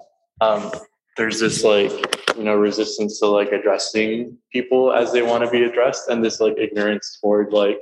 Um, 0.41 0.71
there's 1.17 1.41
this 1.41 1.64
like 1.64 1.93
you 2.37 2.45
know 2.45 2.57
resistance 2.57 3.21
to 3.21 3.27
like 3.27 3.53
addressing 3.53 4.37
people 4.53 4.93
as 4.93 5.12
they 5.12 5.23
want 5.23 5.45
to 5.45 5.51
be 5.51 5.62
addressed, 5.64 6.09
and 6.09 6.23
this 6.23 6.41
like 6.41 6.59
ignorance 6.59 7.19
toward 7.23 7.53
like 7.53 7.79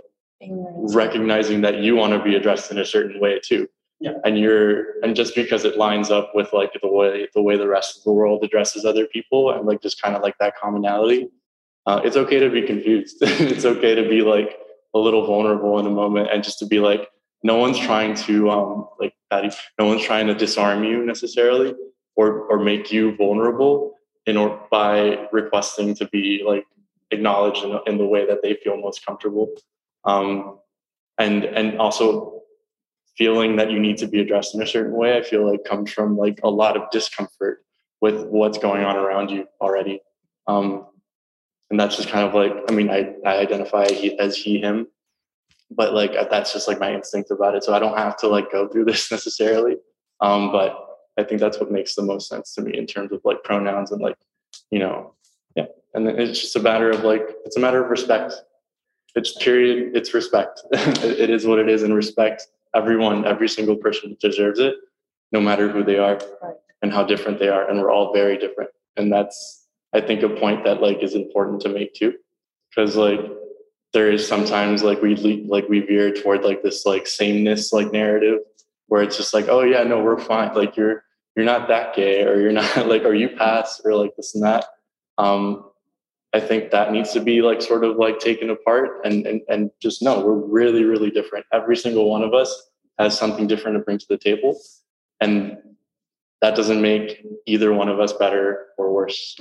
recognizing 0.94 1.62
that 1.62 1.78
you 1.78 1.96
want 1.96 2.12
to 2.12 2.22
be 2.22 2.36
addressed 2.36 2.70
in 2.70 2.78
a 2.78 2.84
certain 2.84 3.18
way 3.18 3.40
too 3.42 3.66
Yeah. 4.04 4.18
And 4.22 4.38
you're 4.38 5.00
and 5.02 5.16
just 5.16 5.34
because 5.34 5.64
it 5.64 5.78
lines 5.78 6.10
up 6.10 6.32
with 6.34 6.52
like 6.52 6.72
the 6.82 6.92
way 6.92 7.26
the 7.34 7.40
way 7.40 7.56
the 7.56 7.66
rest 7.66 7.96
of 7.96 8.04
the 8.04 8.12
world 8.12 8.44
addresses 8.44 8.84
other 8.84 9.06
people 9.06 9.50
and 9.50 9.66
like 9.66 9.80
just 9.80 10.02
kind 10.02 10.14
of 10.14 10.20
like 10.20 10.36
that 10.40 10.52
commonality, 10.62 11.30
uh, 11.86 12.02
it's 12.04 12.14
okay 12.14 12.38
to 12.38 12.50
be 12.50 12.60
confused. 12.60 13.16
it's 13.22 13.64
okay 13.64 13.94
to 13.94 14.06
be 14.06 14.20
like 14.20 14.58
a 14.92 14.98
little 14.98 15.26
vulnerable 15.26 15.78
in 15.78 15.86
a 15.86 15.90
moment 15.90 16.28
and 16.30 16.44
just 16.44 16.58
to 16.58 16.66
be 16.66 16.80
like, 16.80 17.08
no 17.42 17.56
one's 17.56 17.78
trying 17.78 18.14
to 18.14 18.50
um 18.50 18.86
like 19.00 19.14
no 19.78 19.86
one's 19.86 20.02
trying 20.02 20.26
to 20.26 20.34
disarm 20.34 20.84
you 20.84 21.02
necessarily 21.06 21.74
or 22.14 22.40
or 22.50 22.58
make 22.58 22.92
you 22.92 23.16
vulnerable 23.16 23.94
in 24.26 24.36
or 24.36 24.66
by 24.70 25.26
requesting 25.32 25.94
to 25.94 26.06
be 26.08 26.42
like 26.46 26.66
acknowledged 27.10 27.64
in, 27.64 27.78
in 27.86 27.96
the 27.96 28.04
way 28.04 28.26
that 28.26 28.42
they 28.42 28.52
feel 28.62 28.76
most 28.76 29.04
comfortable 29.06 29.48
um, 30.04 30.58
and 31.16 31.44
and 31.44 31.78
also 31.78 32.33
feeling 33.16 33.56
that 33.56 33.70
you 33.70 33.78
need 33.78 33.96
to 33.98 34.06
be 34.06 34.20
addressed 34.20 34.54
in 34.54 34.62
a 34.62 34.66
certain 34.66 34.94
way 34.94 35.16
i 35.16 35.22
feel 35.22 35.48
like 35.48 35.64
comes 35.64 35.92
from 35.92 36.16
like 36.16 36.40
a 36.42 36.50
lot 36.50 36.76
of 36.76 36.90
discomfort 36.90 37.64
with 38.00 38.26
what's 38.26 38.58
going 38.58 38.84
on 38.84 38.96
around 38.96 39.30
you 39.30 39.46
already. 39.62 39.98
Um, 40.46 40.86
and 41.70 41.80
that's 41.80 41.96
just 41.96 42.10
kind 42.10 42.28
of 42.28 42.34
like 42.34 42.52
i 42.68 42.72
mean 42.72 42.90
i, 42.90 43.14
I 43.24 43.38
identify 43.38 43.84
as 44.18 44.36
he 44.36 44.60
him 44.60 44.86
but 45.70 45.94
like 45.94 46.12
that's 46.30 46.52
just 46.52 46.68
like 46.68 46.78
my 46.78 46.92
instinct 46.94 47.30
about 47.30 47.54
it 47.54 47.64
so 47.64 47.72
i 47.72 47.78
don't 47.78 47.96
have 47.96 48.18
to 48.18 48.28
like 48.28 48.52
go 48.52 48.68
through 48.68 48.84
this 48.90 49.10
necessarily. 49.10 49.76
Um, 50.20 50.52
but 50.52 50.78
i 51.18 51.24
think 51.24 51.40
that's 51.40 51.58
what 51.58 51.72
makes 51.72 51.94
the 51.94 52.02
most 52.02 52.28
sense 52.28 52.54
to 52.54 52.62
me 52.62 52.76
in 52.76 52.86
terms 52.86 53.10
of 53.12 53.22
like 53.24 53.42
pronouns 53.42 53.90
and 53.90 54.02
like 54.02 54.16
you 54.70 54.78
know 54.78 55.14
yeah. 55.56 55.66
And 55.94 56.08
it's 56.08 56.40
just 56.40 56.56
a 56.56 56.60
matter 56.60 56.90
of 56.90 57.04
like 57.04 57.22
it's 57.44 57.56
a 57.56 57.60
matter 57.60 57.82
of 57.82 57.90
respect. 57.90 58.34
It's 59.14 59.36
period 59.36 59.96
it's 59.96 60.14
respect. 60.14 60.62
It 60.72 61.30
is 61.30 61.46
what 61.46 61.58
it 61.58 61.68
is 61.68 61.82
and 61.82 61.94
respect 61.94 62.46
everyone 62.74 63.24
every 63.24 63.48
single 63.48 63.76
person 63.76 64.16
deserves 64.20 64.58
it 64.58 64.74
no 65.32 65.40
matter 65.40 65.68
who 65.68 65.82
they 65.82 65.98
are 65.98 66.18
right. 66.42 66.54
and 66.82 66.92
how 66.92 67.02
different 67.02 67.38
they 67.38 67.48
are 67.48 67.68
and 67.68 67.80
we're 67.80 67.90
all 67.90 68.12
very 68.12 68.38
different. 68.38 68.70
And 68.96 69.12
that's 69.12 69.66
i 69.92 70.00
think 70.00 70.22
a 70.22 70.28
point 70.28 70.64
that 70.64 70.80
like 70.80 71.02
is 71.02 71.14
important 71.14 71.60
to 71.62 71.68
make 71.68 71.94
too. 71.94 72.14
Because 72.70 72.96
like 72.96 73.20
there 73.92 74.10
is 74.10 74.26
sometimes 74.26 74.82
like 74.82 75.00
we 75.00 75.14
like 75.48 75.68
we 75.68 75.80
veer 75.80 76.12
toward 76.12 76.42
like 76.42 76.62
this 76.62 76.84
like 76.84 77.06
sameness 77.06 77.72
like 77.72 77.92
narrative 77.92 78.40
where 78.88 79.02
it's 79.02 79.16
just 79.16 79.32
like 79.32 79.48
oh 79.48 79.62
yeah 79.62 79.82
no 79.82 80.02
we're 80.02 80.18
fine. 80.18 80.54
Like 80.54 80.76
you're 80.76 81.04
you're 81.36 81.46
not 81.46 81.68
that 81.68 81.94
gay 81.94 82.22
or 82.22 82.40
you're 82.40 82.52
not 82.52 82.88
like 82.92 83.04
are 83.04 83.14
you 83.14 83.30
pass 83.30 83.80
or 83.84 83.94
like 83.94 84.14
this 84.16 84.34
and 84.34 84.44
that? 84.44 84.66
Um 85.18 85.70
I 86.34 86.40
think 86.40 86.72
that 86.72 86.90
needs 86.90 87.12
to 87.12 87.20
be 87.20 87.42
like 87.42 87.62
sort 87.62 87.84
of 87.84 87.96
like 87.96 88.18
taken 88.18 88.50
apart 88.50 89.00
and, 89.04 89.24
and, 89.24 89.40
and 89.48 89.70
just 89.80 90.02
know 90.02 90.18
we're 90.18 90.34
really, 90.34 90.82
really 90.82 91.08
different. 91.10 91.46
Every 91.52 91.76
single 91.76 92.10
one 92.10 92.24
of 92.24 92.34
us 92.34 92.70
has 92.98 93.16
something 93.16 93.46
different 93.46 93.76
to 93.78 93.84
bring 93.84 93.98
to 93.98 94.06
the 94.08 94.18
table. 94.18 94.58
And 95.20 95.56
that 96.42 96.56
doesn't 96.56 96.82
make 96.82 97.24
either 97.46 97.72
one 97.72 97.88
of 97.88 98.00
us 98.00 98.12
better 98.12 98.66
or 98.76 98.92
worse. 98.92 99.38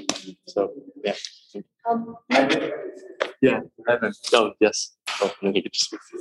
So, 0.47 0.71
yeah. 1.03 1.15
Um, 1.89 2.15
yeah. 3.41 3.61
Oh, 4.33 4.51
yes. 4.59 4.95
Oh, 5.19 5.33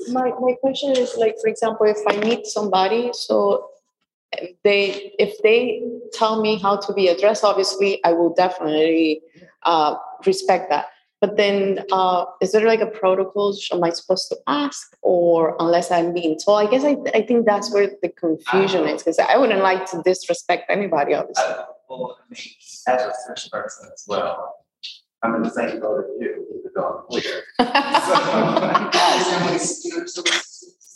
my, 0.08 0.30
my 0.40 0.54
question 0.60 0.92
is 0.96 1.16
like, 1.18 1.36
for 1.40 1.48
example, 1.48 1.86
if 1.86 1.98
I 2.08 2.16
meet 2.16 2.46
somebody, 2.46 3.10
so 3.12 3.68
they, 4.64 5.12
if 5.18 5.36
they 5.42 5.82
tell 6.14 6.40
me 6.40 6.58
how 6.58 6.76
to 6.76 6.92
be 6.94 7.08
addressed, 7.08 7.44
obviously 7.44 8.02
I 8.04 8.12
will 8.14 8.32
definitely 8.32 9.20
uh, 9.64 9.96
respect 10.26 10.70
that. 10.70 10.86
But 11.20 11.36
then, 11.36 11.84
uh, 11.92 12.24
is 12.40 12.50
there 12.50 12.66
like 12.66 12.80
a 12.80 12.86
protocol? 12.86 13.56
Am 13.70 13.84
I 13.84 13.90
supposed 13.90 14.28
to 14.30 14.36
ask, 14.48 14.96
or 15.02 15.56
unless 15.60 15.92
I'm 15.92 16.12
being 16.12 16.36
told? 16.36 16.66
I 16.66 16.68
guess 16.68 16.82
I, 16.82 16.96
I 17.14 17.22
think 17.22 17.46
that's 17.46 17.72
where 17.72 17.90
the 18.02 18.08
confusion 18.08 18.88
is 18.88 19.04
because 19.04 19.20
I 19.20 19.36
wouldn't 19.36 19.62
like 19.62 19.88
to 19.92 20.02
disrespect 20.04 20.64
anybody, 20.68 21.14
obviously. 21.14 21.44
Uh, 21.44 21.62
well, 21.88 22.18
I 22.18 22.24
mean, 22.28 22.42
as 22.88 23.02
a 23.02 23.12
French 23.24 23.50
person 23.52 23.90
as 23.94 24.04
well, 24.08 24.64
I'm 25.22 25.36
in 25.36 25.42
the 25.42 25.50
same 25.50 25.78
boat 25.78 26.00
as 26.00 26.10
you, 26.20 26.44
even 26.58 26.72
though 26.74 26.88
I'm 26.88 27.04
queer. 27.06 27.44
so, 30.06 30.22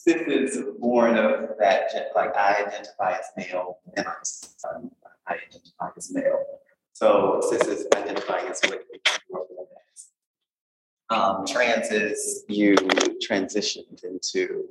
cis 0.07 0.23
is 0.27 0.59
born 0.81 1.17
of 1.19 1.51
that, 1.61 1.91
like 2.17 2.35
I 2.37 2.65
identify 2.67 3.13
as 3.13 3.27
male, 3.37 3.79
and 3.97 4.07
I'm, 4.07 4.91
I 5.29 5.35
identify 5.35 5.91
as 5.97 6.13
male. 6.13 6.45
So 6.97 7.43
cis 7.51 7.61
is 7.67 7.87
identifying 7.95 8.49
as 8.49 8.59
what 8.63 8.81
you 8.91 8.99
grew 9.29 9.43
up 9.43 9.69
as. 9.93 10.07
Um, 11.11 11.45
trans 11.47 11.93
is 11.93 12.43
you 12.49 12.75
transitioned 13.21 14.03
into. 14.03 14.65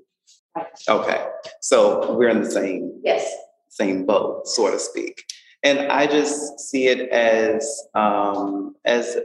Okay, 0.89 1.27
so 1.61 2.15
we're 2.15 2.29
in 2.29 2.41
the 2.41 2.49
same 2.49 2.99
yes 3.03 3.31
same 3.69 4.07
boat, 4.07 4.47
so 4.47 4.71
to 4.71 4.79
speak. 4.79 5.23
And 5.61 5.91
I 5.91 6.07
just 6.07 6.59
see 6.59 6.87
it 6.87 7.09
as 7.09 7.83
um, 7.93 8.75
as 8.85 9.17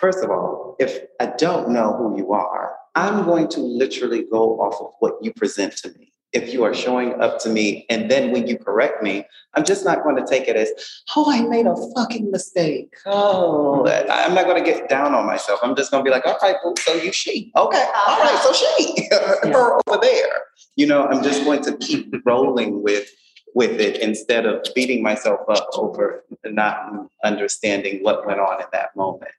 first 0.00 0.24
of 0.24 0.30
all, 0.30 0.74
if 0.78 1.00
I 1.20 1.26
don't 1.36 1.68
know 1.68 1.98
who 1.98 2.16
you 2.16 2.32
are, 2.32 2.76
I'm 2.94 3.26
going 3.26 3.48
to 3.48 3.60
literally 3.60 4.24
go 4.24 4.58
off 4.58 4.80
of 4.80 4.92
what 5.00 5.18
you 5.20 5.34
present 5.34 5.76
to 5.82 5.90
me 5.98 6.12
if 6.32 6.52
you 6.52 6.62
are 6.62 6.74
showing 6.74 7.20
up 7.20 7.40
to 7.40 7.48
me 7.48 7.86
and 7.88 8.10
then 8.10 8.30
when 8.30 8.46
you 8.46 8.58
correct 8.58 9.02
me, 9.02 9.24
I'm 9.54 9.64
just 9.64 9.84
not 9.84 10.02
going 10.02 10.16
to 10.16 10.26
take 10.26 10.46
it 10.46 10.56
as, 10.56 10.70
oh, 11.16 11.30
I 11.30 11.42
made 11.42 11.66
a 11.66 11.74
fucking 11.96 12.30
mistake. 12.30 12.94
Oh, 13.06 13.86
I'm 13.88 14.34
not 14.34 14.44
going 14.44 14.62
to 14.62 14.70
get 14.70 14.88
down 14.88 15.14
on 15.14 15.26
myself. 15.26 15.60
I'm 15.62 15.74
just 15.74 15.90
going 15.90 16.04
to 16.04 16.08
be 16.08 16.12
like, 16.12 16.26
all 16.26 16.38
right, 16.42 16.56
well, 16.62 16.74
so 16.76 16.94
you 16.94 17.12
she. 17.12 17.50
Okay, 17.56 17.86
all 18.06 18.18
right, 18.18 18.40
so 18.42 18.52
she, 18.52 19.08
her 19.50 19.80
over 19.86 19.98
there. 20.00 20.42
You 20.76 20.86
know, 20.86 21.06
I'm 21.06 21.22
just 21.22 21.44
going 21.44 21.62
to 21.62 21.76
keep 21.78 22.14
rolling 22.24 22.82
with 22.82 23.10
with 23.54 23.80
it 23.80 24.00
instead 24.02 24.44
of 24.44 24.64
beating 24.74 25.02
myself 25.02 25.40
up 25.48 25.66
over 25.72 26.22
not 26.44 27.08
understanding 27.24 27.98
what 28.02 28.26
went 28.26 28.38
on 28.38 28.60
in 28.60 28.66
that 28.72 28.94
moment. 28.94 29.32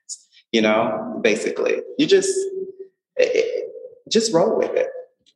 You 0.52 0.62
know, 0.62 1.20
basically, 1.22 1.80
you 1.96 2.06
just 2.06 2.36
it, 3.16 3.70
just 4.10 4.32
roll 4.32 4.58
with 4.58 4.74
it. 4.74 4.88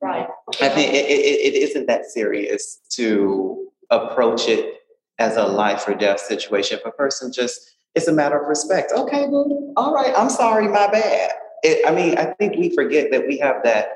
Right. 0.04 0.28
I 0.60 0.68
think 0.68 0.92
it, 0.92 1.06
it, 1.06 1.54
it 1.54 1.62
isn't 1.62 1.86
that 1.86 2.04
serious 2.04 2.80
to 2.90 3.68
approach 3.90 4.48
it 4.48 4.80
as 5.18 5.38
a 5.38 5.44
life 5.44 5.88
or 5.88 5.94
death 5.94 6.20
situation. 6.20 6.78
If 6.78 6.84
a 6.84 6.90
person 6.90 7.32
just, 7.32 7.76
it's 7.94 8.06
a 8.06 8.12
matter 8.12 8.38
of 8.38 8.46
respect. 8.46 8.92
Okay, 8.94 9.26
well, 9.26 9.72
all 9.78 9.94
right, 9.94 10.12
I'm 10.14 10.28
sorry, 10.28 10.68
my 10.68 10.88
bad. 10.88 11.30
It, 11.62 11.88
I 11.88 11.90
mean, 11.90 12.18
I 12.18 12.26
think 12.38 12.56
we 12.56 12.74
forget 12.74 13.10
that 13.12 13.26
we 13.26 13.38
have 13.38 13.62
that 13.64 13.88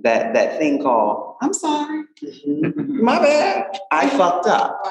that 0.00 0.34
that 0.34 0.58
thing 0.58 0.82
called 0.82 1.36
I'm 1.40 1.54
sorry, 1.54 2.02
mm-hmm. 2.20 3.04
my 3.04 3.20
bad. 3.20 3.78
I 3.92 4.08
fucked 4.08 4.48
up 4.48 4.82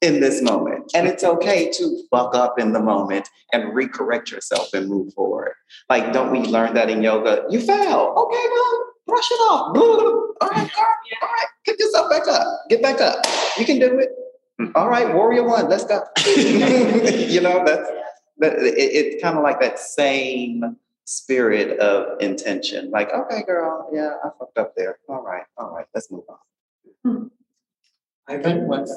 in 0.00 0.18
this 0.18 0.42
moment, 0.42 0.90
and 0.92 1.06
it's 1.06 1.22
okay 1.22 1.70
to 1.70 2.02
fuck 2.10 2.34
up 2.34 2.58
in 2.58 2.72
the 2.72 2.80
moment 2.80 3.28
and 3.52 3.72
recorrect 3.72 4.32
yourself 4.32 4.74
and 4.74 4.88
move 4.88 5.14
forward. 5.14 5.52
Like, 5.88 6.12
don't 6.12 6.32
we 6.32 6.40
learn 6.40 6.74
that 6.74 6.90
in 6.90 7.00
yoga? 7.00 7.44
You 7.48 7.60
fell. 7.60 8.12
Okay, 8.18 8.46
well, 8.52 8.92
brush 9.06 9.30
it 9.30 9.34
off. 9.34 9.76
All 9.76 9.96
right, 9.96 10.40
all 10.40 10.50
right, 10.50 10.70
all 11.22 11.28
right. 11.28 11.46
Get 11.64 11.78
yourself 11.78 12.10
back 12.10 12.26
up. 12.28 12.46
Get 12.68 12.82
back 12.82 13.00
up. 13.00 13.24
You 13.58 13.64
can 13.64 13.78
do 13.78 13.98
it. 13.98 14.10
All 14.74 14.88
right, 14.88 15.14
warrior 15.14 15.44
one, 15.44 15.68
let's 15.68 15.84
go. 15.84 16.02
you 16.26 17.40
know, 17.40 17.62
that's 17.64 17.88
that 18.38 18.54
it, 18.58 18.74
it's 18.76 19.22
kind 19.22 19.36
of 19.36 19.42
like 19.42 19.60
that 19.60 19.78
same 19.78 20.76
spirit 21.04 21.78
of 21.78 22.20
intention. 22.20 22.90
Like, 22.90 23.12
okay, 23.12 23.42
girl, 23.42 23.88
yeah, 23.92 24.14
I 24.24 24.30
fucked 24.38 24.58
up 24.58 24.74
there. 24.76 24.98
All 25.08 25.22
right, 25.22 25.44
all 25.58 25.74
right, 25.74 25.86
let's 25.94 26.10
move 26.10 26.24
on. 26.28 27.30
I 28.28 28.38
think 28.38 28.66
what's 28.66 28.92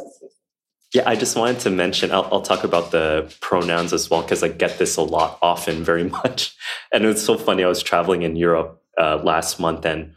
yeah, 0.93 1.03
I 1.05 1.15
just 1.15 1.35
wanted 1.35 1.59
to 1.59 1.69
mention, 1.69 2.11
I'll, 2.11 2.27
I'll 2.31 2.41
talk 2.41 2.63
about 2.63 2.89
the 2.89 3.31
pronouns 3.41 3.93
as 3.93 4.09
well, 4.09 4.23
because 4.23 4.41
I 4.41 4.47
get 4.47 4.79
this 4.79 4.97
a 4.97 5.03
lot 5.03 5.37
often, 5.41 5.83
very 5.83 6.03
much. 6.23 6.55
And 6.91 7.05
it's 7.05 7.21
so 7.21 7.37
funny. 7.37 7.63
I 7.63 7.67
was 7.67 7.83
traveling 7.83 8.23
in 8.23 8.35
Europe 8.35 8.81
uh, 8.99 9.21
last 9.23 9.59
month, 9.59 9.85
and 9.85 10.13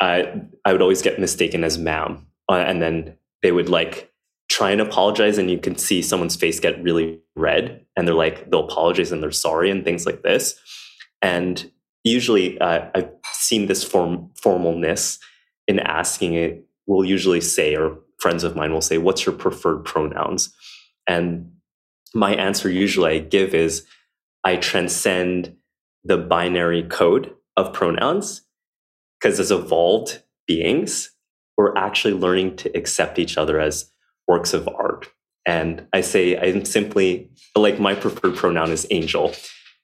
I 0.00 0.42
I 0.64 0.72
would 0.72 0.82
always 0.82 1.02
get 1.02 1.18
mistaken 1.18 1.64
as 1.64 1.78
ma'am, 1.78 2.26
uh, 2.48 2.54
and 2.54 2.82
then 2.82 3.16
they 3.42 3.52
would 3.52 3.68
like 3.68 4.12
try 4.50 4.70
and 4.70 4.80
apologize, 4.80 5.38
and 5.38 5.50
you 5.50 5.58
can 5.58 5.76
see 5.76 6.02
someone's 6.02 6.36
face 6.36 6.60
get 6.60 6.82
really 6.82 7.20
red, 7.36 7.84
and 7.96 8.06
they're 8.06 8.14
like 8.14 8.50
they'll 8.50 8.64
apologize 8.64 9.12
and 9.12 9.22
they're 9.22 9.30
sorry 9.30 9.70
and 9.70 9.84
things 9.84 10.06
like 10.06 10.22
this, 10.22 10.54
and 11.20 11.70
usually 12.04 12.60
uh, 12.60 12.88
I've 12.94 13.10
seen 13.32 13.66
this 13.66 13.84
form 13.84 14.30
formalness 14.42 15.18
in 15.66 15.78
asking 15.80 16.34
it. 16.34 16.64
Will 16.86 17.04
usually 17.04 17.40
say, 17.40 17.76
or 17.76 17.98
friends 18.18 18.42
of 18.44 18.56
mine 18.56 18.72
will 18.72 18.80
say, 18.80 18.98
"What's 18.98 19.24
your 19.24 19.34
preferred 19.34 19.84
pronouns?" 19.84 20.54
and 21.08 21.50
my 22.14 22.34
answer 22.34 22.68
usually 22.68 23.16
I 23.16 23.18
give 23.18 23.54
is 23.54 23.86
I 24.44 24.56
transcend 24.56 25.56
the 26.04 26.18
binary 26.18 26.82
code 26.82 27.32
of 27.56 27.72
pronouns 27.72 28.42
because 29.20 29.38
as 29.38 29.50
evolved 29.50 30.22
beings, 30.46 31.10
we're 31.56 31.76
actually 31.76 32.14
learning 32.14 32.56
to 32.56 32.76
accept 32.76 33.18
each 33.18 33.36
other 33.36 33.60
as 33.60 33.90
works 34.26 34.52
of 34.52 34.68
art. 34.68 35.08
And 35.46 35.86
I 35.92 36.00
say 36.00 36.36
I'm 36.36 36.64
simply 36.64 37.30
like 37.54 37.78
my 37.78 37.94
preferred 37.94 38.36
pronoun 38.36 38.70
is 38.70 38.86
angel 38.90 39.34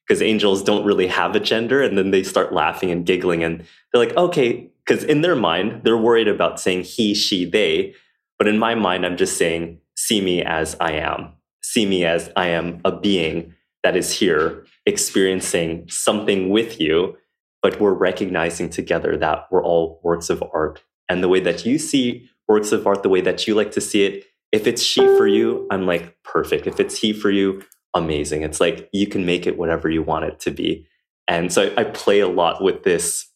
because 0.06 0.22
angels 0.22 0.62
don't 0.62 0.84
really 0.84 1.06
have 1.06 1.36
a 1.36 1.40
gender. 1.40 1.82
And 1.82 1.98
then 1.98 2.10
they 2.10 2.22
start 2.22 2.52
laughing 2.52 2.90
and 2.90 3.04
giggling 3.04 3.44
and 3.44 3.64
they're 3.92 4.04
like, 4.04 4.16
okay, 4.16 4.70
because 4.86 5.04
in 5.04 5.20
their 5.20 5.36
mind, 5.36 5.82
they're 5.84 5.98
worried 5.98 6.28
about 6.28 6.60
saying 6.60 6.84
he, 6.84 7.14
she, 7.14 7.44
they. 7.44 7.94
But 8.38 8.48
in 8.48 8.58
my 8.58 8.74
mind, 8.74 9.04
I'm 9.04 9.16
just 9.16 9.36
saying, 9.36 9.80
see 9.96 10.20
me 10.20 10.42
as 10.42 10.76
I 10.80 10.92
am. 10.92 11.32
See 11.62 11.84
me 11.84 12.04
as 12.04 12.30
I 12.36 12.48
am 12.48 12.80
a 12.84 12.92
being 12.92 13.54
that 13.82 13.96
is 13.96 14.12
here 14.12 14.64
experiencing 14.86 15.84
something 15.88 16.48
with 16.48 16.80
you, 16.80 17.16
but 17.62 17.80
we're 17.80 17.94
recognizing 17.94 18.70
together 18.70 19.16
that 19.16 19.46
we're 19.50 19.64
all 19.64 20.00
works 20.02 20.30
of 20.30 20.42
art. 20.52 20.82
And 21.08 21.22
the 21.22 21.28
way 21.28 21.40
that 21.40 21.64
you 21.66 21.78
see 21.78 22.28
works 22.46 22.72
of 22.72 22.86
art, 22.86 23.02
the 23.02 23.08
way 23.08 23.20
that 23.20 23.46
you 23.46 23.54
like 23.54 23.72
to 23.72 23.80
see 23.80 24.04
it, 24.04 24.24
if 24.52 24.66
it's 24.66 24.82
she 24.82 25.00
for 25.00 25.26
you, 25.26 25.66
I'm 25.70 25.86
like, 25.86 26.16
perfect. 26.22 26.66
If 26.66 26.80
it's 26.80 26.98
he 26.98 27.12
for 27.12 27.30
you, 27.30 27.62
amazing. 27.94 28.42
It's 28.42 28.60
like 28.60 28.88
you 28.92 29.06
can 29.06 29.26
make 29.26 29.46
it 29.46 29.58
whatever 29.58 29.90
you 29.90 30.02
want 30.02 30.24
it 30.24 30.40
to 30.40 30.50
be. 30.50 30.86
And 31.26 31.52
so 31.52 31.72
I, 31.76 31.80
I 31.80 31.84
play 31.84 32.20
a 32.20 32.28
lot 32.28 32.62
with 32.62 32.84
this. 32.84 33.26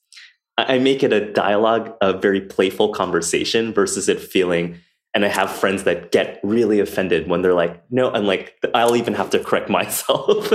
I 0.58 0.78
make 0.78 1.02
it 1.02 1.12
a 1.12 1.32
dialogue, 1.32 1.94
a 2.00 2.12
very 2.12 2.40
playful 2.40 2.92
conversation 2.92 3.72
versus 3.72 4.08
it 4.08 4.20
feeling 4.20 4.78
and 5.14 5.24
I 5.24 5.28
have 5.28 5.50
friends 5.50 5.84
that 5.84 6.10
get 6.10 6.40
really 6.42 6.80
offended 6.80 7.28
when 7.28 7.42
they're 7.42 7.54
like, 7.54 7.82
no, 7.90 8.10
and 8.10 8.26
like 8.26 8.54
I'll 8.74 8.96
even 8.96 9.14
have 9.14 9.30
to 9.30 9.38
correct 9.38 9.68
myself 9.78 10.50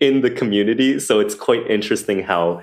in 0.00 0.20
the 0.20 0.30
community. 0.30 1.00
So 1.00 1.20
it's 1.20 1.34
quite 1.34 1.68
interesting 1.70 2.22
how 2.22 2.62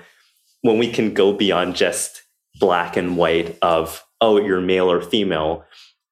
when 0.62 0.78
we 0.78 0.90
can 0.90 1.12
go 1.12 1.32
beyond 1.32 1.76
just 1.76 2.22
black 2.60 2.96
and 2.96 3.16
white 3.16 3.58
of, 3.60 4.04
oh, 4.20 4.38
you're 4.40 4.60
male 4.60 4.90
or 4.90 5.00
female, 5.00 5.64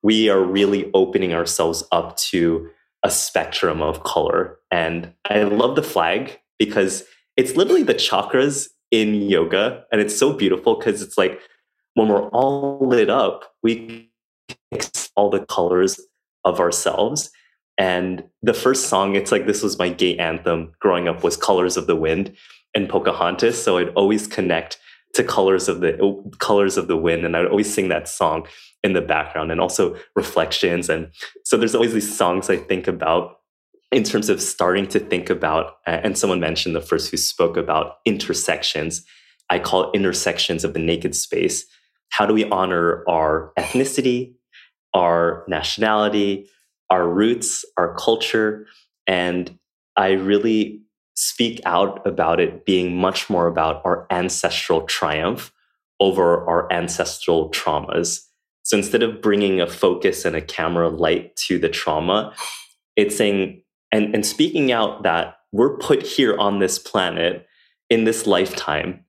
we 0.02 0.28
are 0.28 0.42
really 0.42 0.90
opening 0.94 1.32
ourselves 1.32 1.84
up 1.92 2.16
to 2.16 2.68
a 3.04 3.10
spectrum 3.10 3.80
of 3.80 4.02
color. 4.02 4.58
And 4.70 5.12
I 5.28 5.44
love 5.44 5.76
the 5.76 5.82
flag 5.82 6.40
because 6.58 7.04
it's 7.36 7.56
literally 7.56 7.82
the 7.82 7.94
chakras 7.94 8.68
in 8.90 9.14
yoga. 9.14 9.84
And 9.90 10.00
it's 10.00 10.16
so 10.16 10.32
beautiful 10.32 10.76
because 10.76 11.02
it's 11.02 11.16
like 11.16 11.40
when 11.94 12.08
we're 12.08 12.28
all 12.28 12.86
lit 12.86 13.10
up, 13.10 13.44
we 13.62 14.11
all 15.16 15.30
the 15.30 15.44
colors 15.46 16.00
of 16.44 16.60
ourselves. 16.60 17.30
And 17.78 18.24
the 18.42 18.54
first 18.54 18.88
song, 18.88 19.16
it's 19.16 19.32
like 19.32 19.46
this 19.46 19.62
was 19.62 19.78
my 19.78 19.88
gay 19.88 20.16
anthem 20.16 20.72
growing 20.80 21.08
up 21.08 21.24
was 21.24 21.36
Colors 21.36 21.76
of 21.76 21.86
the 21.86 21.96
Wind 21.96 22.34
and 22.74 22.88
Pocahontas. 22.88 23.62
So 23.62 23.78
I'd 23.78 23.88
always 23.90 24.26
connect 24.26 24.78
to 25.14 25.22
colors 25.22 25.68
of 25.68 25.80
the 25.80 26.32
colors 26.38 26.76
of 26.76 26.88
the 26.88 26.96
wind 26.96 27.24
and 27.24 27.36
i 27.36 27.40
would 27.40 27.50
always 27.50 27.72
sing 27.72 27.88
that 27.88 28.08
song 28.08 28.46
in 28.82 28.92
the 28.92 29.00
background 29.00 29.50
and 29.50 29.60
also 29.60 29.96
reflections 30.16 30.88
and 30.88 31.10
so 31.44 31.56
there's 31.56 31.74
always 31.74 31.92
these 31.92 32.16
songs 32.16 32.48
i 32.48 32.56
think 32.56 32.88
about 32.88 33.38
in 33.90 34.02
terms 34.02 34.30
of 34.30 34.40
starting 34.40 34.86
to 34.86 34.98
think 34.98 35.28
about 35.28 35.76
and 35.86 36.16
someone 36.16 36.40
mentioned 36.40 36.74
the 36.74 36.80
first 36.80 37.10
who 37.10 37.16
spoke 37.16 37.56
about 37.56 37.96
intersections 38.04 39.04
i 39.50 39.58
call 39.58 39.92
intersections 39.92 40.64
of 40.64 40.72
the 40.72 40.80
naked 40.80 41.14
space 41.14 41.66
how 42.10 42.26
do 42.26 42.34
we 42.34 42.48
honor 42.50 43.04
our 43.08 43.52
ethnicity 43.58 44.34
our 44.94 45.44
nationality 45.48 46.46
our 46.90 47.08
roots 47.08 47.64
our 47.76 47.94
culture 47.94 48.66
and 49.06 49.58
i 49.96 50.12
really 50.12 50.82
speak 51.14 51.60
out 51.64 52.04
about 52.06 52.40
it 52.40 52.64
being 52.64 52.96
much 52.96 53.28
more 53.28 53.46
about 53.46 53.82
our 53.84 54.06
ancestral 54.10 54.82
triumph 54.82 55.52
over 56.00 56.44
our 56.48 56.70
ancestral 56.72 57.50
traumas. 57.50 58.26
So 58.64 58.76
instead 58.76 59.02
of 59.02 59.22
bringing 59.22 59.60
a 59.60 59.66
focus 59.66 60.24
and 60.24 60.34
a 60.34 60.40
camera 60.40 60.88
light 60.88 61.36
to 61.46 61.58
the 61.58 61.68
trauma, 61.68 62.34
it's 62.96 63.16
saying 63.16 63.62
and, 63.92 64.14
and 64.14 64.24
speaking 64.24 64.72
out 64.72 65.02
that 65.02 65.36
we're 65.52 65.76
put 65.78 66.02
here 66.02 66.36
on 66.38 66.58
this 66.58 66.78
planet 66.78 67.46
in 67.90 68.04
this 68.04 68.26
lifetime 68.26 69.04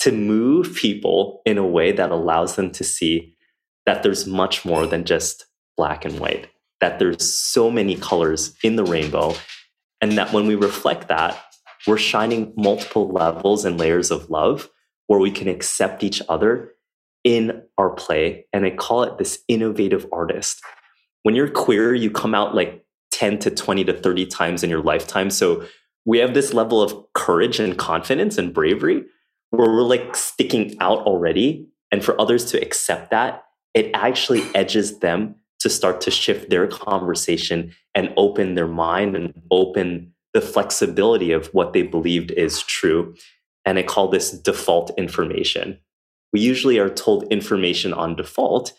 to 0.00 0.12
move 0.12 0.74
people 0.74 1.42
in 1.44 1.58
a 1.58 1.66
way 1.66 1.92
that 1.92 2.10
allows 2.10 2.56
them 2.56 2.70
to 2.72 2.84
see 2.84 3.33
that 3.86 4.02
there's 4.02 4.26
much 4.26 4.64
more 4.64 4.86
than 4.86 5.04
just 5.04 5.46
black 5.76 6.04
and 6.04 6.18
white, 6.18 6.48
that 6.80 6.98
there's 6.98 7.36
so 7.36 7.70
many 7.70 7.96
colors 7.96 8.54
in 8.62 8.76
the 8.76 8.84
rainbow, 8.84 9.34
and 10.00 10.12
that 10.18 10.32
when 10.32 10.46
we 10.46 10.54
reflect 10.54 11.08
that, 11.08 11.42
we're 11.86 11.98
shining 11.98 12.52
multiple 12.56 13.08
levels 13.08 13.64
and 13.64 13.78
layers 13.78 14.10
of 14.10 14.30
love 14.30 14.68
where 15.06 15.20
we 15.20 15.30
can 15.30 15.48
accept 15.48 16.02
each 16.02 16.22
other 16.28 16.72
in 17.24 17.62
our 17.78 17.90
play. 17.90 18.46
And 18.52 18.64
I 18.64 18.70
call 18.70 19.02
it 19.02 19.18
this 19.18 19.42
innovative 19.48 20.06
artist. 20.12 20.62
When 21.22 21.34
you're 21.34 21.48
queer, 21.48 21.94
you 21.94 22.10
come 22.10 22.34
out 22.34 22.54
like 22.54 22.84
10 23.12 23.38
to 23.40 23.50
20 23.50 23.84
to 23.84 23.92
30 23.92 24.26
times 24.26 24.62
in 24.62 24.70
your 24.70 24.82
lifetime. 24.82 25.30
So 25.30 25.66
we 26.04 26.18
have 26.18 26.34
this 26.34 26.52
level 26.52 26.82
of 26.82 26.94
courage 27.14 27.60
and 27.60 27.78
confidence 27.78 28.38
and 28.38 28.52
bravery 28.52 29.04
where 29.50 29.68
we're 29.68 29.82
like 29.82 30.16
sticking 30.16 30.76
out 30.80 30.98
already. 31.00 31.66
And 31.90 32.04
for 32.04 32.20
others 32.20 32.44
to 32.46 32.60
accept 32.60 33.10
that, 33.10 33.44
it 33.74 33.90
actually 33.94 34.42
edges 34.54 35.00
them 35.00 35.34
to 35.60 35.68
start 35.68 36.00
to 36.02 36.10
shift 36.10 36.50
their 36.50 36.66
conversation 36.66 37.72
and 37.94 38.12
open 38.16 38.54
their 38.54 38.68
mind 38.68 39.16
and 39.16 39.32
open 39.50 40.12
the 40.32 40.40
flexibility 40.40 41.32
of 41.32 41.46
what 41.48 41.72
they 41.72 41.82
believed 41.82 42.30
is 42.32 42.62
true. 42.62 43.14
And 43.64 43.78
I 43.78 43.82
call 43.82 44.08
this 44.08 44.30
default 44.30 44.90
information. 44.98 45.78
We 46.32 46.40
usually 46.40 46.78
are 46.78 46.90
told 46.90 47.32
information 47.32 47.92
on 47.92 48.16
default, 48.16 48.72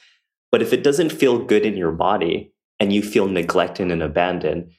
but 0.52 0.62
if 0.62 0.74
it 0.74 0.84
doesn't 0.84 1.12
feel 1.12 1.44
good 1.44 1.66
in 1.66 1.78
your 1.78 1.92
body 1.92 2.54
and 2.80 2.92
you 2.92 3.02
feel 3.02 3.28
neglected 3.28 3.92
and 3.92 4.04
abandoned, 4.04 4.72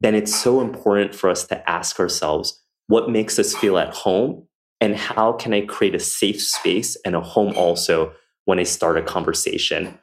then 0.00 0.14
it's 0.14 0.34
so 0.34 0.60
important 0.60 1.14
for 1.14 1.30
us 1.30 1.46
to 1.46 1.70
ask 1.70 1.98
ourselves 1.98 2.60
what 2.88 3.08
makes 3.08 3.38
us 3.38 3.54
feel 3.54 3.78
at 3.78 3.94
home 3.94 4.46
and 4.80 4.96
how 4.96 5.32
can 5.32 5.54
I 5.54 5.62
create 5.62 5.94
a 5.94 6.00
safe 6.00 6.42
space 6.42 6.96
and 7.06 7.14
a 7.14 7.20
home 7.20 7.54
also 7.56 8.12
when 8.44 8.58
I 8.58 8.64
start 8.64 8.98
a 8.98 9.02
conversation. 9.02 9.98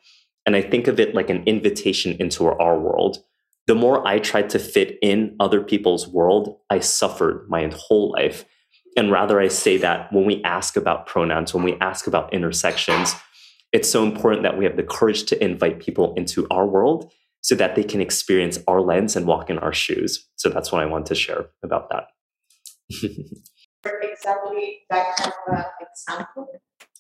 And 0.45 0.55
I 0.55 0.61
think 0.61 0.87
of 0.87 0.99
it 0.99 1.13
like 1.13 1.29
an 1.29 1.43
invitation 1.45 2.15
into 2.19 2.47
our 2.47 2.79
world 2.79 3.23
the 3.67 3.75
more 3.75 4.05
I 4.07 4.19
tried 4.19 4.49
to 4.51 4.59
fit 4.59 4.97
in 5.01 5.35
other 5.39 5.61
people's 5.61 6.07
world, 6.07 6.57
I 6.69 6.79
suffered 6.79 7.47
my 7.49 7.71
whole 7.73 8.11
life. 8.11 8.45
And 8.97 9.11
rather, 9.11 9.39
I 9.39 9.47
say 9.47 9.77
that 9.77 10.11
when 10.11 10.25
we 10.25 10.43
ask 10.43 10.75
about 10.75 11.05
pronouns, 11.05 11.53
when 11.53 11.63
we 11.63 11.77
ask 11.79 12.07
about 12.07 12.33
intersections, 12.33 13.15
it's 13.71 13.89
so 13.89 14.03
important 14.03 14.43
that 14.43 14.57
we 14.57 14.65
have 14.65 14.75
the 14.75 14.83
courage 14.83 15.23
to 15.25 15.41
invite 15.41 15.79
people 15.79 16.13
into 16.15 16.47
our 16.51 16.67
world 16.67 17.13
so 17.41 17.55
that 17.55 17.75
they 17.75 17.83
can 17.83 18.01
experience 18.01 18.59
our 18.67 18.81
lens 18.81 19.15
and 19.15 19.25
walk 19.25 19.49
in 19.49 19.57
our 19.59 19.73
shoes. 19.73 20.27
So 20.35 20.49
that's 20.49 20.71
what 20.71 20.81
I 20.81 20.85
want 20.85 21.05
to 21.05 21.15
share 21.15 21.45
about 21.63 21.89
that. 21.89 22.07
exactly 23.85 24.79
that 24.89 25.15
kind 25.15 25.31
of 25.47 25.57
uh, 25.57 25.63
example 25.79 26.47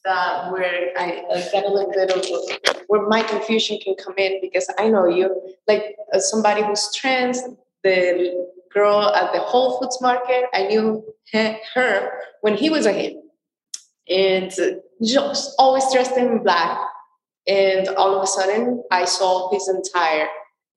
that 0.05 0.51
where 0.51 0.89
I, 0.97 1.23
I 1.31 1.49
get 1.51 1.65
a 1.65 1.69
little 1.69 1.91
bit 1.91 2.11
of 2.11 2.83
where 2.87 3.07
my 3.07 3.23
confusion 3.23 3.79
can 3.83 3.95
come 3.95 4.15
in 4.17 4.39
because 4.41 4.67
I 4.77 4.89
know 4.89 5.07
you 5.07 5.55
like 5.67 5.95
somebody 6.19 6.63
who's 6.63 6.93
trans, 6.93 7.41
the 7.83 8.47
girl 8.73 9.13
at 9.13 9.33
the 9.33 9.39
Whole 9.39 9.79
Foods 9.79 9.99
market, 10.01 10.45
I 10.53 10.67
knew 10.67 11.03
her 11.33 12.09
when 12.41 12.55
he 12.55 12.69
was 12.69 12.85
a 12.85 12.91
him, 12.91 13.21
and 14.09 14.51
just 15.03 15.55
always 15.57 15.91
dressed 15.91 16.17
in 16.17 16.43
black. 16.43 16.79
And 17.47 17.87
all 17.89 18.15
of 18.15 18.23
a 18.23 18.27
sudden, 18.27 18.83
I 18.91 19.05
saw 19.05 19.51
his 19.51 19.67
entire 19.67 20.27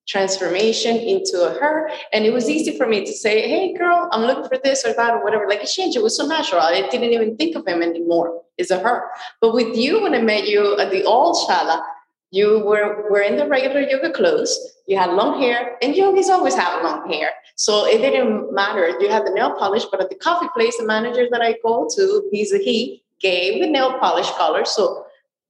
transformation 0.06 0.96
into 0.96 1.42
a 1.42 1.58
her. 1.58 1.90
And 2.12 2.24
it 2.24 2.32
was 2.32 2.48
easy 2.48 2.76
for 2.76 2.86
me 2.86 3.04
to 3.04 3.12
say, 3.12 3.48
hey, 3.48 3.72
girl, 3.74 4.08
I'm 4.12 4.22
looking 4.22 4.48
for 4.48 4.58
this 4.62 4.84
or 4.84 4.92
that 4.94 5.14
or 5.14 5.24
whatever. 5.24 5.48
Like, 5.48 5.62
exchange, 5.62 5.96
it 5.96 6.02
was 6.02 6.16
so 6.16 6.26
natural. 6.26 6.60
I 6.60 6.88
didn't 6.88 7.12
even 7.12 7.36
think 7.36 7.56
of 7.56 7.66
him 7.66 7.82
anymore. 7.82 8.42
It's 8.58 8.70
a 8.70 8.78
her. 8.78 9.08
But 9.40 9.54
with 9.54 9.76
you, 9.76 10.02
when 10.02 10.14
I 10.14 10.20
met 10.20 10.46
you 10.46 10.78
at 10.78 10.90
the 10.90 11.04
old 11.04 11.36
Shala, 11.36 11.82
you 12.30 12.64
were, 12.64 13.08
were 13.10 13.22
in 13.22 13.36
the 13.36 13.46
regular 13.46 13.80
yoga 13.80 14.10
clothes, 14.10 14.58
you 14.86 14.98
had 14.98 15.12
long 15.12 15.40
hair, 15.40 15.76
and 15.82 15.94
yogis 15.94 16.28
always 16.28 16.54
have 16.54 16.82
long 16.82 17.10
hair. 17.10 17.30
So 17.54 17.86
it 17.86 17.98
didn't 17.98 18.52
matter. 18.52 18.88
You 19.00 19.08
had 19.08 19.24
the 19.24 19.30
nail 19.30 19.54
polish, 19.56 19.84
but 19.84 20.00
at 20.00 20.10
the 20.10 20.16
coffee 20.16 20.48
place, 20.54 20.76
the 20.76 20.84
manager 20.84 21.28
that 21.30 21.40
I 21.40 21.54
go 21.62 21.88
to, 21.94 22.28
he's 22.32 22.52
a 22.52 22.58
he, 22.58 23.04
gay 23.20 23.60
with 23.60 23.70
nail 23.70 23.98
polish 23.98 24.28
color. 24.32 24.64
So, 24.64 25.06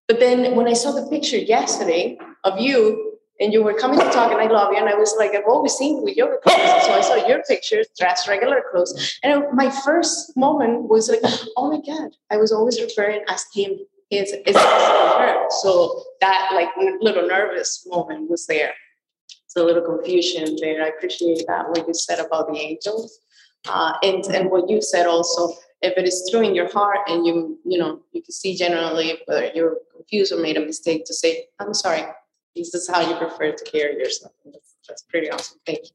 but 0.07 0.21
then 0.21 0.55
when 0.55 0.69
I 0.69 0.75
saw 0.75 0.93
the 0.93 1.09
picture 1.09 1.39
yesterday 1.39 2.19
of 2.45 2.61
you 2.61 3.14
and 3.41 3.53
you 3.53 3.63
were 3.63 3.75
coming 3.75 3.99
to 3.99 4.11
talk 4.11 4.31
and 4.31 4.41
I 4.41 4.47
love 4.47 4.73
you. 4.73 4.79
And 4.79 4.89
I 4.89 4.95
was 4.95 5.15
like, 5.19 5.35
I've 5.35 5.49
always 5.49 5.73
seen 5.73 5.97
you 5.97 6.05
with 6.05 6.17
yoga 6.17 6.39
clothes. 6.39 6.85
So 6.85 6.93
I 6.93 7.01
saw 7.01 7.27
your 7.27 7.43
pictures, 7.43 7.89
dressed 7.99 8.29
regular 8.29 8.63
clothes. 8.71 9.19
And 9.23 9.45
my 9.53 9.71
first 9.71 10.37
moment 10.37 10.89
was 10.89 11.09
like, 11.09 11.21
oh 11.57 11.71
my 11.71 11.81
God, 11.85 12.11
I 12.31 12.37
was 12.37 12.53
always 12.53 12.81
referring 12.81 13.23
as 13.29 13.45
him. 13.53 13.73
It's, 14.11 14.33
it's 14.33 14.59
her. 14.59 15.47
So 15.63 16.05
that 16.21 16.51
like 16.55 16.69
little 17.01 17.27
nervous 17.27 17.87
moment 17.89 18.31
was 18.31 18.47
there. 18.47 18.73
It's 19.45 19.57
a 19.57 19.65
little 19.65 19.83
confusion 19.83 20.57
there. 20.61 20.83
I 20.83 20.89
appreciate 20.89 21.45
that 21.49 21.69
what 21.69 21.89
you 21.89 21.95
said 21.95 22.21
about 22.21 22.53
the 22.53 22.59
angels. 22.59 23.19
Uh, 23.67 23.95
and, 24.03 24.23
and 24.27 24.51
what 24.51 24.69
you 24.69 24.81
said 24.81 25.07
also, 25.07 25.55
if 25.83 25.97
it 25.97 26.07
is 26.07 26.29
true 26.31 26.43
in 26.43 26.55
your 26.55 26.71
heart 26.71 26.99
and 27.09 27.27
you, 27.27 27.59
you 27.65 27.79
know, 27.79 28.01
you 28.13 28.23
can 28.23 28.33
see 28.33 28.55
generally 28.55 29.19
whether 29.27 29.51
you're 29.55 29.79
confused 29.95 30.33
or 30.33 30.41
made 30.41 30.57
a 30.57 30.65
mistake 30.65 31.05
to 31.07 31.15
say, 31.15 31.47
I'm 31.59 31.75
sorry, 31.75 32.05
this 32.55 32.75
is 32.75 32.89
how 32.89 33.01
you 33.01 33.17
prefer 33.17 33.53
to 33.53 33.65
carry 33.65 33.97
yourself. 33.97 34.33
That's, 34.45 34.77
that's 34.89 35.03
pretty 35.03 35.31
awesome. 35.31 35.59
Thank 35.67 35.81
you. 35.85 35.91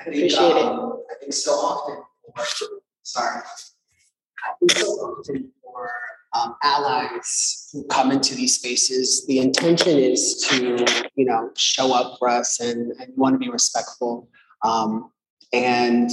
I 0.00 0.04
think, 0.04 0.16
appreciate 0.16 0.52
um, 0.52 0.78
it. 0.78 1.12
I 1.12 1.18
think 1.20 1.32
so 1.32 1.52
often, 1.52 2.02
for, 2.36 2.66
sorry, 3.02 3.40
I 3.40 4.50
think 4.58 4.72
so 4.72 4.86
often 4.86 5.50
for 5.62 5.90
um, 6.34 6.54
allies 6.62 7.68
who 7.72 7.84
come 7.84 8.10
into 8.12 8.34
these 8.34 8.56
spaces. 8.56 9.26
The 9.26 9.40
intention 9.40 9.98
is 9.98 10.46
to, 10.48 10.84
you 11.16 11.24
know, 11.24 11.50
show 11.56 11.92
up 11.92 12.18
for 12.18 12.28
us 12.28 12.60
and, 12.60 12.92
and 13.00 13.12
want 13.16 13.34
to 13.34 13.38
be 13.38 13.48
respectful. 13.48 14.28
Um, 14.62 15.10
and 15.52 16.10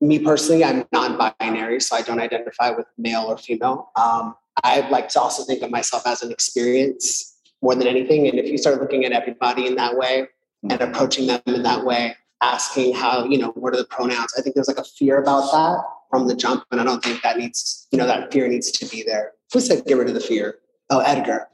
me 0.00 0.18
personally, 0.18 0.64
I'm 0.64 0.84
non-binary, 0.92 1.80
so 1.80 1.94
I 1.94 2.02
don't 2.02 2.20
identify 2.20 2.70
with 2.70 2.86
male 2.96 3.24
or 3.24 3.36
female. 3.36 3.90
Um, 3.96 4.34
I 4.64 4.88
like 4.88 5.08
to 5.10 5.20
also 5.20 5.44
think 5.44 5.62
of 5.62 5.70
myself 5.70 6.06
as 6.06 6.22
an 6.22 6.32
experience 6.32 7.29
more 7.62 7.74
than 7.74 7.86
anything. 7.86 8.26
And 8.28 8.38
if 8.38 8.46
you 8.46 8.58
start 8.58 8.80
looking 8.80 9.04
at 9.04 9.12
everybody 9.12 9.66
in 9.66 9.74
that 9.76 9.96
way 9.96 10.26
and 10.62 10.80
approaching 10.80 11.26
them 11.26 11.40
in 11.46 11.62
that 11.62 11.84
way, 11.84 12.16
asking 12.42 12.94
how, 12.94 13.24
you 13.24 13.38
know, 13.38 13.50
what 13.50 13.74
are 13.74 13.78
the 13.78 13.84
pronouns? 13.84 14.32
I 14.36 14.42
think 14.42 14.54
there's 14.54 14.68
like 14.68 14.78
a 14.78 14.84
fear 14.84 15.20
about 15.20 15.50
that 15.52 15.82
from 16.10 16.26
the 16.26 16.34
jump. 16.34 16.64
And 16.70 16.80
I 16.80 16.84
don't 16.84 17.02
think 17.02 17.22
that 17.22 17.36
needs, 17.36 17.86
you 17.92 17.98
know, 17.98 18.06
that 18.06 18.32
fear 18.32 18.48
needs 18.48 18.70
to 18.72 18.86
be 18.86 19.02
there. 19.02 19.32
Who 19.52 19.60
said 19.60 19.84
get 19.84 19.94
rid 19.94 20.08
of 20.08 20.14
the 20.14 20.20
fear? 20.20 20.58
Oh, 20.88 21.00
Edgar. 21.00 21.48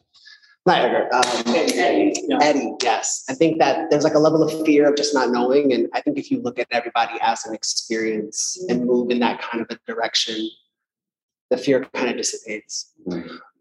Not 0.64 0.78
Edgar. 0.80 1.14
Um, 1.14 1.54
Eddie. 1.54 2.14
Eddie, 2.40 2.72
yes. 2.82 3.24
I 3.28 3.34
think 3.34 3.58
that 3.58 3.90
there's 3.90 4.04
like 4.04 4.14
a 4.14 4.18
level 4.18 4.42
of 4.42 4.64
fear 4.64 4.88
of 4.88 4.96
just 4.96 5.14
not 5.14 5.30
knowing. 5.30 5.72
And 5.72 5.88
I 5.94 6.00
think 6.00 6.18
if 6.18 6.30
you 6.30 6.40
look 6.40 6.58
at 6.58 6.66
everybody 6.70 7.18
as 7.20 7.44
an 7.46 7.54
experience 7.54 8.64
and 8.68 8.84
move 8.84 9.10
in 9.10 9.20
that 9.20 9.40
kind 9.40 9.62
of 9.62 9.68
a 9.70 9.78
direction, 9.86 10.48
the 11.50 11.56
fear 11.56 11.84
kind 11.94 12.10
of 12.10 12.16
dissipates. 12.16 12.92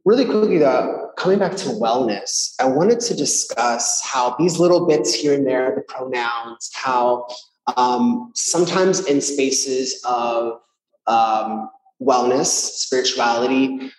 Really 0.05 0.25
quickly, 0.25 0.59
though, 0.59 1.09
coming 1.17 1.39
back 1.39 1.55
to 1.57 1.69
wellness, 1.69 2.53
I 2.59 2.65
wanted 2.65 2.99
to 3.01 3.15
discuss 3.15 4.03
how 4.03 4.35
these 4.37 4.59
little 4.59 4.85
bits 4.85 5.13
here 5.13 5.33
and 5.33 5.45
there, 5.47 5.73
the 5.75 5.81
pronouns, 5.81 6.69
how 6.73 7.27
um, 7.75 8.31
sometimes 8.35 9.07
in 9.07 9.19
spaces 9.19 9.99
of 10.07 10.59
um, 11.07 11.69
wellness, 11.99 12.45
spirituality, 12.45 13.91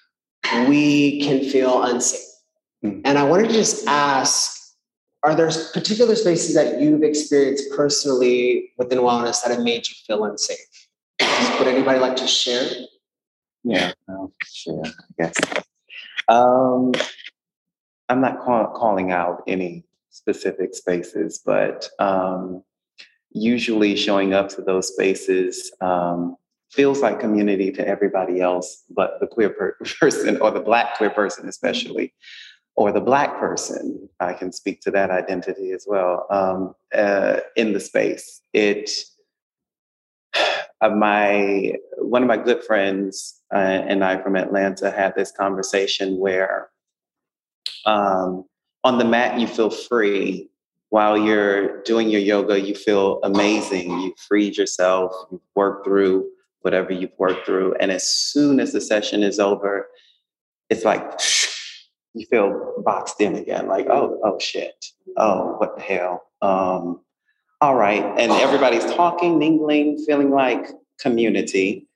we 0.68 1.20
can 1.22 1.42
feel 1.50 1.82
unsafe. 1.82 2.20
And 2.82 3.18
I 3.18 3.24
wanted 3.24 3.48
to 3.48 3.54
just 3.54 3.84
ask 3.88 4.57
are 5.24 5.34
there 5.34 5.50
particular 5.72 6.14
spaces 6.14 6.54
that 6.54 6.80
you've 6.80 7.02
experienced 7.02 7.64
personally 7.74 8.70
within 8.78 8.98
wellness 8.98 9.42
that 9.42 9.50
have 9.50 9.64
made 9.64 9.88
you 9.88 9.94
feel 10.07 10.24
unsafe? 10.24 10.57
Would 11.59 11.66
anybody 11.66 11.98
like 11.98 12.14
to 12.16 12.28
share? 12.28 12.70
Yeah, 13.64 13.90
I'll 14.09 14.32
share, 14.44 14.82
I 14.84 14.90
guess. 15.18 15.34
Um, 16.29 16.93
I'm 18.09 18.20
not 18.20 18.41
call, 18.41 18.66
calling 18.68 19.12
out 19.12 19.43
any 19.47 19.85
specific 20.11 20.74
spaces, 20.74 21.43
but 21.45 21.89
um, 21.99 22.62
usually 23.33 23.97
showing 23.97 24.35
up 24.35 24.49
to 24.51 24.62
those 24.62 24.89
spaces 24.89 25.72
um, 25.81 26.37
feels 26.72 27.01
like 27.01 27.20
community 27.20 27.70
to 27.72 27.87
everybody 27.87 28.41
else, 28.41 28.85
but 28.91 29.18
the 29.20 29.27
queer 29.27 29.51
per- 29.51 29.77
person 30.01 30.41
or 30.41 30.51
the 30.51 30.61
Black 30.61 30.97
queer 30.97 31.11
person, 31.11 31.49
especially, 31.49 32.14
or 32.77 32.93
the 32.93 33.01
Black 33.01 33.39
person. 33.39 34.09
I 34.20 34.33
can 34.35 34.53
speak 34.53 34.81
to 34.83 34.91
that 34.93 35.11
identity 35.11 35.72
as 35.72 35.87
well 35.89 36.27
um, 36.31 36.74
uh, 36.95 37.41
in 37.57 37.72
the 37.72 37.81
space. 37.81 38.43
It 38.53 38.91
uh, 40.81 40.91
my 40.91 41.74
one 41.99 42.22
of 42.22 42.29
my 42.29 42.37
good 42.37 42.62
friends 42.62 43.41
uh, 43.53 43.57
and 43.57 44.05
I 44.05 44.22
from 44.22 44.37
Atlanta 44.37 44.91
had 44.91 45.14
this 45.14 45.33
conversation 45.33 46.18
where 46.18 46.68
um, 47.87 48.45
on 48.85 48.99
the 48.99 49.05
mat 49.05 49.39
you 49.41 49.47
feel 49.47 49.70
free. 49.70 50.51
While 50.91 51.18
you're 51.18 51.83
doing 51.83 52.09
your 52.09 52.20
yoga 52.20 52.61
you 52.61 52.74
feel 52.74 53.20
amazing. 53.22 53.91
You 54.01 54.14
freed 54.29 54.57
yourself. 54.57 55.12
You've 55.33 55.41
worked 55.55 55.85
through 55.85 56.29
whatever 56.61 56.93
you've 56.93 57.18
worked 57.18 57.45
through. 57.45 57.74
And 57.81 57.91
as 57.91 58.09
soon 58.09 58.61
as 58.61 58.72
the 58.72 58.81
session 58.81 59.22
is 59.22 59.39
over 59.39 59.89
it's 60.68 60.85
like 60.85 61.20
you 62.14 62.27
feel 62.27 62.74
boxed 62.85 63.20
in 63.20 63.37
again. 63.37 63.66
Like 63.66 63.87
oh 63.89 64.20
oh 64.24 64.39
shit. 64.39 64.85
Oh 65.16 65.57
what 65.59 65.77
the 65.77 65.83
hell? 65.83 66.24
Um, 66.43 67.01
all 67.61 67.74
right. 67.74 68.04
And 68.18 68.32
everybody's 68.32 68.84
talking, 68.94 69.38
mingling, 69.38 69.98
feeling 70.07 70.30
like 70.30 70.68
community. 71.00 71.86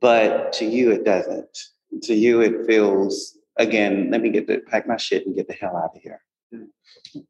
But 0.00 0.52
to 0.54 0.64
you, 0.64 0.90
it 0.90 1.04
doesn't. 1.04 1.56
To 2.02 2.14
you, 2.14 2.40
it 2.40 2.66
feels, 2.66 3.38
again, 3.56 4.10
let 4.10 4.20
me 4.20 4.30
get 4.30 4.46
the 4.46 4.58
pack 4.58 4.88
my 4.88 4.96
shit 4.96 5.26
and 5.26 5.36
get 5.36 5.46
the 5.46 5.54
hell 5.54 5.76
out 5.76 5.94
of 5.94 6.02
here. 6.02 6.20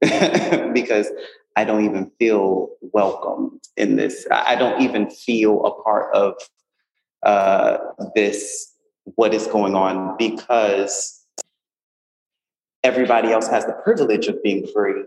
because 0.72 1.10
I 1.56 1.64
don't 1.64 1.84
even 1.84 2.10
feel 2.18 2.70
welcome 2.80 3.60
in 3.76 3.96
this. 3.96 4.26
I 4.30 4.54
don't 4.54 4.80
even 4.80 5.10
feel 5.10 5.64
a 5.66 5.82
part 5.82 6.14
of 6.14 6.34
uh, 7.22 7.78
this, 8.14 8.72
what 9.16 9.34
is 9.34 9.46
going 9.46 9.74
on, 9.74 10.16
because 10.18 11.22
everybody 12.82 13.30
else 13.30 13.48
has 13.48 13.66
the 13.66 13.72
privilege 13.72 14.26
of 14.26 14.42
being 14.42 14.66
free 14.72 15.04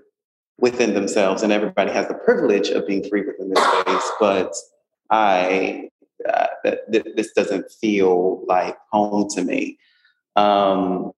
within 0.60 0.94
themselves, 0.94 1.44
and 1.44 1.52
everybody 1.52 1.92
has 1.92 2.08
the 2.08 2.14
privilege 2.14 2.70
of 2.70 2.88
being 2.88 3.08
free 3.10 3.24
within 3.26 3.50
this 3.50 3.64
space. 3.64 4.12
But 4.20 4.54
I, 5.12 5.90
uh, 6.28 6.48
th- 6.66 7.06
this 7.16 7.32
doesn't 7.34 7.72
feel 7.80 8.46
like 8.48 8.76
home 8.92 9.28
to 9.36 9.44
me. 9.44 9.78
Um, 10.36 11.12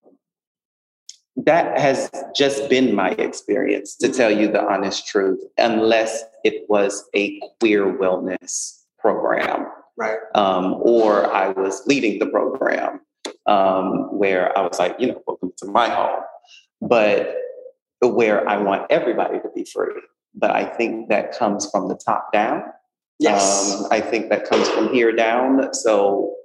that 1.46 1.80
has 1.80 2.12
just 2.36 2.70
been 2.70 2.94
my 2.94 3.12
experience, 3.12 3.96
to 3.98 4.10
tell 4.10 4.32
you 4.32 4.52
the 4.52 4.62
honest 4.62 5.08
truth, 5.08 5.40
unless 5.58 6.24
it 6.44 6.66
was 6.68 7.06
a 7.16 7.40
queer 7.60 7.98
wellness 7.98 8.84
program. 8.98 9.68
Right. 9.96 10.18
Um, 10.36 10.82
or 10.82 11.34
I 11.34 11.50
was 11.50 11.86
leading 11.86 12.20
the 12.20 12.28
program 12.28 13.02
um, 13.46 14.18
where 14.18 14.58
I 14.58 14.62
was 14.62 14.80
like, 14.80 14.96
you 15.00 15.08
know, 15.08 15.22
welcome 15.28 15.52
to 15.58 15.66
my 15.66 15.90
home. 15.90 16.22
But 16.82 17.36
where 18.08 18.48
I 18.48 18.58
want 18.58 18.86
everybody 18.90 19.40
to 19.40 19.50
be 19.54 19.66
free. 19.66 19.94
But 20.34 20.52
I 20.52 20.64
think 20.64 21.10
that 21.10 21.38
comes 21.38 21.70
from 21.70 21.88
the 21.88 21.96
top 21.96 22.32
down. 22.32 22.64
Yes. 23.20 23.76
Um, 23.76 23.88
I 23.92 24.00
think 24.00 24.30
that 24.30 24.50
comes 24.50 24.70
from 24.70 24.94
here 24.94 25.12
down. 25.12 25.74
So 25.74 26.36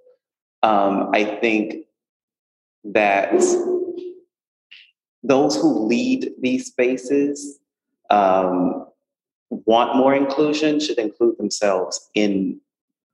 um, 0.63 1.11
I 1.15 1.25
think 1.25 1.85
that 2.85 3.33
those 5.23 5.57
who 5.57 5.87
lead 5.87 6.33
these 6.41 6.67
spaces 6.67 7.61
um, 8.11 8.87
want 9.51 9.97
more 9.97 10.15
inclusion 10.15 10.81
should 10.81 10.99
include 10.99 11.39
themselves 11.39 12.11
in 12.15 12.61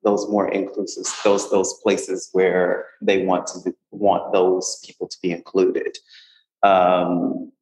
those 0.02 0.28
more 0.28 0.48
inclusive 0.48 1.04
those 1.24 1.50
those 1.50 1.74
places 1.82 2.30
where 2.32 2.86
they 3.02 3.24
want 3.24 3.46
to 3.46 3.60
be, 3.64 3.76
want 3.90 4.32
those 4.32 4.82
people 4.84 5.06
to 5.06 5.16
be 5.22 5.30
included. 5.30 5.98
Um, 6.62 7.52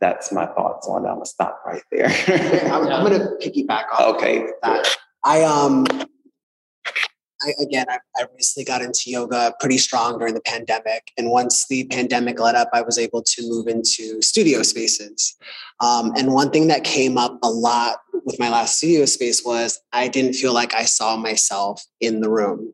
that's 0.00 0.32
my 0.32 0.46
thoughts 0.46 0.86
on. 0.88 1.04
it. 1.04 1.08
I'm 1.08 1.14
gonna 1.14 1.26
stop 1.26 1.62
right 1.66 1.82
there. 1.90 2.08
I'm, 2.72 2.86
I'm 2.88 3.02
gonna 3.02 3.30
piggyback 3.42 3.90
off 3.92 4.16
okay. 4.16 4.46
that. 4.62 4.96
I 5.24 5.42
um 5.42 5.86
I, 7.42 7.52
again, 7.62 7.86
I, 7.88 7.98
I 8.16 8.24
recently 8.34 8.64
got 8.64 8.82
into 8.82 9.10
yoga 9.10 9.54
pretty 9.60 9.78
strong 9.78 10.18
during 10.18 10.34
the 10.34 10.40
pandemic. 10.40 11.12
And 11.18 11.30
once 11.30 11.66
the 11.68 11.84
pandemic 11.88 12.40
let 12.40 12.54
up, 12.54 12.70
I 12.72 12.82
was 12.82 12.98
able 12.98 13.22
to 13.22 13.48
move 13.48 13.68
into 13.68 14.22
studio 14.22 14.62
spaces. 14.62 15.36
Um, 15.80 16.12
and 16.16 16.32
one 16.32 16.50
thing 16.50 16.68
that 16.68 16.84
came 16.84 17.18
up 17.18 17.38
a 17.42 17.50
lot 17.50 17.98
with 18.24 18.38
my 18.38 18.48
last 18.48 18.78
studio 18.78 19.04
space 19.04 19.44
was 19.44 19.80
I 19.92 20.08
didn't 20.08 20.32
feel 20.32 20.54
like 20.54 20.74
I 20.74 20.84
saw 20.84 21.16
myself 21.16 21.84
in 22.00 22.20
the 22.20 22.30
room. 22.30 22.72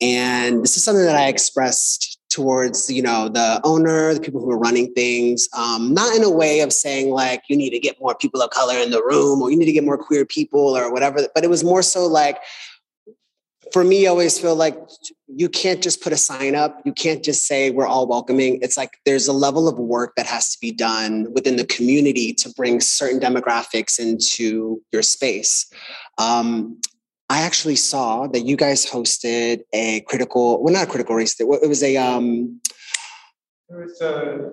And 0.00 0.62
this 0.62 0.76
is 0.76 0.84
something 0.84 1.04
that 1.04 1.16
I 1.16 1.28
expressed 1.28 2.19
towards 2.30 2.90
you 2.90 3.02
know 3.02 3.28
the 3.28 3.60
owner 3.64 4.14
the 4.14 4.20
people 4.20 4.40
who 4.40 4.50
are 4.50 4.58
running 4.58 4.92
things 4.94 5.48
um, 5.56 5.92
not 5.92 6.14
in 6.16 6.22
a 6.22 6.30
way 6.30 6.60
of 6.60 6.72
saying 6.72 7.10
like 7.10 7.42
you 7.48 7.56
need 7.56 7.70
to 7.70 7.78
get 7.78 8.00
more 8.00 8.14
people 8.14 8.40
of 8.40 8.50
color 8.50 8.76
in 8.76 8.90
the 8.90 9.02
room 9.02 9.42
or 9.42 9.50
you 9.50 9.56
need 9.58 9.66
to 9.66 9.72
get 9.72 9.84
more 9.84 9.98
queer 9.98 10.24
people 10.24 10.76
or 10.76 10.92
whatever 10.92 11.26
but 11.34 11.44
it 11.44 11.50
was 11.50 11.64
more 11.64 11.82
so 11.82 12.06
like 12.06 12.38
for 13.72 13.84
me 13.84 14.06
I 14.06 14.10
always 14.10 14.38
feel 14.38 14.56
like 14.56 14.78
you 15.26 15.48
can't 15.48 15.82
just 15.82 16.02
put 16.02 16.12
a 16.12 16.16
sign 16.16 16.54
up. 16.54 16.80
You 16.84 16.92
can't 16.92 17.22
just 17.22 17.46
say 17.46 17.70
we're 17.70 17.86
all 17.86 18.06
welcoming. 18.06 18.58
It's 18.62 18.76
like 18.76 18.98
there's 19.06 19.28
a 19.28 19.32
level 19.32 19.68
of 19.68 19.78
work 19.78 20.14
that 20.16 20.26
has 20.26 20.52
to 20.54 20.58
be 20.60 20.72
done 20.72 21.32
within 21.32 21.56
the 21.56 21.66
community 21.66 22.32
to 22.34 22.52
bring 22.54 22.80
certain 22.80 23.20
demographics 23.20 23.98
into 23.98 24.82
your 24.92 25.02
space. 25.02 25.70
Um, 26.18 26.80
I 27.30 27.42
actually 27.42 27.76
saw 27.76 28.26
that 28.26 28.40
you 28.40 28.56
guys 28.56 28.84
hosted 28.84 29.60
a 29.72 30.00
critical, 30.00 30.60
well, 30.62 30.74
not 30.74 30.82
a 30.82 30.90
critical 30.90 31.14
race. 31.14 31.40
It 31.40 31.46
was 31.46 31.80
a. 31.82 31.96
Um, 31.96 32.60
It 33.68 33.76
was 33.76 34.00
a, 34.00 34.50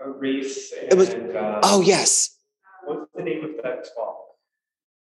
a 0.00 0.10
race. 0.10 0.72
And, 0.72 0.92
It 0.92 0.96
was- 0.96 1.10
uh, 1.10 1.60
oh 1.64 1.82
yes, 1.82 2.36
What's 2.84 3.10
the 3.16 3.22
name 3.24 3.44
of 3.44 3.50
that 3.64 3.84
talk? 3.96 4.16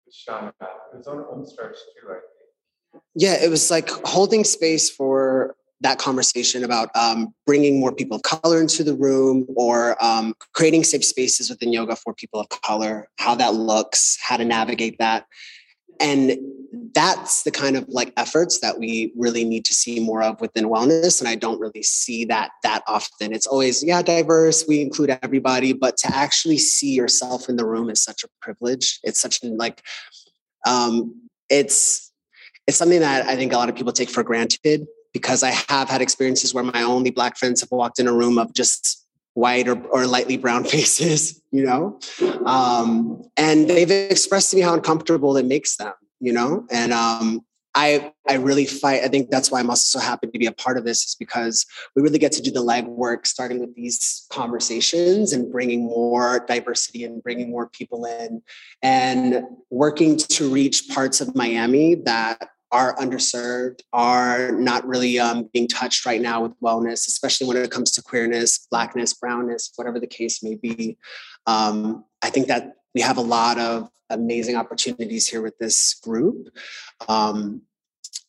With 0.06 0.14
Sean 0.14 0.44
about? 0.58 0.76
It 0.94 0.96
was 0.96 1.06
on 1.06 1.18
Homestars 1.18 1.76
too, 1.94 2.08
I 2.08 2.14
think. 2.14 3.02
yeah, 3.14 3.34
it 3.34 3.50
was 3.50 3.70
like 3.70 3.90
holding 3.90 4.42
space 4.44 4.88
for 4.90 5.54
that 5.82 5.98
conversation 5.98 6.64
about 6.64 6.88
um, 6.94 7.34
bringing 7.46 7.78
more 7.80 7.92
people 7.94 8.16
of 8.16 8.22
color 8.22 8.60
into 8.62 8.82
the 8.82 8.94
room 8.94 9.46
or 9.56 10.02
um, 10.02 10.34
creating 10.54 10.84
safe 10.84 11.04
spaces 11.04 11.48
within 11.50 11.70
yoga 11.72 11.96
for 11.96 12.12
people 12.14 12.40
of 12.40 12.48
color, 12.48 13.08
how 13.18 13.34
that 13.34 13.54
looks, 13.54 14.18
how 14.22 14.36
to 14.38 14.44
navigate 14.44 14.96
that. 14.98 15.26
And 16.00 16.36
that's 16.92 17.42
the 17.42 17.50
kind 17.50 17.76
of 17.76 17.88
like 17.88 18.12
efforts 18.16 18.60
that 18.60 18.78
we 18.78 19.12
really 19.16 19.44
need 19.44 19.64
to 19.64 19.74
see 19.74 20.00
more 20.00 20.22
of 20.22 20.40
within 20.40 20.64
wellness 20.64 21.20
and 21.20 21.28
i 21.28 21.34
don't 21.34 21.60
really 21.60 21.82
see 21.82 22.24
that 22.24 22.50
that 22.62 22.82
often. 22.88 23.32
It's 23.32 23.46
always 23.46 23.84
yeah 23.84 24.02
diverse 24.02 24.64
we 24.66 24.80
include 24.80 25.16
everybody 25.22 25.72
but 25.72 25.96
to 25.98 26.14
actually 26.14 26.58
see 26.58 26.92
yourself 26.92 27.48
in 27.48 27.56
the 27.56 27.66
room 27.66 27.90
is 27.90 28.02
such 28.02 28.24
a 28.24 28.28
privilege. 28.40 28.98
It's 29.02 29.20
such 29.20 29.42
an 29.42 29.56
like 29.56 29.82
um 30.66 31.28
it's 31.48 32.12
it's 32.66 32.76
something 32.76 33.00
that 33.00 33.26
i 33.26 33.34
think 33.36 33.52
a 33.52 33.56
lot 33.56 33.68
of 33.68 33.74
people 33.74 33.92
take 33.92 34.10
for 34.10 34.22
granted 34.22 34.86
because 35.12 35.42
i 35.42 35.50
have 35.50 35.88
had 35.88 36.00
experiences 36.00 36.54
where 36.54 36.64
my 36.64 36.82
only 36.82 37.10
black 37.10 37.36
friends 37.36 37.60
have 37.60 37.70
walked 37.70 37.98
in 37.98 38.06
a 38.06 38.12
room 38.12 38.38
of 38.38 38.52
just 38.54 39.06
white 39.40 39.66
or, 39.68 39.82
or 39.86 40.06
lightly 40.06 40.36
brown 40.36 40.64
faces 40.74 41.42
you 41.50 41.64
know 41.64 41.98
um, 42.46 43.22
and 43.36 43.68
they've 43.68 43.90
expressed 43.90 44.50
to 44.50 44.56
me 44.56 44.62
how 44.62 44.74
uncomfortable 44.74 45.36
it 45.36 45.46
makes 45.46 45.76
them 45.76 45.92
you 46.20 46.32
know 46.32 46.66
and 46.70 46.92
um, 46.92 47.44
I 47.74 48.12
I 48.28 48.34
really 48.34 48.66
fight. 48.66 49.02
I 49.04 49.08
think 49.08 49.30
that's 49.30 49.50
why 49.50 49.60
I'm 49.60 49.70
also 49.70 49.98
so 49.98 50.04
happy 50.04 50.26
to 50.26 50.38
be 50.38 50.46
a 50.46 50.52
part 50.52 50.76
of 50.76 50.84
this, 50.84 51.04
is 51.04 51.14
because 51.14 51.66
we 51.94 52.02
really 52.02 52.18
get 52.18 52.32
to 52.32 52.42
do 52.42 52.50
the 52.50 52.64
legwork, 52.64 53.26
starting 53.26 53.60
with 53.60 53.74
these 53.76 54.26
conversations 54.30 55.32
and 55.32 55.50
bringing 55.50 55.84
more 55.84 56.44
diversity 56.46 57.04
and 57.04 57.22
bringing 57.22 57.50
more 57.50 57.68
people 57.68 58.04
in, 58.06 58.42
and 58.82 59.44
working 59.70 60.16
to 60.16 60.50
reach 60.50 60.88
parts 60.88 61.20
of 61.20 61.34
Miami 61.36 61.94
that 61.94 62.50
are 62.72 62.94
underserved, 62.96 63.80
are 63.92 64.52
not 64.52 64.86
really 64.86 65.18
um, 65.18 65.48
being 65.52 65.66
touched 65.66 66.06
right 66.06 66.20
now 66.20 66.42
with 66.42 66.52
wellness, 66.60 67.08
especially 67.08 67.46
when 67.46 67.56
it 67.56 67.70
comes 67.70 67.90
to 67.92 68.02
queerness, 68.02 68.66
blackness, 68.70 69.14
brownness, 69.14 69.72
whatever 69.76 69.98
the 69.98 70.06
case 70.06 70.42
may 70.42 70.54
be. 70.54 70.96
Um, 71.46 72.04
I 72.22 72.30
think 72.30 72.46
that 72.48 72.76
we 72.94 73.00
have 73.00 73.16
a 73.16 73.22
lot 73.22 73.58
of 73.58 73.90
amazing 74.10 74.56
opportunities 74.56 75.28
here 75.28 75.42
with 75.42 75.58
this 75.58 75.94
group. 75.94 76.48
Um, 77.08 77.62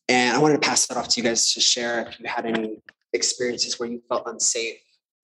and 0.07 0.35
I 0.35 0.39
wanted 0.39 0.61
to 0.61 0.67
pass 0.67 0.87
that 0.87 0.97
off 0.97 1.07
to 1.09 1.21
you 1.21 1.27
guys 1.27 1.53
to 1.53 1.61
share 1.61 2.07
if 2.07 2.19
you 2.19 2.27
had 2.27 2.45
any 2.45 2.81
experiences 3.13 3.79
where 3.79 3.89
you 3.89 4.01
felt 4.07 4.27
unsafe 4.27 4.79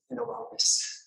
in 0.10 0.18
a 0.18 0.22
wellness. 0.22 0.98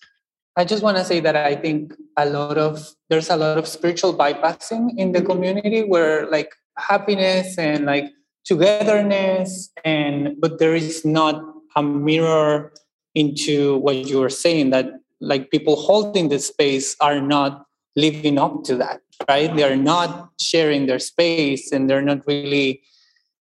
I 0.55 0.65
just 0.65 0.83
want 0.83 0.97
to 0.97 1.05
say 1.05 1.21
that 1.21 1.35
I 1.35 1.55
think 1.55 1.93
a 2.17 2.25
lot 2.25 2.57
of 2.57 2.93
there's 3.09 3.29
a 3.29 3.37
lot 3.37 3.57
of 3.57 3.67
spiritual 3.67 4.13
bypassing 4.13 4.97
in 4.97 5.13
the 5.13 5.21
community 5.21 5.83
where 5.83 6.29
like 6.29 6.53
happiness 6.81 7.57
and 7.57 7.85
like 7.85 8.05
togetherness 8.45 9.69
and 9.85 10.35
but 10.39 10.59
there 10.59 10.75
is 10.75 11.05
not 11.05 11.41
a 11.75 11.83
mirror 11.83 12.73
into 13.15 13.77
what 13.77 13.95
you 13.95 14.19
were 14.19 14.29
saying 14.29 14.71
that 14.71 14.87
like 15.19 15.51
people 15.51 15.75
holding 15.75 16.29
the 16.29 16.39
space 16.39 16.95
are 16.99 17.21
not 17.21 17.65
living 17.95 18.37
up 18.37 18.63
to 18.63 18.75
that 18.75 19.01
right? 19.29 19.55
They're 19.55 19.75
not 19.75 20.31
sharing 20.39 20.87
their 20.87 20.99
space 20.99 21.71
and 21.71 21.89
they're 21.89 22.01
not 22.01 22.25
really 22.25 22.81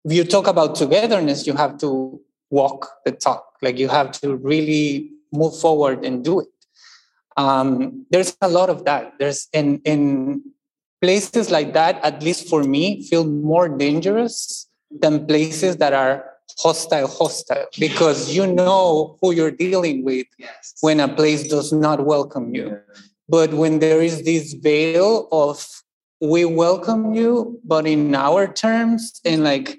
if 0.04 0.12
you 0.12 0.24
talk 0.24 0.46
about 0.46 0.76
togetherness 0.76 1.46
you 1.46 1.54
have 1.54 1.78
to 1.78 2.20
walk 2.50 2.88
the 3.04 3.12
talk 3.12 3.44
like 3.62 3.78
you 3.78 3.88
have 3.88 4.12
to 4.12 4.36
really 4.36 5.10
move 5.32 5.58
forward 5.58 6.04
and 6.04 6.24
do 6.24 6.40
it. 6.40 6.48
Um, 7.36 8.06
there's 8.10 8.36
a 8.40 8.48
lot 8.48 8.70
of 8.70 8.84
that. 8.84 9.14
There's 9.18 9.48
in 9.52 9.80
in 9.84 10.42
places 11.00 11.50
like 11.50 11.72
that 11.74 12.02
at 12.04 12.22
least 12.22 12.48
for 12.48 12.62
me 12.62 13.02
feel 13.02 13.24
more 13.26 13.68
dangerous 13.68 14.68
than 14.90 15.26
places 15.26 15.76
that 15.76 15.92
are 15.92 16.24
hostile 16.58 17.08
hostile 17.08 17.66
because 17.78 18.34
you 18.34 18.46
know 18.46 19.18
who 19.20 19.32
you're 19.32 19.50
dealing 19.50 20.04
with 20.04 20.26
yes. 20.38 20.74
when 20.80 21.00
a 21.00 21.08
place 21.08 21.48
does 21.48 21.72
not 21.72 22.06
welcome 22.06 22.54
you 22.54 22.80
but 23.28 23.52
when 23.52 23.80
there 23.80 24.00
is 24.00 24.22
this 24.22 24.54
veil 24.54 25.28
of 25.32 25.66
we 26.20 26.44
welcome 26.44 27.14
you, 27.14 27.60
but 27.64 27.86
in 27.86 28.14
our 28.14 28.46
terms, 28.46 29.20
and 29.24 29.44
like 29.44 29.78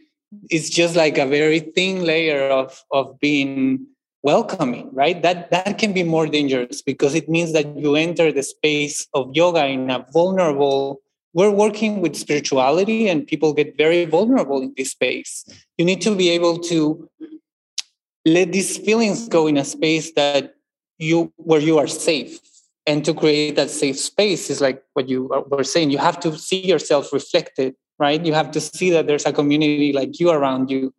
it's 0.49 0.70
just 0.70 0.95
like 0.95 1.18
a 1.18 1.26
very 1.26 1.59
thin 1.59 2.03
layer 2.03 2.49
of 2.49 2.84
of 2.91 3.20
being 3.20 3.88
welcoming, 4.24 4.89
right? 4.93 5.22
That 5.22 5.49
that 5.51 5.78
can 5.78 5.93
be 5.93 6.03
more 6.03 6.28
dangerous 6.28 6.82
because 6.82 7.15
it 7.15 7.30
means 7.30 7.53
that 7.53 7.76
you 7.78 7.95
enter 7.95 8.32
the 8.32 8.43
space 8.43 9.07
of 9.13 9.32
yoga 9.34 9.65
in 9.65 9.89
a 9.89 10.05
vulnerable. 10.13 11.01
We're 11.34 11.51
working 11.51 12.01
with 12.01 12.15
spirituality, 12.15 13.07
and 13.07 13.28
people 13.28 13.53
get 13.53 13.78
very 13.78 14.05
vulnerable 14.05 14.61
in 14.61 14.73
this 14.75 14.91
space. 14.91 15.45
You 15.78 15.86
need 15.86 16.01
to 16.01 16.15
be 16.15 16.30
able 16.30 16.59
to 16.59 17.09
let 18.25 18.51
these 18.51 18.78
feelings 18.78 19.28
go 19.28 19.47
in 19.47 19.57
a 19.57 19.65
space 19.65 20.11
that 20.13 20.55
you 20.97 21.32
where 21.38 21.61
you 21.61 21.78
are 21.78 21.88
safe. 21.88 22.39
And 22.86 23.03
to 23.03 23.13
create 23.13 23.57
that 23.57 23.69
safe 23.69 23.99
space 23.99 24.49
is 24.49 24.61
like 24.61 24.82
what 24.93 25.09
you 25.09 25.30
were 25.49 25.65
saying. 25.65 25.91
You 25.91 25.97
have 25.97 26.19
to 26.21 26.38
see 26.38 26.65
yourself 26.65 27.11
reflected 27.11 27.75
right? 27.99 28.23
You 28.23 28.34
have 28.34 28.51
to 28.51 28.61
see 28.61 28.89
that 28.91 29.07
there's 29.07 29.25
a 29.25 29.34
community 29.34 29.93
like 29.93 30.19
you 30.19 30.30
around 30.30 30.69
you. 30.69 30.93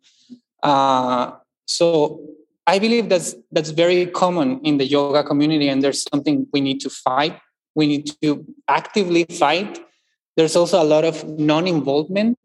Uh, 0.63 1.31
so 1.65 2.19
i 2.67 2.77
believe 2.77 3.09
that's 3.09 3.35
that's 3.51 3.69
very 3.69 4.05
common 4.05 4.59
in 4.63 4.77
the 4.77 4.85
yoga 4.85 5.23
community 5.23 5.69
and 5.69 5.81
there's 5.81 6.03
something 6.11 6.45
we 6.51 6.61
need 6.61 6.79
to 6.81 6.89
fight. 6.89 7.39
We 7.75 7.87
need 7.87 8.11
to 8.21 8.45
actively 8.67 9.23
fight 9.23 9.79
there's 10.39 10.55
also 10.55 10.81
a 10.81 10.85
lot 10.85 11.03
of 11.03 11.27
non-involvement 11.37 12.37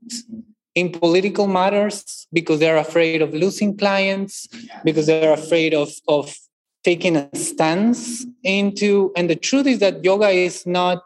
in 0.74 0.90
political 0.90 1.46
matters 1.46 2.26
because 2.32 2.58
they're 2.58 2.76
afraid 2.76 3.22
of 3.22 3.32
losing 3.32 3.76
clients 3.76 4.48
because 4.82 5.06
they're 5.06 5.32
afraid 5.32 5.72
of 5.72 5.92
of 6.08 6.36
taking 6.82 7.14
a 7.14 7.28
stance 7.36 8.26
into 8.42 9.12
and 9.16 9.30
the 9.30 9.36
truth 9.36 9.66
is 9.66 9.78
that 9.78 10.04
yoga 10.04 10.28
is 10.28 10.66
not 10.66 11.02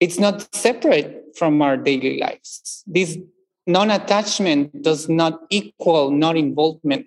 it's 0.00 0.18
not 0.18 0.52
separate 0.54 1.36
from 1.36 1.60
our 1.60 1.76
daily 1.76 2.18
lives. 2.18 2.82
This 2.86 3.18
non-attachment 3.66 4.82
does 4.82 5.10
not 5.10 5.40
equal 5.50 6.10
non-involvement. 6.10 7.06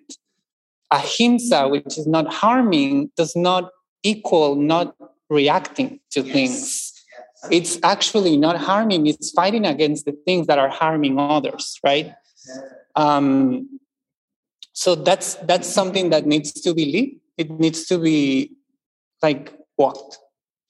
Ahimsa 0.92 1.68
which 1.68 1.98
is 1.98 2.06
not 2.06 2.32
harming 2.32 3.10
does 3.18 3.36
not 3.36 3.72
equal 4.04 4.56
not 4.56 4.96
reacting 5.28 6.00
to 6.12 6.22
yes. 6.22 6.34
things 6.36 6.95
it's 7.52 7.80
actually 7.84 8.38
not 8.38 8.58
harming 8.58 9.08
it's 9.08 9.32
fighting 9.32 9.66
against 9.66 10.06
the 10.06 10.12
things 10.26 10.48
that 10.48 10.60
are 10.60 10.70
harming 10.70 11.20
others 11.20 11.80
right 11.84 12.14
um, 12.96 13.80
so 14.74 14.96
that's 14.96 15.36
that's 15.36 15.68
something 15.68 16.10
that 16.10 16.26
needs 16.26 16.52
to 16.52 16.74
be 16.74 16.86
lived 16.92 17.22
it 17.38 17.50
needs 17.52 17.86
to 17.88 17.98
be 17.98 18.52
like 19.22 19.54
walked. 19.78 20.20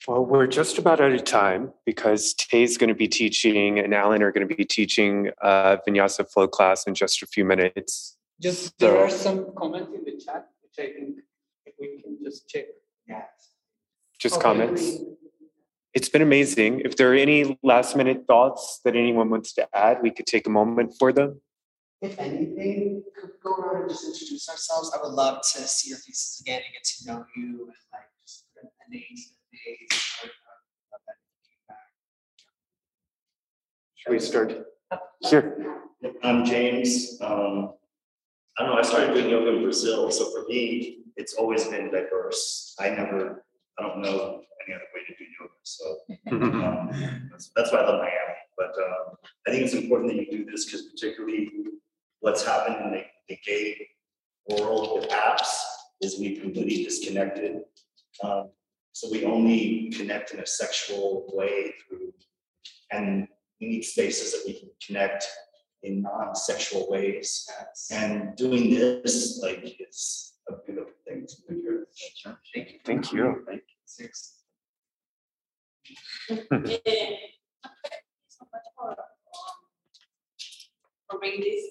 Well, 0.08 0.24
we're 0.24 0.48
just 0.48 0.78
about 0.78 1.02
out 1.02 1.12
of 1.12 1.24
time 1.24 1.74
because 1.86 2.34
Tay's 2.34 2.78
going 2.78 2.90
to 2.90 2.96
be 2.96 3.08
teaching 3.08 3.80
and 3.80 3.94
Alan 3.94 4.22
are 4.22 4.32
going 4.32 4.48
to 4.48 4.56
be 4.56 4.66
teaching 4.66 5.32
a 5.42 5.80
Vinyasa 5.88 6.30
flow 6.32 6.48
class 6.48 6.86
in 6.86 6.94
just 6.94 7.24
a 7.24 7.28
few 7.28 7.44
minutes. 7.44 8.18
Just 8.40 8.66
so, 8.66 8.72
there 8.80 8.98
are 8.98 9.10
some 9.10 9.54
comments 9.58 9.92
in 9.96 10.04
the 10.04 10.22
chat, 10.24 10.48
which 10.62 10.86
I 10.86 10.94
think 10.94 11.18
if 11.66 11.74
we 11.80 12.02
can 12.04 12.18
just 12.24 12.48
check. 12.48 12.66
Yeah. 13.08 13.24
Just 14.20 14.36
okay. 14.36 14.44
comments. 14.44 15.00
It's 15.96 16.10
been 16.10 16.22
amazing. 16.22 16.82
If 16.86 16.98
there 16.98 17.12
are 17.12 17.16
any 17.16 17.58
last 17.64 17.96
minute 17.96 18.26
thoughts 18.28 18.82
that 18.84 18.96
anyone 18.96 19.30
wants 19.30 19.54
to 19.54 19.68
add, 19.74 20.04
we 20.04 20.12
could 20.12 20.28
take 20.28 20.46
a 20.46 20.50
moment 20.50 20.94
for 21.00 21.12
them 21.12 21.42
if 22.06 22.20
anything, 22.20 23.04
could 23.20 23.32
go 23.44 23.56
around 23.56 23.82
and 23.82 23.90
just 23.90 24.06
introduce 24.06 24.50
ourselves. 24.50 24.96
I 24.96 25.02
would 25.02 25.14
love 25.14 25.42
to 25.42 25.68
see 25.68 25.90
your 25.90 25.98
faces 26.00 26.42
again 26.42 26.62
and 26.66 26.74
get 26.74 26.84
to 26.84 27.08
know 27.08 27.26
you 27.36 27.66
and 27.68 27.76
like 27.92 28.10
just 28.22 28.46
put 28.54 28.66
a 28.66 28.92
name 28.92 29.02
to. 29.16 29.96
Should 33.96 34.12
we 34.12 34.20
start 34.20 34.68
here? 35.22 35.82
I'm 36.22 36.46
James. 36.46 37.18
Um, 37.22 37.74
I 38.58 38.64
don't 38.64 38.72
know. 38.72 38.78
I 38.78 38.84
started 38.84 39.14
doing 39.14 39.30
yoga 39.30 39.56
in 39.56 39.64
Brazil, 39.64 40.12
so 40.12 40.32
for 40.32 40.48
me, 40.48 41.00
it's 41.18 41.34
always 41.34 41.66
been 41.66 41.92
diverse. 41.92 42.76
I 42.80 42.90
never, 42.90 43.44
I 43.78 43.84
don't 43.84 44.02
know 44.02 44.42
any 44.66 44.76
other 44.76 44.86
way 44.94 45.02
to 45.08 45.14
do 45.18 45.26
yoga, 45.40 45.54
so 45.64 45.86
um, 46.32 47.30
that's, 47.32 47.52
that's 47.56 47.72
why 47.72 47.80
I 47.80 47.86
love 47.86 48.00
Miami. 48.00 48.36
But 48.58 48.74
uh, 48.82 49.16
I 49.48 49.52
think 49.52 49.64
it's 49.64 49.74
important 49.74 50.12
that 50.12 50.18
you 50.18 50.32
do 50.32 50.52
this 50.52 50.66
because 50.66 50.84
particularly 50.84 51.52
what's 52.22 52.46
happened 52.46 52.78
in 52.86 52.92
the, 52.92 53.04
the 53.30 53.38
gay 53.46 53.88
world 54.50 55.00
with 55.00 55.10
apps 55.10 55.50
is 56.02 56.20
we've 56.20 56.42
completely 56.42 56.84
disconnected. 56.84 57.62
Um, 58.24 58.50
so 58.94 59.10
we 59.12 59.26
only 59.26 59.92
connect 59.96 60.32
in 60.32 60.40
a 60.40 60.46
sexual 60.46 61.30
way 61.34 61.74
through, 61.88 62.14
and 62.92 63.28
we 63.60 63.68
need 63.68 63.84
spaces 63.84 64.32
that 64.32 64.44
we 64.48 64.54
can 64.60 64.70
connect 64.86 65.28
in 65.84 66.02
non-sexual 66.02 66.90
ways. 66.90 67.48
And 67.92 68.36
doing 68.36 68.74
this, 68.74 69.40
like, 69.44 69.76
is 69.80 70.34
a 70.50 70.54
beautiful 70.66 70.85
thing 71.28 71.64
to. 71.64 71.86
Thank 72.54 72.68
you. 72.76 72.76
Thank 72.86 73.12
you. 73.14 73.46
Thank 73.98 74.04
you. 74.04 74.10
for 81.10 81.20
bringing 81.20 81.42
this 81.42 81.66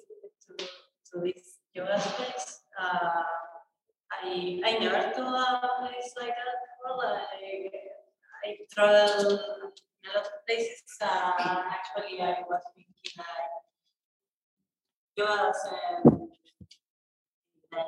to 1.12 1.20
this 1.20 1.58
yoga 1.74 2.00
space. 2.00 2.60
Uh, 2.80 3.22
I 4.12 4.60
I 4.64 4.78
never 4.78 5.12
thought 5.12 5.64
a 5.64 5.82
place 5.82 6.14
like 6.18 6.28
that 6.28 6.56
before. 6.64 6.96
Like 6.96 7.72
I 8.44 8.56
traveled 8.72 9.32
a 9.32 9.36
lot 9.36 10.16
of 10.16 10.30
places. 10.46 10.82
Uh, 11.00 11.32
actually, 11.70 12.20
I 12.20 12.42
was 12.48 12.62
thinking 12.74 13.24
yoga 15.16 15.52
doesn't, 15.52 16.30
that 17.72 17.86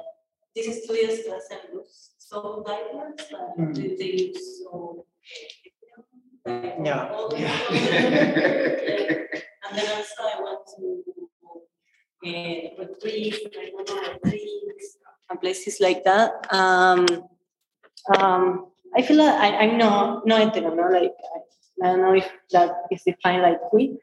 these 0.56 0.82
studios 0.82 1.18
doesn't 1.20 1.74
look 1.74 1.86
so 2.18 2.64
diverse, 2.66 3.30
like 3.30 3.74
they, 3.74 3.94
they 3.94 4.10
look 4.18 4.36
so. 4.42 5.06
Like, 6.46 6.76
Yeah. 6.82 7.28
Yeah. 7.36 7.56
And 9.68 9.78
then 9.78 9.88
also 9.96 10.22
I 10.22 10.40
went 10.42 10.62
to 10.76 11.02
uh, 12.24 12.62
retreats, 12.78 13.38
like 13.56 13.74
one 13.74 13.86
of 13.86 14.18
retreats, 14.24 14.96
and 15.28 15.40
places 15.40 15.78
like 15.80 16.04
that. 16.04 16.32
Um, 16.50 17.06
um, 18.16 18.70
I 18.96 19.02
feel 19.02 19.16
like 19.18 19.34
I, 19.34 19.56
I'm 19.58 19.76
not, 19.76 20.26
no 20.26 20.36
hetero, 20.36 20.74
no, 20.74 20.88
like, 20.88 21.12
I, 21.34 21.86
I 21.86 21.90
don't 21.90 22.00
know 22.00 22.14
if 22.14 22.30
that 22.52 22.70
is 22.90 23.02
defined 23.02 23.42
like 23.42 23.60
queer. 23.60 23.96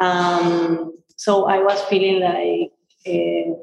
Um, 0.00 0.98
so 1.16 1.46
I 1.46 1.58
was 1.58 1.82
feeling 1.82 2.20
like, 2.22 2.72
uh, 3.06 3.58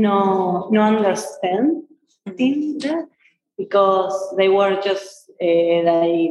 no, 0.00 0.68
no 0.70 0.82
understand 0.82 1.82
things 2.36 2.82
there 2.82 3.06
because 3.56 4.34
they 4.36 4.48
were 4.48 4.80
just 4.80 5.30
uh, 5.42 5.82
like 5.82 6.30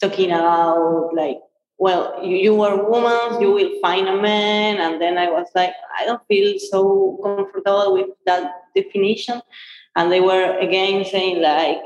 talking 0.00 0.30
about 0.30 1.10
like 1.14 1.38
well 1.78 2.18
you, 2.22 2.36
you 2.36 2.54
were 2.54 2.88
woman 2.88 3.40
you 3.40 3.50
will 3.50 3.80
find 3.80 4.08
a 4.08 4.20
man 4.20 4.78
and 4.78 5.00
then 5.00 5.18
i 5.18 5.30
was 5.30 5.46
like 5.54 5.72
i 5.98 6.04
don't 6.04 6.26
feel 6.28 6.58
so 6.58 7.18
comfortable 7.22 7.94
with 7.94 8.08
that 8.26 8.52
definition. 8.74 9.40
And 9.96 10.12
they 10.12 10.20
were 10.20 10.58
again 10.58 11.04
saying 11.06 11.40
like 11.40 11.78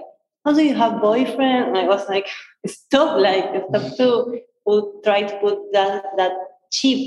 how 0.44 0.52
do 0.52 0.64
you 0.64 0.74
have 0.74 1.00
boyfriend? 1.00 1.68
And 1.68 1.78
i 1.78 1.86
was 1.86 2.08
like 2.08 2.26
stop 2.66 3.18
like 3.20 3.44
stop 3.68 3.96
to 3.98 4.40
put, 4.66 5.04
try 5.04 5.22
to 5.22 5.38
put 5.38 5.72
that 5.72 6.04
that 6.16 6.32
chip 6.72 6.98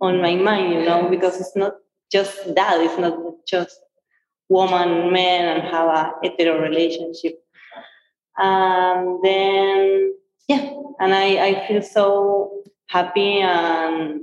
on 0.00 0.20
my 0.20 0.34
mind 0.34 0.72
you 0.72 0.84
know 0.84 1.08
because 1.08 1.40
it's 1.40 1.56
not 1.56 1.74
just 2.12 2.54
that 2.54 2.80
it's 2.80 2.98
not 2.98 3.16
just 3.48 3.80
woman 4.48 5.12
man 5.12 5.60
and 5.60 5.68
have 5.68 5.88
a 5.88 6.12
hetero 6.22 6.60
relationship. 6.60 7.42
And 8.38 9.22
then 9.22 10.12
yeah 10.48 10.72
and 10.98 11.14
i 11.14 11.46
i 11.48 11.68
feel 11.68 11.82
so 11.82 12.64
happy 12.88 13.40
and 13.40 14.22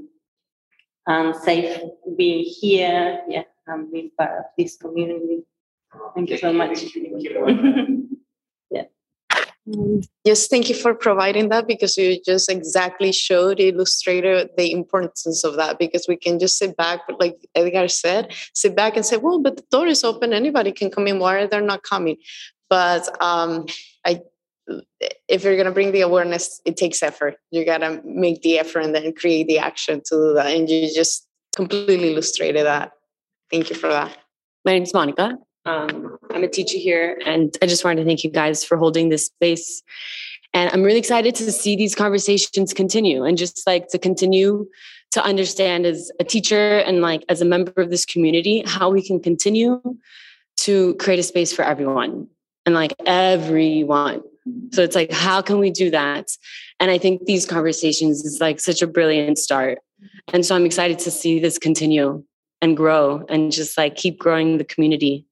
and 1.08 1.36
safe 1.36 1.80
being 2.18 2.44
here 2.44 3.22
yeah 3.28 3.44
and 3.68 3.92
being 3.92 4.12
part 4.18 4.40
of 4.40 4.46
this 4.58 4.78
community. 4.78 5.44
Thank 6.16 6.30
you 6.30 6.38
so 6.38 6.52
much 6.54 6.80
Yes, 10.24 10.48
thank 10.48 10.70
you 10.70 10.76
for 10.76 10.94
providing 10.94 11.50
that 11.50 11.68
because 11.68 11.98
you 11.98 12.20
just 12.26 12.50
exactly 12.50 13.12
showed, 13.12 13.60
illustrated 13.60 14.50
the 14.58 14.72
importance 14.72 15.44
of 15.44 15.56
that 15.58 15.78
because 15.78 16.08
we 16.08 16.16
can 16.16 16.40
just 16.40 16.58
sit 16.58 16.76
back, 16.78 17.02
but 17.08 17.20
like 17.20 17.38
Edgar 17.56 17.88
said, 17.88 18.34
sit 18.54 18.76
back 18.76 18.96
and 18.96 19.06
say, 19.06 19.18
well, 19.18 19.40
but 19.40 19.58
the 19.58 19.64
door 19.72 19.88
is 19.88 20.04
open, 20.04 20.34
anybody 20.34 20.72
can 20.72 20.90
come 20.90 21.08
in. 21.08 21.20
Why 21.20 21.36
are 21.36 21.48
they 21.48 21.62
not 21.62 21.84
coming? 21.84 22.18
But 22.70 23.10
um, 23.22 23.66
I, 24.06 24.22
if 25.28 25.44
you're 25.44 25.58
gonna 25.58 25.72
bring 25.72 25.92
the 25.92 26.02
awareness, 26.02 26.62
it 26.66 26.78
takes 26.78 27.04
effort. 27.04 27.36
You 27.52 27.66
gotta 27.66 28.02
make 28.04 28.42
the 28.42 28.60
effort 28.60 28.82
and 28.82 28.96
then 28.96 29.14
create 29.14 29.48
the 29.48 29.60
action 29.60 30.02
to 30.06 30.16
do 30.16 30.34
that. 30.36 30.48
And 30.48 30.70
you 30.70 30.94
just 30.94 31.28
completely 31.56 32.14
illustrated 32.14 32.66
that. 32.66 32.92
Thank 33.52 33.70
you 33.70 33.76
for 33.76 33.90
that. 33.90 34.18
My 34.66 34.74
name 34.74 34.84
is 34.84 34.94
Monica. 34.94 35.38
Um, 35.70 36.18
I'm 36.32 36.44
a 36.44 36.48
teacher 36.48 36.80
here, 36.80 37.20
and 37.28 37.56
I 37.62 37.68
just 37.68 37.84
wanted 37.84 38.02
to 38.02 38.06
thank 38.06 38.24
you 38.24 38.32
guys 38.32 38.64
for 38.64 38.76
holding 38.76 39.10
this 39.10 39.28
space. 39.28 39.84
And 40.52 40.72
I'm 40.74 40.82
really 40.82 40.98
excited 40.98 41.36
to 41.36 41.52
see 41.52 41.76
these 41.76 41.94
conversations 41.94 42.74
continue 42.74 43.24
and 43.24 43.38
just 43.38 43.68
like 43.68 43.88
to 43.90 44.00
continue 44.00 44.68
to 45.12 45.24
understand 45.24 45.86
as 45.86 46.12
a 46.20 46.24
teacher 46.24 46.80
and 46.80 47.02
like 47.02 47.24
as 47.30 47.42
a 47.42 47.46
member 47.46 47.82
of 47.82 47.92
this 47.92 48.04
community 48.04 48.64
how 48.66 48.90
we 48.90 49.06
can 49.06 49.20
continue 49.20 49.80
to 50.58 50.96
create 50.96 51.20
a 51.20 51.24
space 51.24 51.54
for 51.54 51.64
everyone 51.64 52.28
and 52.66 52.74
like 52.74 52.94
everyone. 53.06 54.22
So 54.72 54.82
it's 54.82 54.96
like, 54.96 55.12
how 55.12 55.42
can 55.44 55.60
we 55.60 55.70
do 55.70 55.92
that? 55.92 56.30
And 56.80 56.90
I 56.90 56.98
think 56.98 57.26
these 57.26 57.46
conversations 57.46 58.26
is 58.26 58.42
like 58.42 58.60
such 58.60 58.82
a 58.82 58.88
brilliant 58.88 59.38
start. 59.38 59.78
And 60.34 60.44
so 60.44 60.56
I'm 60.56 60.66
excited 60.66 60.98
to 61.00 61.12
see 61.12 61.40
this 61.40 61.60
continue 61.60 62.24
and 62.60 62.76
grow 62.76 63.24
and 63.30 63.52
just 63.52 63.78
like 63.78 63.96
keep 63.96 64.18
growing 64.18 64.58
the 64.58 64.66
community 64.66 65.28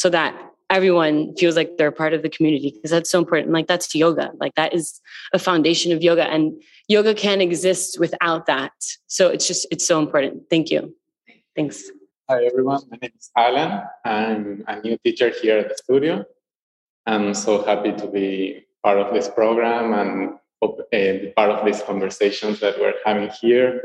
so 0.00 0.08
that 0.08 0.32
everyone 0.70 1.36
feels 1.36 1.56
like 1.56 1.76
they're 1.76 1.90
part 1.90 2.14
of 2.14 2.22
the 2.22 2.30
community 2.30 2.70
because 2.74 2.90
that's 2.90 3.10
so 3.10 3.18
important 3.18 3.52
like 3.52 3.66
that's 3.66 3.94
yoga 3.94 4.30
like 4.40 4.54
that 4.54 4.72
is 4.72 5.00
a 5.34 5.38
foundation 5.38 5.92
of 5.92 6.02
yoga 6.02 6.24
and 6.34 6.54
yoga 6.88 7.12
can't 7.12 7.42
exist 7.42 7.98
without 8.00 8.46
that 8.46 8.72
so 9.06 9.28
it's 9.28 9.46
just 9.46 9.66
it's 9.70 9.86
so 9.86 9.98
important 9.98 10.42
thank 10.48 10.70
you 10.70 10.94
thanks 11.54 11.90
Hi 12.30 12.44
everyone, 12.44 12.80
my 12.88 12.96
name 13.02 13.10
is 13.18 13.28
Alan. 13.36 13.82
I'm 14.04 14.62
a 14.68 14.80
new 14.80 14.96
teacher 15.04 15.30
here 15.42 15.58
at 15.58 15.68
the 15.68 15.74
studio. 15.74 16.24
I'm 17.04 17.34
so 17.34 17.64
happy 17.64 17.90
to 17.90 18.06
be 18.06 18.66
part 18.84 18.98
of 18.98 19.12
this 19.12 19.28
program 19.28 19.92
and 20.00 20.38
uh, 20.62 21.32
part 21.34 21.50
of 21.50 21.66
these 21.66 21.82
conversations 21.82 22.60
that 22.60 22.78
we're 22.78 22.94
having 23.04 23.30
here. 23.40 23.82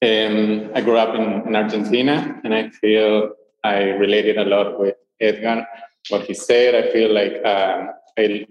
Um, 0.00 0.70
I 0.74 0.80
grew 0.80 0.96
up 0.96 1.14
in, 1.14 1.46
in 1.46 1.54
Argentina 1.54 2.40
and 2.42 2.54
I 2.54 2.70
feel 2.70 3.32
I 3.62 3.90
related 4.04 4.38
a 4.38 4.46
lot 4.46 4.80
with 4.80 4.96
Edgar, 5.24 5.66
what 6.08 6.22
he 6.22 6.34
said. 6.34 6.74
I 6.74 6.92
feel 6.92 7.12
like 7.12 7.34
um, 7.44 7.90
I 8.18 8.46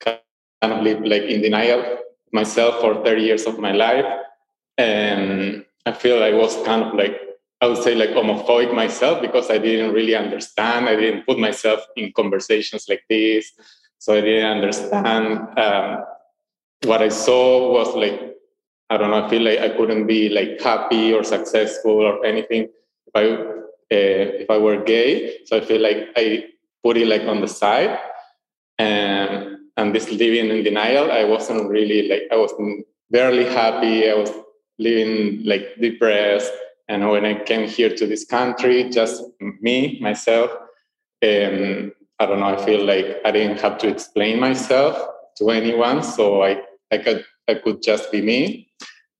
kind 0.00 0.72
of 0.72 0.82
live 0.82 1.00
like 1.04 1.22
in 1.22 1.42
denial 1.42 1.98
myself 2.32 2.80
for 2.80 3.04
30 3.04 3.22
years 3.22 3.46
of 3.46 3.58
my 3.58 3.72
life. 3.72 4.06
And 4.78 5.64
I 5.86 5.92
feel 5.92 6.22
I 6.22 6.32
was 6.32 6.56
kind 6.64 6.82
of 6.82 6.94
like 6.94 7.20
I 7.62 7.66
would 7.68 7.82
say 7.82 7.94
like 7.94 8.10
homophobic 8.10 8.74
myself 8.74 9.22
because 9.22 9.50
I 9.50 9.58
didn't 9.58 9.94
really 9.94 10.14
understand. 10.14 10.88
I 10.88 10.96
didn't 10.96 11.26
put 11.26 11.38
myself 11.38 11.80
in 11.96 12.12
conversations 12.12 12.86
like 12.88 13.02
this, 13.08 13.50
so 13.98 14.14
I 14.14 14.20
didn't 14.20 14.58
understand. 14.58 15.58
Um, 15.58 16.04
what 16.84 17.00
I 17.00 17.08
saw 17.08 17.72
was 17.72 17.94
like 17.94 18.36
I 18.90 18.96
don't 18.96 19.10
know. 19.10 19.24
I 19.24 19.28
feel 19.28 19.42
like 19.42 19.58
I 19.58 19.70
couldn't 19.70 20.06
be 20.06 20.28
like 20.28 20.60
happy 20.60 21.12
or 21.12 21.24
successful 21.24 21.92
or 21.92 22.24
anything 22.24 22.68
if 23.06 23.14
I 23.14 23.65
uh, 23.92 24.42
if 24.42 24.50
I 24.50 24.58
were 24.58 24.82
gay. 24.82 25.38
So 25.46 25.56
I 25.58 25.60
feel 25.60 25.80
like 25.80 26.08
I 26.16 26.46
put 26.82 26.96
it 26.96 27.06
like 27.06 27.22
on 27.22 27.40
the 27.40 27.48
side, 27.48 27.98
and 28.78 29.58
and 29.76 29.94
this 29.94 30.10
living 30.10 30.50
in 30.50 30.64
denial. 30.64 31.10
I 31.10 31.24
wasn't 31.24 31.68
really 31.68 32.08
like 32.08 32.22
I 32.32 32.36
was 32.36 32.52
barely 33.10 33.44
happy. 33.44 34.10
I 34.10 34.14
was 34.14 34.32
living 34.78 35.44
like 35.44 35.76
depressed. 35.80 36.52
And 36.88 37.08
when 37.08 37.24
I 37.24 37.42
came 37.42 37.68
here 37.68 37.94
to 37.94 38.06
this 38.06 38.24
country, 38.24 38.88
just 38.90 39.22
me, 39.40 39.98
myself, 40.00 40.50
um, 41.22 41.92
I 42.18 42.26
don't 42.26 42.40
know, 42.40 42.56
I 42.56 42.64
feel 42.64 42.84
like 42.84 43.16
I 43.24 43.30
didn't 43.32 43.60
have 43.60 43.78
to 43.78 43.88
explain 43.88 44.38
myself 44.38 44.96
to 45.38 45.50
anyone. 45.50 46.02
So 46.02 46.42
I, 46.42 46.62
I, 46.92 46.98
could, 46.98 47.24
I 47.48 47.54
could 47.54 47.82
just 47.82 48.12
be 48.12 48.22
me. 48.22 48.70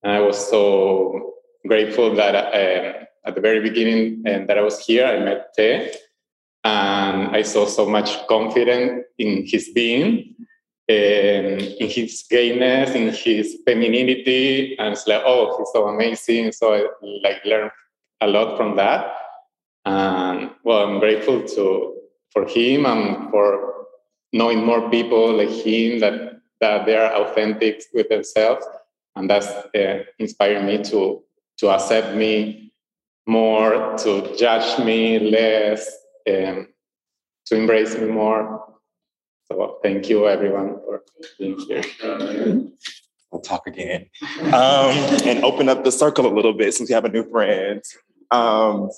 And 0.02 0.12
I 0.12 0.20
was 0.20 0.48
so 0.48 1.34
grateful 1.66 2.14
that 2.14 2.34
uh, 2.34 3.05
at 3.26 3.34
the 3.34 3.40
very 3.40 3.60
beginning 3.60 4.22
and 4.24 4.48
that 4.48 4.58
I 4.58 4.62
was 4.62 4.78
here, 4.84 5.06
I 5.06 5.18
met 5.18 5.52
Te. 5.56 5.90
And 6.64 7.36
I 7.36 7.42
saw 7.42 7.66
so 7.66 7.86
much 7.86 8.26
confidence 8.26 9.04
in 9.18 9.44
his 9.46 9.70
being, 9.74 10.34
um, 10.88 10.96
in 10.96 11.88
his 11.88 12.24
gayness, 12.28 12.94
in 12.94 13.12
his 13.12 13.58
femininity, 13.64 14.76
and 14.78 14.92
it's 14.92 15.06
like, 15.06 15.22
oh, 15.24 15.56
he's 15.58 15.68
so 15.72 15.86
amazing. 15.88 16.52
So 16.52 16.74
I 16.74 16.86
like 17.22 17.44
learned 17.44 17.70
a 18.20 18.26
lot 18.26 18.56
from 18.56 18.76
that. 18.76 19.12
And 19.84 20.50
well, 20.64 20.86
I'm 20.86 20.98
grateful 20.98 21.42
to 21.46 21.94
for 22.32 22.46
him 22.46 22.86
and 22.86 23.30
for 23.30 23.86
knowing 24.32 24.64
more 24.64 24.90
people 24.90 25.36
like 25.36 25.48
him 25.48 26.00
that 26.00 26.40
that 26.60 26.86
they 26.86 26.96
are 26.96 27.14
authentic 27.14 27.82
with 27.94 28.08
themselves, 28.08 28.66
and 29.14 29.30
that's 29.30 29.46
uh, 29.46 30.02
inspired 30.18 30.64
me 30.64 30.82
to 30.84 31.22
to 31.58 31.70
accept 31.70 32.16
me 32.16 32.72
more, 33.26 33.96
to 33.98 34.36
judge 34.36 34.78
me 34.84 35.18
less, 35.18 35.90
um, 36.28 36.68
to 37.46 37.56
embrace 37.56 37.96
me 37.96 38.06
more. 38.06 38.64
So 39.46 39.78
thank 39.82 40.08
you 40.08 40.26
everyone 40.28 40.78
for 40.84 41.02
being 41.38 41.58
here. 41.60 41.82
We'll 43.30 43.42
talk 43.42 43.66
again 43.66 44.06
um, 44.40 44.92
and 45.24 45.44
open 45.44 45.68
up 45.68 45.84
the 45.84 45.92
circle 45.92 46.26
a 46.26 46.32
little 46.32 46.52
bit 46.52 46.74
since 46.74 46.88
we 46.88 46.94
have 46.94 47.04
a 47.04 47.08
new 47.08 47.28
friend. 47.28 47.82
Um, 48.30 48.90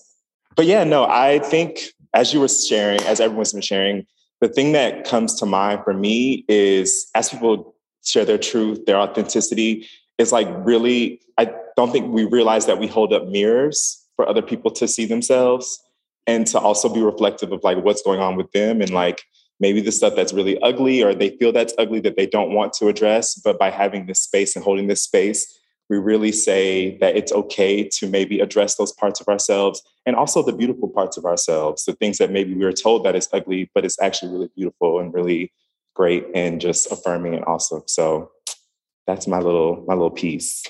but 0.55 0.66
yeah, 0.66 0.85
no, 0.85 1.05
I 1.05 1.39
think 1.41 1.81
as 2.14 2.33
you 2.33 2.41
were 2.41 2.49
sharing, 2.49 3.01
as 3.03 3.20
everyone's 3.20 3.53
been 3.53 3.62
sharing, 3.62 4.07
the 4.41 4.49
thing 4.49 4.72
that 4.72 5.05
comes 5.05 5.35
to 5.37 5.47
mind 5.47 5.81
for 5.85 5.93
me 5.93 6.45
is 6.49 7.09
as 7.14 7.31
people 7.31 7.74
share 8.05 8.24
their 8.24 8.39
truth, 8.39 8.85
their 8.87 8.99
authenticity, 8.99 9.89
it's 10.18 10.33
like 10.33 10.49
really, 10.59 11.20
I 11.37 11.53
don't 11.76 11.91
think 11.91 12.12
we 12.12 12.24
realize 12.24 12.66
that 12.66 12.79
we 12.79 12.87
hold 12.87 13.12
up 13.12 13.26
mirrors 13.26 13.97
for 14.18 14.28
other 14.28 14.42
people 14.42 14.72
to 14.72 14.88
see 14.88 15.06
themselves 15.06 15.80
and 16.26 16.44
to 16.48 16.58
also 16.58 16.92
be 16.92 17.00
reflective 17.00 17.52
of 17.52 17.62
like 17.62 17.78
what's 17.84 18.02
going 18.02 18.18
on 18.18 18.34
with 18.34 18.50
them 18.50 18.80
and 18.80 18.90
like 18.90 19.22
maybe 19.60 19.80
the 19.80 19.92
stuff 19.92 20.16
that's 20.16 20.32
really 20.32 20.60
ugly 20.60 21.04
or 21.04 21.14
they 21.14 21.30
feel 21.38 21.52
that's 21.52 21.74
ugly 21.78 22.00
that 22.00 22.16
they 22.16 22.26
don't 22.26 22.52
want 22.52 22.72
to 22.72 22.88
address 22.88 23.36
but 23.36 23.60
by 23.60 23.70
having 23.70 24.06
this 24.06 24.20
space 24.20 24.56
and 24.56 24.64
holding 24.64 24.88
this 24.88 25.02
space 25.02 25.58
we 25.88 25.98
really 25.98 26.32
say 26.32 26.98
that 26.98 27.16
it's 27.16 27.32
okay 27.32 27.88
to 27.88 28.08
maybe 28.08 28.40
address 28.40 28.74
those 28.74 28.92
parts 28.92 29.20
of 29.20 29.28
ourselves 29.28 29.82
and 30.04 30.16
also 30.16 30.42
the 30.42 30.52
beautiful 30.52 30.88
parts 30.88 31.16
of 31.16 31.24
ourselves, 31.24 31.84
the 31.84 31.94
things 31.94 32.18
that 32.18 32.30
maybe 32.30 32.54
we 32.54 32.64
were 32.64 32.72
told 32.72 33.04
that 33.04 33.16
is 33.16 33.28
ugly, 33.32 33.70
but 33.74 33.84
it's 33.84 34.00
actually 34.00 34.32
really 34.32 34.50
beautiful 34.54 35.00
and 35.00 35.14
really 35.14 35.52
great 35.94 36.26
and 36.34 36.60
just 36.60 36.90
affirming 36.92 37.34
and 37.34 37.44
awesome. 37.46 37.82
So 37.86 38.30
that's 39.06 39.26
my 39.26 39.38
little 39.38 39.84
my 39.86 39.94
little 39.94 40.10
piece. 40.10 40.64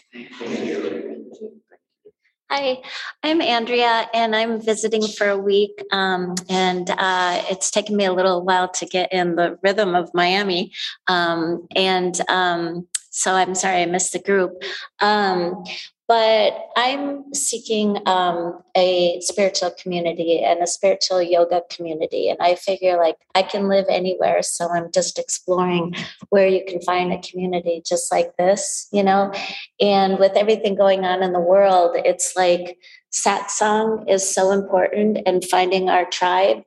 Hi, 2.50 2.80
I'm 3.22 3.42
Andrea, 3.42 4.08
and 4.14 4.34
I'm 4.34 4.58
visiting 4.58 5.06
for 5.06 5.28
a 5.28 5.36
week. 5.36 5.82
Um, 5.92 6.34
and 6.48 6.88
uh, 6.88 7.42
it's 7.50 7.70
taken 7.70 7.94
me 7.94 8.06
a 8.06 8.12
little 8.14 8.42
while 8.42 8.70
to 8.70 8.86
get 8.86 9.12
in 9.12 9.36
the 9.36 9.58
rhythm 9.62 9.94
of 9.94 10.08
Miami. 10.14 10.72
Um, 11.08 11.66
and 11.76 12.18
um, 12.30 12.88
so 13.10 13.34
I'm 13.34 13.54
sorry 13.54 13.82
I 13.82 13.86
missed 13.86 14.14
the 14.14 14.18
group. 14.18 14.62
Um, 15.00 15.62
but 16.08 16.70
I'm 16.74 17.34
seeking 17.34 17.98
um, 18.06 18.62
a 18.74 19.20
spiritual 19.20 19.72
community 19.72 20.42
and 20.42 20.62
a 20.62 20.66
spiritual 20.66 21.20
yoga 21.20 21.62
community. 21.68 22.30
And 22.30 22.38
I 22.40 22.54
figure 22.54 22.96
like 22.96 23.18
I 23.34 23.42
can 23.42 23.68
live 23.68 23.84
anywhere. 23.90 24.42
So 24.42 24.70
I'm 24.70 24.90
just 24.90 25.18
exploring 25.18 25.94
where 26.30 26.48
you 26.48 26.64
can 26.66 26.80
find 26.80 27.12
a 27.12 27.20
community 27.20 27.82
just 27.86 28.10
like 28.10 28.34
this, 28.38 28.88
you 28.90 29.02
know? 29.02 29.32
And 29.80 30.18
with 30.18 30.32
everything 30.32 30.74
going 30.74 31.04
on 31.04 31.22
in 31.22 31.34
the 31.34 31.40
world, 31.40 31.94
it's 31.98 32.34
like 32.34 32.78
satsang 33.12 34.08
is 34.08 34.26
so 34.34 34.50
important 34.50 35.18
and 35.26 35.44
finding 35.44 35.90
our 35.90 36.06
tribe 36.06 36.62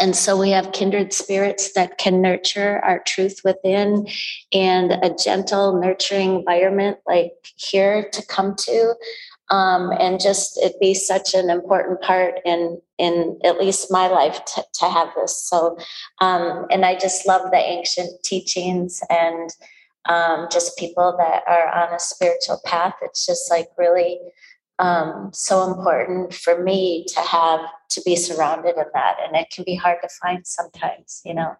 and 0.00 0.14
so 0.14 0.38
we 0.38 0.50
have 0.50 0.72
kindred 0.72 1.12
spirits 1.12 1.72
that 1.72 1.98
can 1.98 2.22
nurture 2.22 2.80
our 2.84 3.02
truth 3.06 3.40
within 3.44 4.06
and 4.52 4.92
a 4.92 5.14
gentle, 5.22 5.80
nurturing 5.80 6.36
environment 6.36 6.98
like 7.06 7.32
here 7.56 8.08
to 8.12 8.26
come 8.26 8.54
to. 8.56 8.94
Um, 9.50 9.92
and 9.98 10.20
just 10.20 10.58
it 10.58 10.78
be 10.78 10.92
such 10.92 11.32
an 11.32 11.48
important 11.48 12.02
part 12.02 12.34
in 12.44 12.82
in 12.98 13.38
at 13.44 13.58
least 13.58 13.90
my 13.90 14.06
life 14.06 14.44
to, 14.44 14.64
to 14.74 14.88
have 14.88 15.08
this. 15.16 15.42
So, 15.42 15.78
um, 16.20 16.66
and 16.70 16.84
I 16.84 16.96
just 16.98 17.26
love 17.26 17.50
the 17.50 17.56
ancient 17.56 18.22
teachings 18.24 19.02
and 19.08 19.50
um, 20.06 20.48
just 20.50 20.76
people 20.76 21.14
that 21.18 21.44
are 21.46 21.68
on 21.68 21.94
a 21.94 21.98
spiritual 21.98 22.60
path. 22.64 22.94
It's 23.00 23.24
just 23.24 23.50
like 23.50 23.68
really 23.78 24.18
um, 24.78 25.30
so 25.32 25.72
important 25.72 26.34
for 26.34 26.62
me 26.62 27.04
to 27.08 27.20
have 27.20 27.60
to 27.90 28.02
be 28.04 28.16
surrounded 28.16 28.76
in 28.76 28.84
that. 28.94 29.16
And 29.24 29.36
it 29.36 29.50
can 29.50 29.64
be 29.64 29.74
hard 29.74 29.98
to 30.02 30.08
find 30.22 30.46
sometimes 30.46 31.20
you 31.24 31.34
know? 31.34 31.56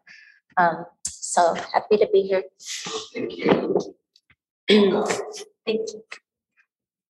Um, 0.57 0.85
so 1.07 1.55
happy 1.55 1.97
to 1.99 2.09
be 2.12 2.23
here. 2.23 2.43
Thank 3.14 3.37
you. 3.37 3.79
Thank 4.69 5.09
you. 5.66 6.03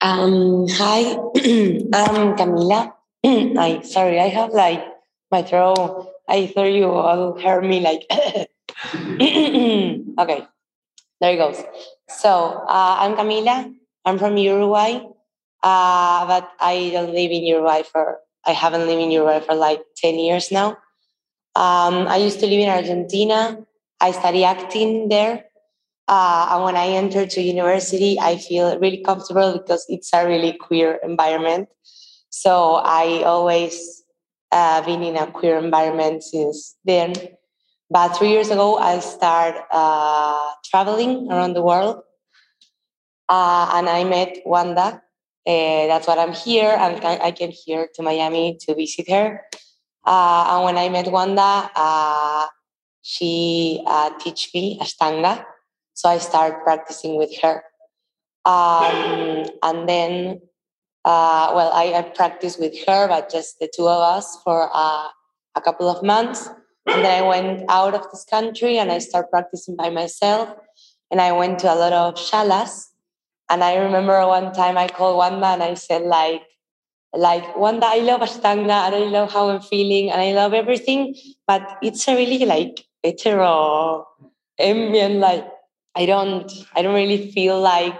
Um 0.02 0.68
hi. 0.70 1.18
I'm 1.94 2.36
camila. 2.40 2.94
I 3.26 3.82
sorry 3.84 4.20
i 4.20 4.28
have 4.28 4.52
like 4.52 4.84
my 5.32 5.42
throat 5.42 6.12
i 6.30 6.46
thought 6.46 6.66
you 6.66 6.86
all 6.86 7.40
heard 7.40 7.64
me 7.64 7.80
like 7.80 8.04
okay 10.20 10.46
there 11.22 11.34
it 11.34 11.38
goes. 11.38 11.64
So 12.10 12.30
uh, 12.68 12.98
i'm 13.00 13.16
camila. 13.16 13.74
I'm 14.06 14.20
from 14.20 14.38
uruguay 14.38 15.02
uh, 15.66 16.28
but 16.28 16.52
I 16.60 16.92
don't 16.94 17.12
live 17.12 17.32
in 17.32 17.44
Uruguay 17.44 17.82
for, 17.82 18.20
I 18.46 18.52
haven't 18.52 18.86
lived 18.86 19.02
in 19.02 19.10
Uruguay 19.10 19.40
for 19.40 19.56
like 19.56 19.82
10 19.98 20.20
years 20.20 20.52
now. 20.52 20.78
Um, 21.56 22.08
I 22.08 22.18
used 22.18 22.40
to 22.42 22.46
live 22.46 22.60
in 22.60 22.70
Argentina. 22.70 23.58
I 24.00 24.12
study 24.12 24.44
acting 24.44 25.10
there. 25.10 25.46
Uh, 26.08 26.50
and 26.52 26.64
when 26.64 26.76
I 26.78 26.90
entered 26.90 27.32
to 27.32 27.42
university, 27.42 28.20
I 28.20 28.38
feel 28.38 28.78
really 28.78 29.02
comfortable 29.02 29.54
because 29.54 29.88
it's 29.90 30.14
a 30.14 30.28
really 30.28 30.54
queer 30.54 31.00
environment. 31.04 31.68
So 32.30 32.76
I 32.76 33.24
always 33.24 34.04
uh, 34.52 34.84
been 34.86 35.02
in 35.02 35.18
a 35.18 35.26
queer 35.32 35.58
environment 35.58 36.22
since 36.24 36.76
then. 36.86 37.14
But 37.90 38.10
three 38.10 38.30
years 38.30 38.52
ago, 38.52 38.78
I 38.78 39.00
started 39.00 39.64
uh, 39.72 40.52
traveling 40.66 41.32
around 41.32 41.54
the 41.54 41.64
world. 41.64 42.04
Uh, 43.28 43.72
and 43.74 43.90
I 43.90 44.04
met 44.04 44.38
Wanda, 44.46 45.02
uh, 45.48 45.88
that's 45.88 46.08
what 46.08 46.18
I'm 46.18 46.34
here. 46.34 46.76
I'm, 46.78 47.00
I 47.04 47.32
came 47.32 47.52
here 47.52 47.88
to 47.94 48.02
Miami 48.02 48.58
to 48.62 48.74
visit 48.74 49.10
her. 49.10 49.42
Uh, 50.04 50.46
and 50.50 50.64
when 50.66 50.78
I 50.78 50.90
met 50.90 51.12
Wanda, 51.12 51.70
uh, 51.76 52.48
she 53.02 53.84
uh, 53.86 54.10
teach 54.20 54.50
me 54.54 54.80
Ashtanga. 54.80 55.46
So 55.94 56.10
I 56.10 56.18
started 56.18 56.62
practicing 56.64 57.16
with 57.16 57.32
her. 57.42 57.64
Um, 58.46 59.46
and 59.64 59.88
then, 59.88 60.42
uh, 61.06 61.52
well, 61.56 61.72
I, 61.74 61.94
I 61.94 62.02
practiced 62.02 62.60
with 62.60 62.74
her, 62.88 63.08
but 63.08 63.30
just 63.32 63.60
the 63.60 63.70
two 63.74 63.88
of 63.88 64.02
us 64.02 64.38
for 64.44 64.70
uh, 64.74 65.08
a 65.56 65.62
couple 65.62 65.90
of 65.90 66.04
months. 66.04 66.50
And 66.88 67.06
then 67.06 67.24
I 67.24 67.28
went 67.28 67.64
out 67.70 67.94
of 67.94 68.10
this 68.12 68.26
country 68.26 68.78
and 68.78 68.92
I 68.92 69.00
started 69.00 69.30
practicing 69.30 69.76
by 69.76 69.90
myself. 69.90 70.50
And 71.12 71.22
I 71.22 71.32
went 71.32 71.60
to 71.60 71.74
a 71.74 71.76
lot 71.76 71.94
of 71.94 72.16
shalas 72.16 72.88
and 73.50 73.64
I 73.64 73.76
remember 73.76 74.26
one 74.28 74.54
time 74.54 74.78
I 74.78 74.88
called 74.88 75.18
Wanda 75.18 75.48
and 75.48 75.64
I 75.64 75.74
said 75.76 76.04
like, 76.04 76.42
like 77.14 77.56
Wanda, 77.58 77.86
I 77.88 78.00
love 78.00 78.22
Ashtanga 78.22 78.88
and 78.88 78.96
I 78.96 79.06
love 79.06 79.32
how 79.32 79.50
I'm 79.50 79.62
feeling 79.62 80.12
and 80.12 80.22
I 80.22 80.34
love 80.34 80.54
everything, 80.54 81.16
but 81.48 81.78
it's 81.82 82.08
a 82.08 82.16
really 82.16 82.46
like 82.46 82.86
hetero 83.04 84.06
ambient. 84.60 85.16
Like 85.16 85.48
I 85.96 86.06
don't, 86.06 86.52
I 86.76 86.82
don't 86.82 86.96
really 86.96 87.32
feel 87.32 87.60
like 87.60 88.00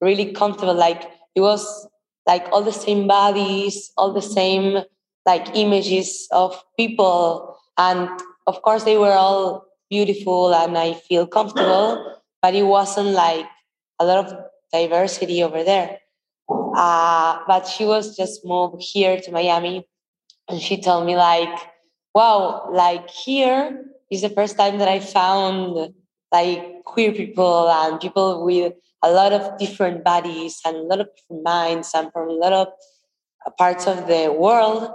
really 0.00 0.32
comfortable. 0.32 0.74
Like 0.74 1.10
it 1.34 1.40
was 1.40 1.88
like 2.26 2.46
all 2.52 2.62
the 2.62 2.72
same 2.72 3.06
bodies, 3.06 3.92
all 3.96 4.12
the 4.12 4.22
same 4.22 4.82
like 5.26 5.56
images 5.56 6.28
of 6.30 6.62
people, 6.76 7.58
and 7.76 8.08
of 8.46 8.62
course 8.62 8.84
they 8.84 8.96
were 8.96 9.12
all 9.12 9.66
beautiful 9.90 10.54
and 10.54 10.78
I 10.78 10.94
feel 10.94 11.26
comfortable, 11.26 12.20
but 12.40 12.54
it 12.54 12.62
wasn't 12.62 13.08
like 13.10 13.46
a 13.98 14.04
lot 14.04 14.26
of 14.26 14.34
diversity 14.72 15.42
over 15.42 15.64
there. 15.64 15.98
Uh, 16.48 17.38
but 17.46 17.66
she 17.66 17.84
was 17.84 18.16
just 18.16 18.44
moved 18.44 18.82
here 18.82 19.20
to 19.20 19.32
Miami 19.32 19.86
and 20.48 20.60
she 20.60 20.80
told 20.80 21.06
me 21.06 21.16
like, 21.16 21.58
wow, 22.14 22.68
like 22.72 23.08
here 23.10 23.84
is 24.10 24.22
the 24.22 24.30
first 24.30 24.56
time 24.56 24.78
that 24.78 24.88
I 24.88 25.00
found 25.00 25.92
like 26.32 26.84
queer 26.84 27.12
people 27.12 27.68
and 27.68 28.00
people 28.00 28.44
with 28.44 28.74
a 29.02 29.10
lot 29.10 29.32
of 29.32 29.58
different 29.58 30.04
bodies 30.04 30.60
and 30.64 30.76
a 30.76 30.82
lot 30.82 31.00
of 31.00 31.08
different 31.16 31.42
minds 31.42 31.92
and 31.94 32.12
from 32.12 32.28
a 32.28 32.32
lot 32.32 32.52
of 32.52 32.68
parts 33.58 33.86
of 33.86 34.06
the 34.06 34.32
world. 34.32 34.90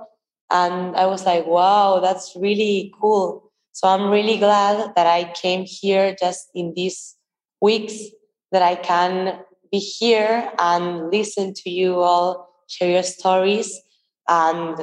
And 0.50 0.96
I 0.96 1.06
was 1.06 1.26
like, 1.26 1.46
wow, 1.46 2.00
that's 2.00 2.34
really 2.36 2.94
cool. 3.00 3.52
So 3.72 3.88
I'm 3.88 4.10
really 4.10 4.38
glad 4.38 4.94
that 4.96 5.08
I 5.08 5.32
came 5.34 5.64
here 5.66 6.16
just 6.20 6.50
in 6.54 6.74
these 6.76 7.16
weeks 7.62 7.96
that 8.52 8.62
I 8.62 8.76
can 8.76 9.40
be 9.72 9.80
here 9.80 10.52
and 10.60 11.12
listen 11.12 11.54
to 11.54 11.70
you 11.70 12.00
all 12.00 12.50
share 12.68 12.92
your 12.92 13.04
stories 13.04 13.80
and 14.28 14.78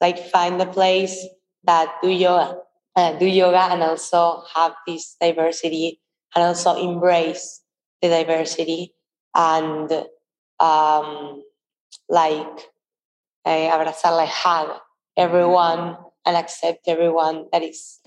like 0.00 0.18
find 0.30 0.60
a 0.60 0.66
place 0.66 1.26
that 1.64 1.88
do 2.02 2.08
yoga 2.08 2.56
uh, 2.96 3.12
do 3.18 3.26
yoga 3.26 3.60
and 3.70 3.82
also 3.82 4.42
have 4.54 4.72
this 4.86 5.16
diversity 5.20 6.00
and 6.34 6.44
also 6.44 6.76
embrace 6.76 7.62
the 8.02 8.08
diversity 8.08 8.94
and 9.34 9.92
um, 10.58 11.42
like 12.08 12.68
abrazar 13.46 14.16
like 14.16 14.28
hug 14.28 14.78
everyone 15.16 15.96
and 16.26 16.36
accept 16.36 16.86
everyone 16.86 17.46
that 17.52 17.62
is 17.62 18.00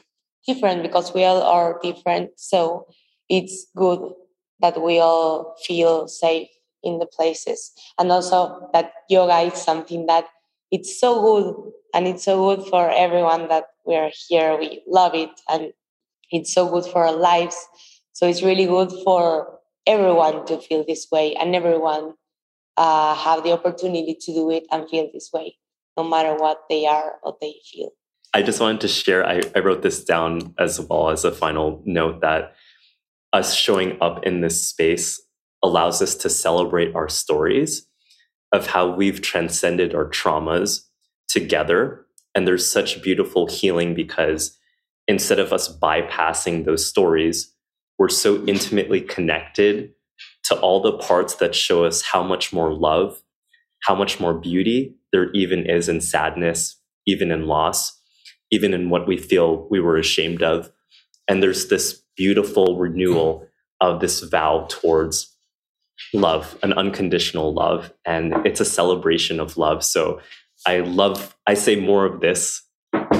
different 0.47 0.83
because 0.83 1.13
we 1.13 1.23
all 1.23 1.41
are 1.41 1.79
different. 1.81 2.31
So 2.37 2.87
it's 3.29 3.67
good 3.75 4.13
that 4.63 4.81
we 4.81 4.97
all 4.99 5.55
feel 5.61 6.07
safe 6.07 6.47
in 6.81 6.97
the 6.97 7.05
places. 7.05 7.71
And 7.99 8.11
also 8.11 8.69
that 8.73 8.93
yoga 9.09 9.39
is 9.41 9.61
something 9.61 10.07
that 10.07 10.25
it's 10.71 10.99
so 10.99 11.21
good 11.21 11.71
and 11.93 12.07
it's 12.07 12.23
so 12.23 12.55
good 12.55 12.65
for 12.67 12.89
everyone 12.89 13.49
that 13.49 13.65
we're 13.85 14.11
here. 14.27 14.57
We 14.57 14.81
love 14.87 15.13
it 15.13 15.29
and 15.49 15.73
it's 16.31 16.51
so 16.51 16.67
good 16.67 16.85
for 16.85 17.05
our 17.05 17.15
lives. 17.15 17.57
So 18.13 18.25
it's 18.25 18.41
really 18.41 18.65
good 18.65 18.91
for 19.03 19.59
everyone 19.85 20.45
to 20.47 20.57
feel 20.59 20.85
this 20.87 21.07
way 21.11 21.35
and 21.35 21.55
everyone 21.55 22.13
uh, 22.77 23.15
have 23.15 23.43
the 23.43 23.51
opportunity 23.51 24.17
to 24.19 24.33
do 24.33 24.49
it 24.49 24.63
and 24.71 24.89
feel 24.89 25.09
this 25.13 25.29
way 25.33 25.57
no 25.97 26.03
matter 26.03 26.35
what 26.35 26.61
they 26.69 26.87
are 26.87 27.15
or 27.21 27.37
they 27.41 27.53
feel. 27.69 27.91
I 28.33 28.41
just 28.41 28.59
wanted 28.59 28.81
to 28.81 28.87
share 28.87 29.27
I, 29.27 29.41
I 29.55 29.59
wrote 29.59 29.83
this 29.83 30.03
down 30.03 30.55
as 30.57 30.79
well 30.79 31.09
as 31.09 31.23
a 31.23 31.31
final 31.31 31.83
note 31.85 32.21
that 32.21 32.55
us 33.33 33.53
showing 33.53 33.97
up 33.99 34.25
in 34.25 34.41
this 34.41 34.65
space 34.65 35.21
allows 35.63 36.01
us 36.01 36.15
to 36.15 36.29
celebrate 36.29 36.95
our 36.95 37.09
stories 37.09 37.87
of 38.51 38.67
how 38.67 38.93
we've 38.93 39.21
transcended 39.21 39.95
our 39.95 40.07
traumas 40.07 40.85
together. 41.27 42.05
And 42.35 42.47
there's 42.47 42.69
such 42.69 43.01
beautiful 43.01 43.47
healing 43.47 43.95
because 43.95 44.57
instead 45.07 45.39
of 45.39 45.51
us 45.51 45.75
bypassing 45.75 46.65
those 46.65 46.87
stories, 46.87 47.51
we're 47.97 48.09
so 48.09 48.45
intimately 48.45 49.01
connected 49.01 49.93
to 50.43 50.59
all 50.59 50.81
the 50.81 50.97
parts 50.97 51.35
that 51.35 51.55
show 51.55 51.83
us 51.85 52.01
how 52.01 52.21
much 52.21 52.53
more 52.53 52.73
love, 52.73 53.21
how 53.83 53.95
much 53.95 54.19
more 54.19 54.33
beauty 54.33 54.95
there 55.11 55.31
even 55.31 55.65
is 55.65 55.89
in 55.89 56.01
sadness, 56.01 56.77
even 57.07 57.31
in 57.31 57.47
loss, 57.47 57.99
even 58.51 58.73
in 58.73 58.89
what 58.89 59.07
we 59.07 59.17
feel 59.17 59.67
we 59.71 59.79
were 59.79 59.97
ashamed 59.97 60.43
of. 60.43 60.71
And 61.27 61.41
there's 61.41 61.69
this 61.69 62.02
beautiful 62.15 62.77
renewal 62.77 63.47
of 63.81 63.99
this 63.99 64.21
vow 64.21 64.65
towards 64.69 65.35
love, 66.13 66.57
an 66.63 66.73
unconditional 66.73 67.53
love. 67.53 67.93
And 68.05 68.33
it's 68.45 68.59
a 68.59 68.65
celebration 68.65 69.39
of 69.39 69.57
love. 69.57 69.83
So 69.83 70.21
I 70.65 70.79
love, 70.79 71.35
I 71.47 71.53
say 71.53 71.75
more 71.75 72.05
of 72.05 72.21
this. 72.21 72.61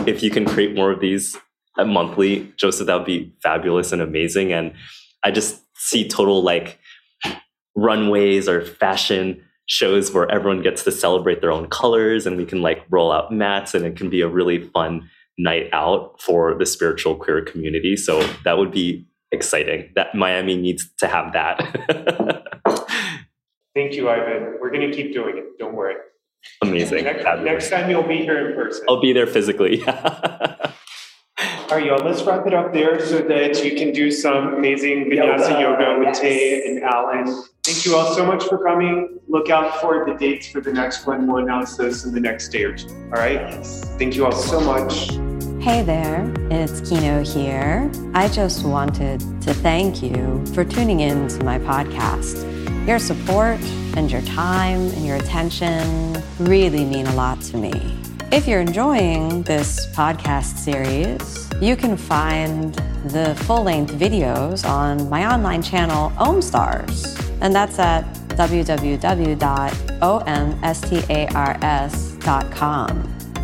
If 0.07 0.23
you 0.23 0.29
can 0.29 0.45
create 0.45 0.75
more 0.75 0.91
of 0.91 0.99
these 0.99 1.37
monthly, 1.77 2.53
Joseph, 2.57 2.87
that 2.87 2.95
would 2.95 3.05
be 3.05 3.33
fabulous 3.41 3.91
and 3.91 4.01
amazing. 4.01 4.53
And 4.53 4.73
I 5.23 5.31
just 5.31 5.61
see 5.75 6.07
total 6.07 6.43
like 6.43 6.79
runways 7.75 8.47
or 8.47 8.63
fashion 8.63 9.43
shows 9.65 10.11
where 10.13 10.29
everyone 10.29 10.61
gets 10.61 10.83
to 10.83 10.91
celebrate 10.91 11.41
their 11.41 11.51
own 11.51 11.67
colors 11.67 12.25
and 12.25 12.37
we 12.37 12.45
can 12.45 12.61
like 12.61 12.85
roll 12.89 13.11
out 13.11 13.31
mats 13.31 13.73
and 13.73 13.85
it 13.85 13.95
can 13.95 14.09
be 14.09 14.21
a 14.21 14.27
really 14.27 14.67
fun 14.69 15.09
night 15.37 15.69
out 15.73 16.21
for 16.21 16.55
the 16.57 16.65
spiritual 16.65 17.15
queer 17.15 17.43
community. 17.43 17.95
So 17.95 18.21
that 18.43 18.57
would 18.57 18.71
be 18.71 19.07
exciting. 19.31 19.91
That 19.95 20.13
Miami 20.15 20.55
needs 20.55 20.89
to 20.99 21.07
have 21.07 21.33
that. 21.33 21.59
Thank 23.75 23.93
you, 23.93 24.09
Ivan. 24.09 24.57
We're 24.61 24.71
going 24.71 24.89
to 24.89 24.95
keep 24.95 25.13
doing 25.13 25.37
it. 25.37 25.57
Don't 25.57 25.75
worry. 25.75 25.95
Amazing. 26.61 27.05
Next, 27.05 27.23
next 27.43 27.69
time 27.69 27.89
you'll 27.89 28.07
be 28.07 28.17
here 28.17 28.49
in 28.49 28.55
person. 28.55 28.85
I'll 28.87 29.01
be 29.01 29.13
there 29.13 29.27
physically. 29.27 29.83
All 31.73 31.79
right, 31.79 31.87
y'all, 31.87 32.05
let's 32.05 32.21
wrap 32.21 32.45
it 32.45 32.53
up 32.53 32.71
there 32.71 33.03
so 33.03 33.17
that 33.17 33.65
you 33.65 33.75
can 33.75 33.91
do 33.91 34.11
some 34.11 34.53
amazing 34.53 35.05
vinyasa 35.05 35.59
yoga 35.59 35.97
with 35.97 36.15
Tay 36.15 36.67
and 36.67 36.83
Alan. 36.83 37.25
Thank 37.63 37.83
you 37.83 37.95
all 37.95 38.13
so 38.13 38.23
much 38.23 38.43
for 38.43 38.63
coming. 38.63 39.19
Look 39.27 39.49
out 39.49 39.81
for 39.81 40.05
the 40.05 40.13
dates 40.13 40.45
for 40.45 40.61
the 40.61 40.71
next 40.71 41.07
one. 41.07 41.25
We'll 41.25 41.43
announce 41.43 41.75
those 41.75 42.05
in 42.05 42.13
the 42.13 42.19
next 42.19 42.49
day 42.49 42.65
or 42.65 42.77
two. 42.77 42.93
All 43.05 43.13
right? 43.13 43.65
Thank 43.97 44.15
you 44.15 44.23
all 44.23 44.33
so 44.33 44.61
much. 44.61 45.13
Hey 45.63 45.81
there, 45.81 46.31
it's 46.51 46.87
Kino 46.87 47.23
here. 47.23 47.89
I 48.13 48.27
just 48.27 48.63
wanted 48.63 49.21
to 49.41 49.51
thank 49.55 50.03
you 50.03 50.45
for 50.53 50.63
tuning 50.63 50.99
in 50.99 51.27
to 51.27 51.43
my 51.43 51.57
podcast. 51.57 52.45
Your 52.85 52.99
support 52.99 53.59
and 53.97 54.11
your 54.11 54.21
time 54.21 54.91
and 54.91 55.07
your 55.07 55.15
attention 55.15 56.21
really 56.37 56.85
mean 56.85 57.07
a 57.07 57.15
lot 57.15 57.41
to 57.41 57.57
me. 57.57 58.02
If 58.31 58.47
you're 58.47 58.61
enjoying 58.61 59.43
this 59.43 59.87
podcast 59.87 60.57
series, 60.57 61.49
you 61.61 61.75
can 61.75 61.97
find 61.97 62.73
the 63.05 63.35
full 63.45 63.63
length 63.63 63.93
videos 63.93 64.67
on 64.67 65.09
my 65.09 65.31
online 65.31 65.61
channel, 65.61 66.11
OmStars, 66.11 67.19
and 67.41 67.53
that's 67.53 67.77
at 67.79 68.05
www.omstars.com. 68.29 69.03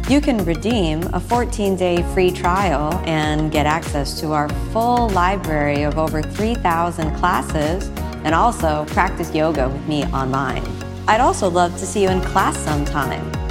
You 0.10 0.22
can 0.22 0.44
redeem 0.44 1.04
a 1.14 1.20
14 1.20 1.76
day 1.76 2.02
free 2.14 2.32
trial 2.32 2.94
and 3.06 3.52
get 3.52 3.68
access 3.68 4.20
to 4.22 4.32
our 4.32 4.50
full 4.72 5.10
library 5.10 5.84
of 5.84 6.00
over 6.00 6.24
3,000 6.24 7.16
classes 7.18 7.90
and 8.24 8.34
also 8.34 8.86
practice 8.86 9.34
yoga 9.36 9.70
with 9.70 9.88
me 9.88 10.04
online. 10.06 10.64
I'd 11.08 11.22
also 11.22 11.48
love 11.50 11.74
to 11.74 11.86
see 11.86 12.04
you 12.04 12.10
in 12.10 12.22
class 12.22 12.58
sometime. 12.58 13.49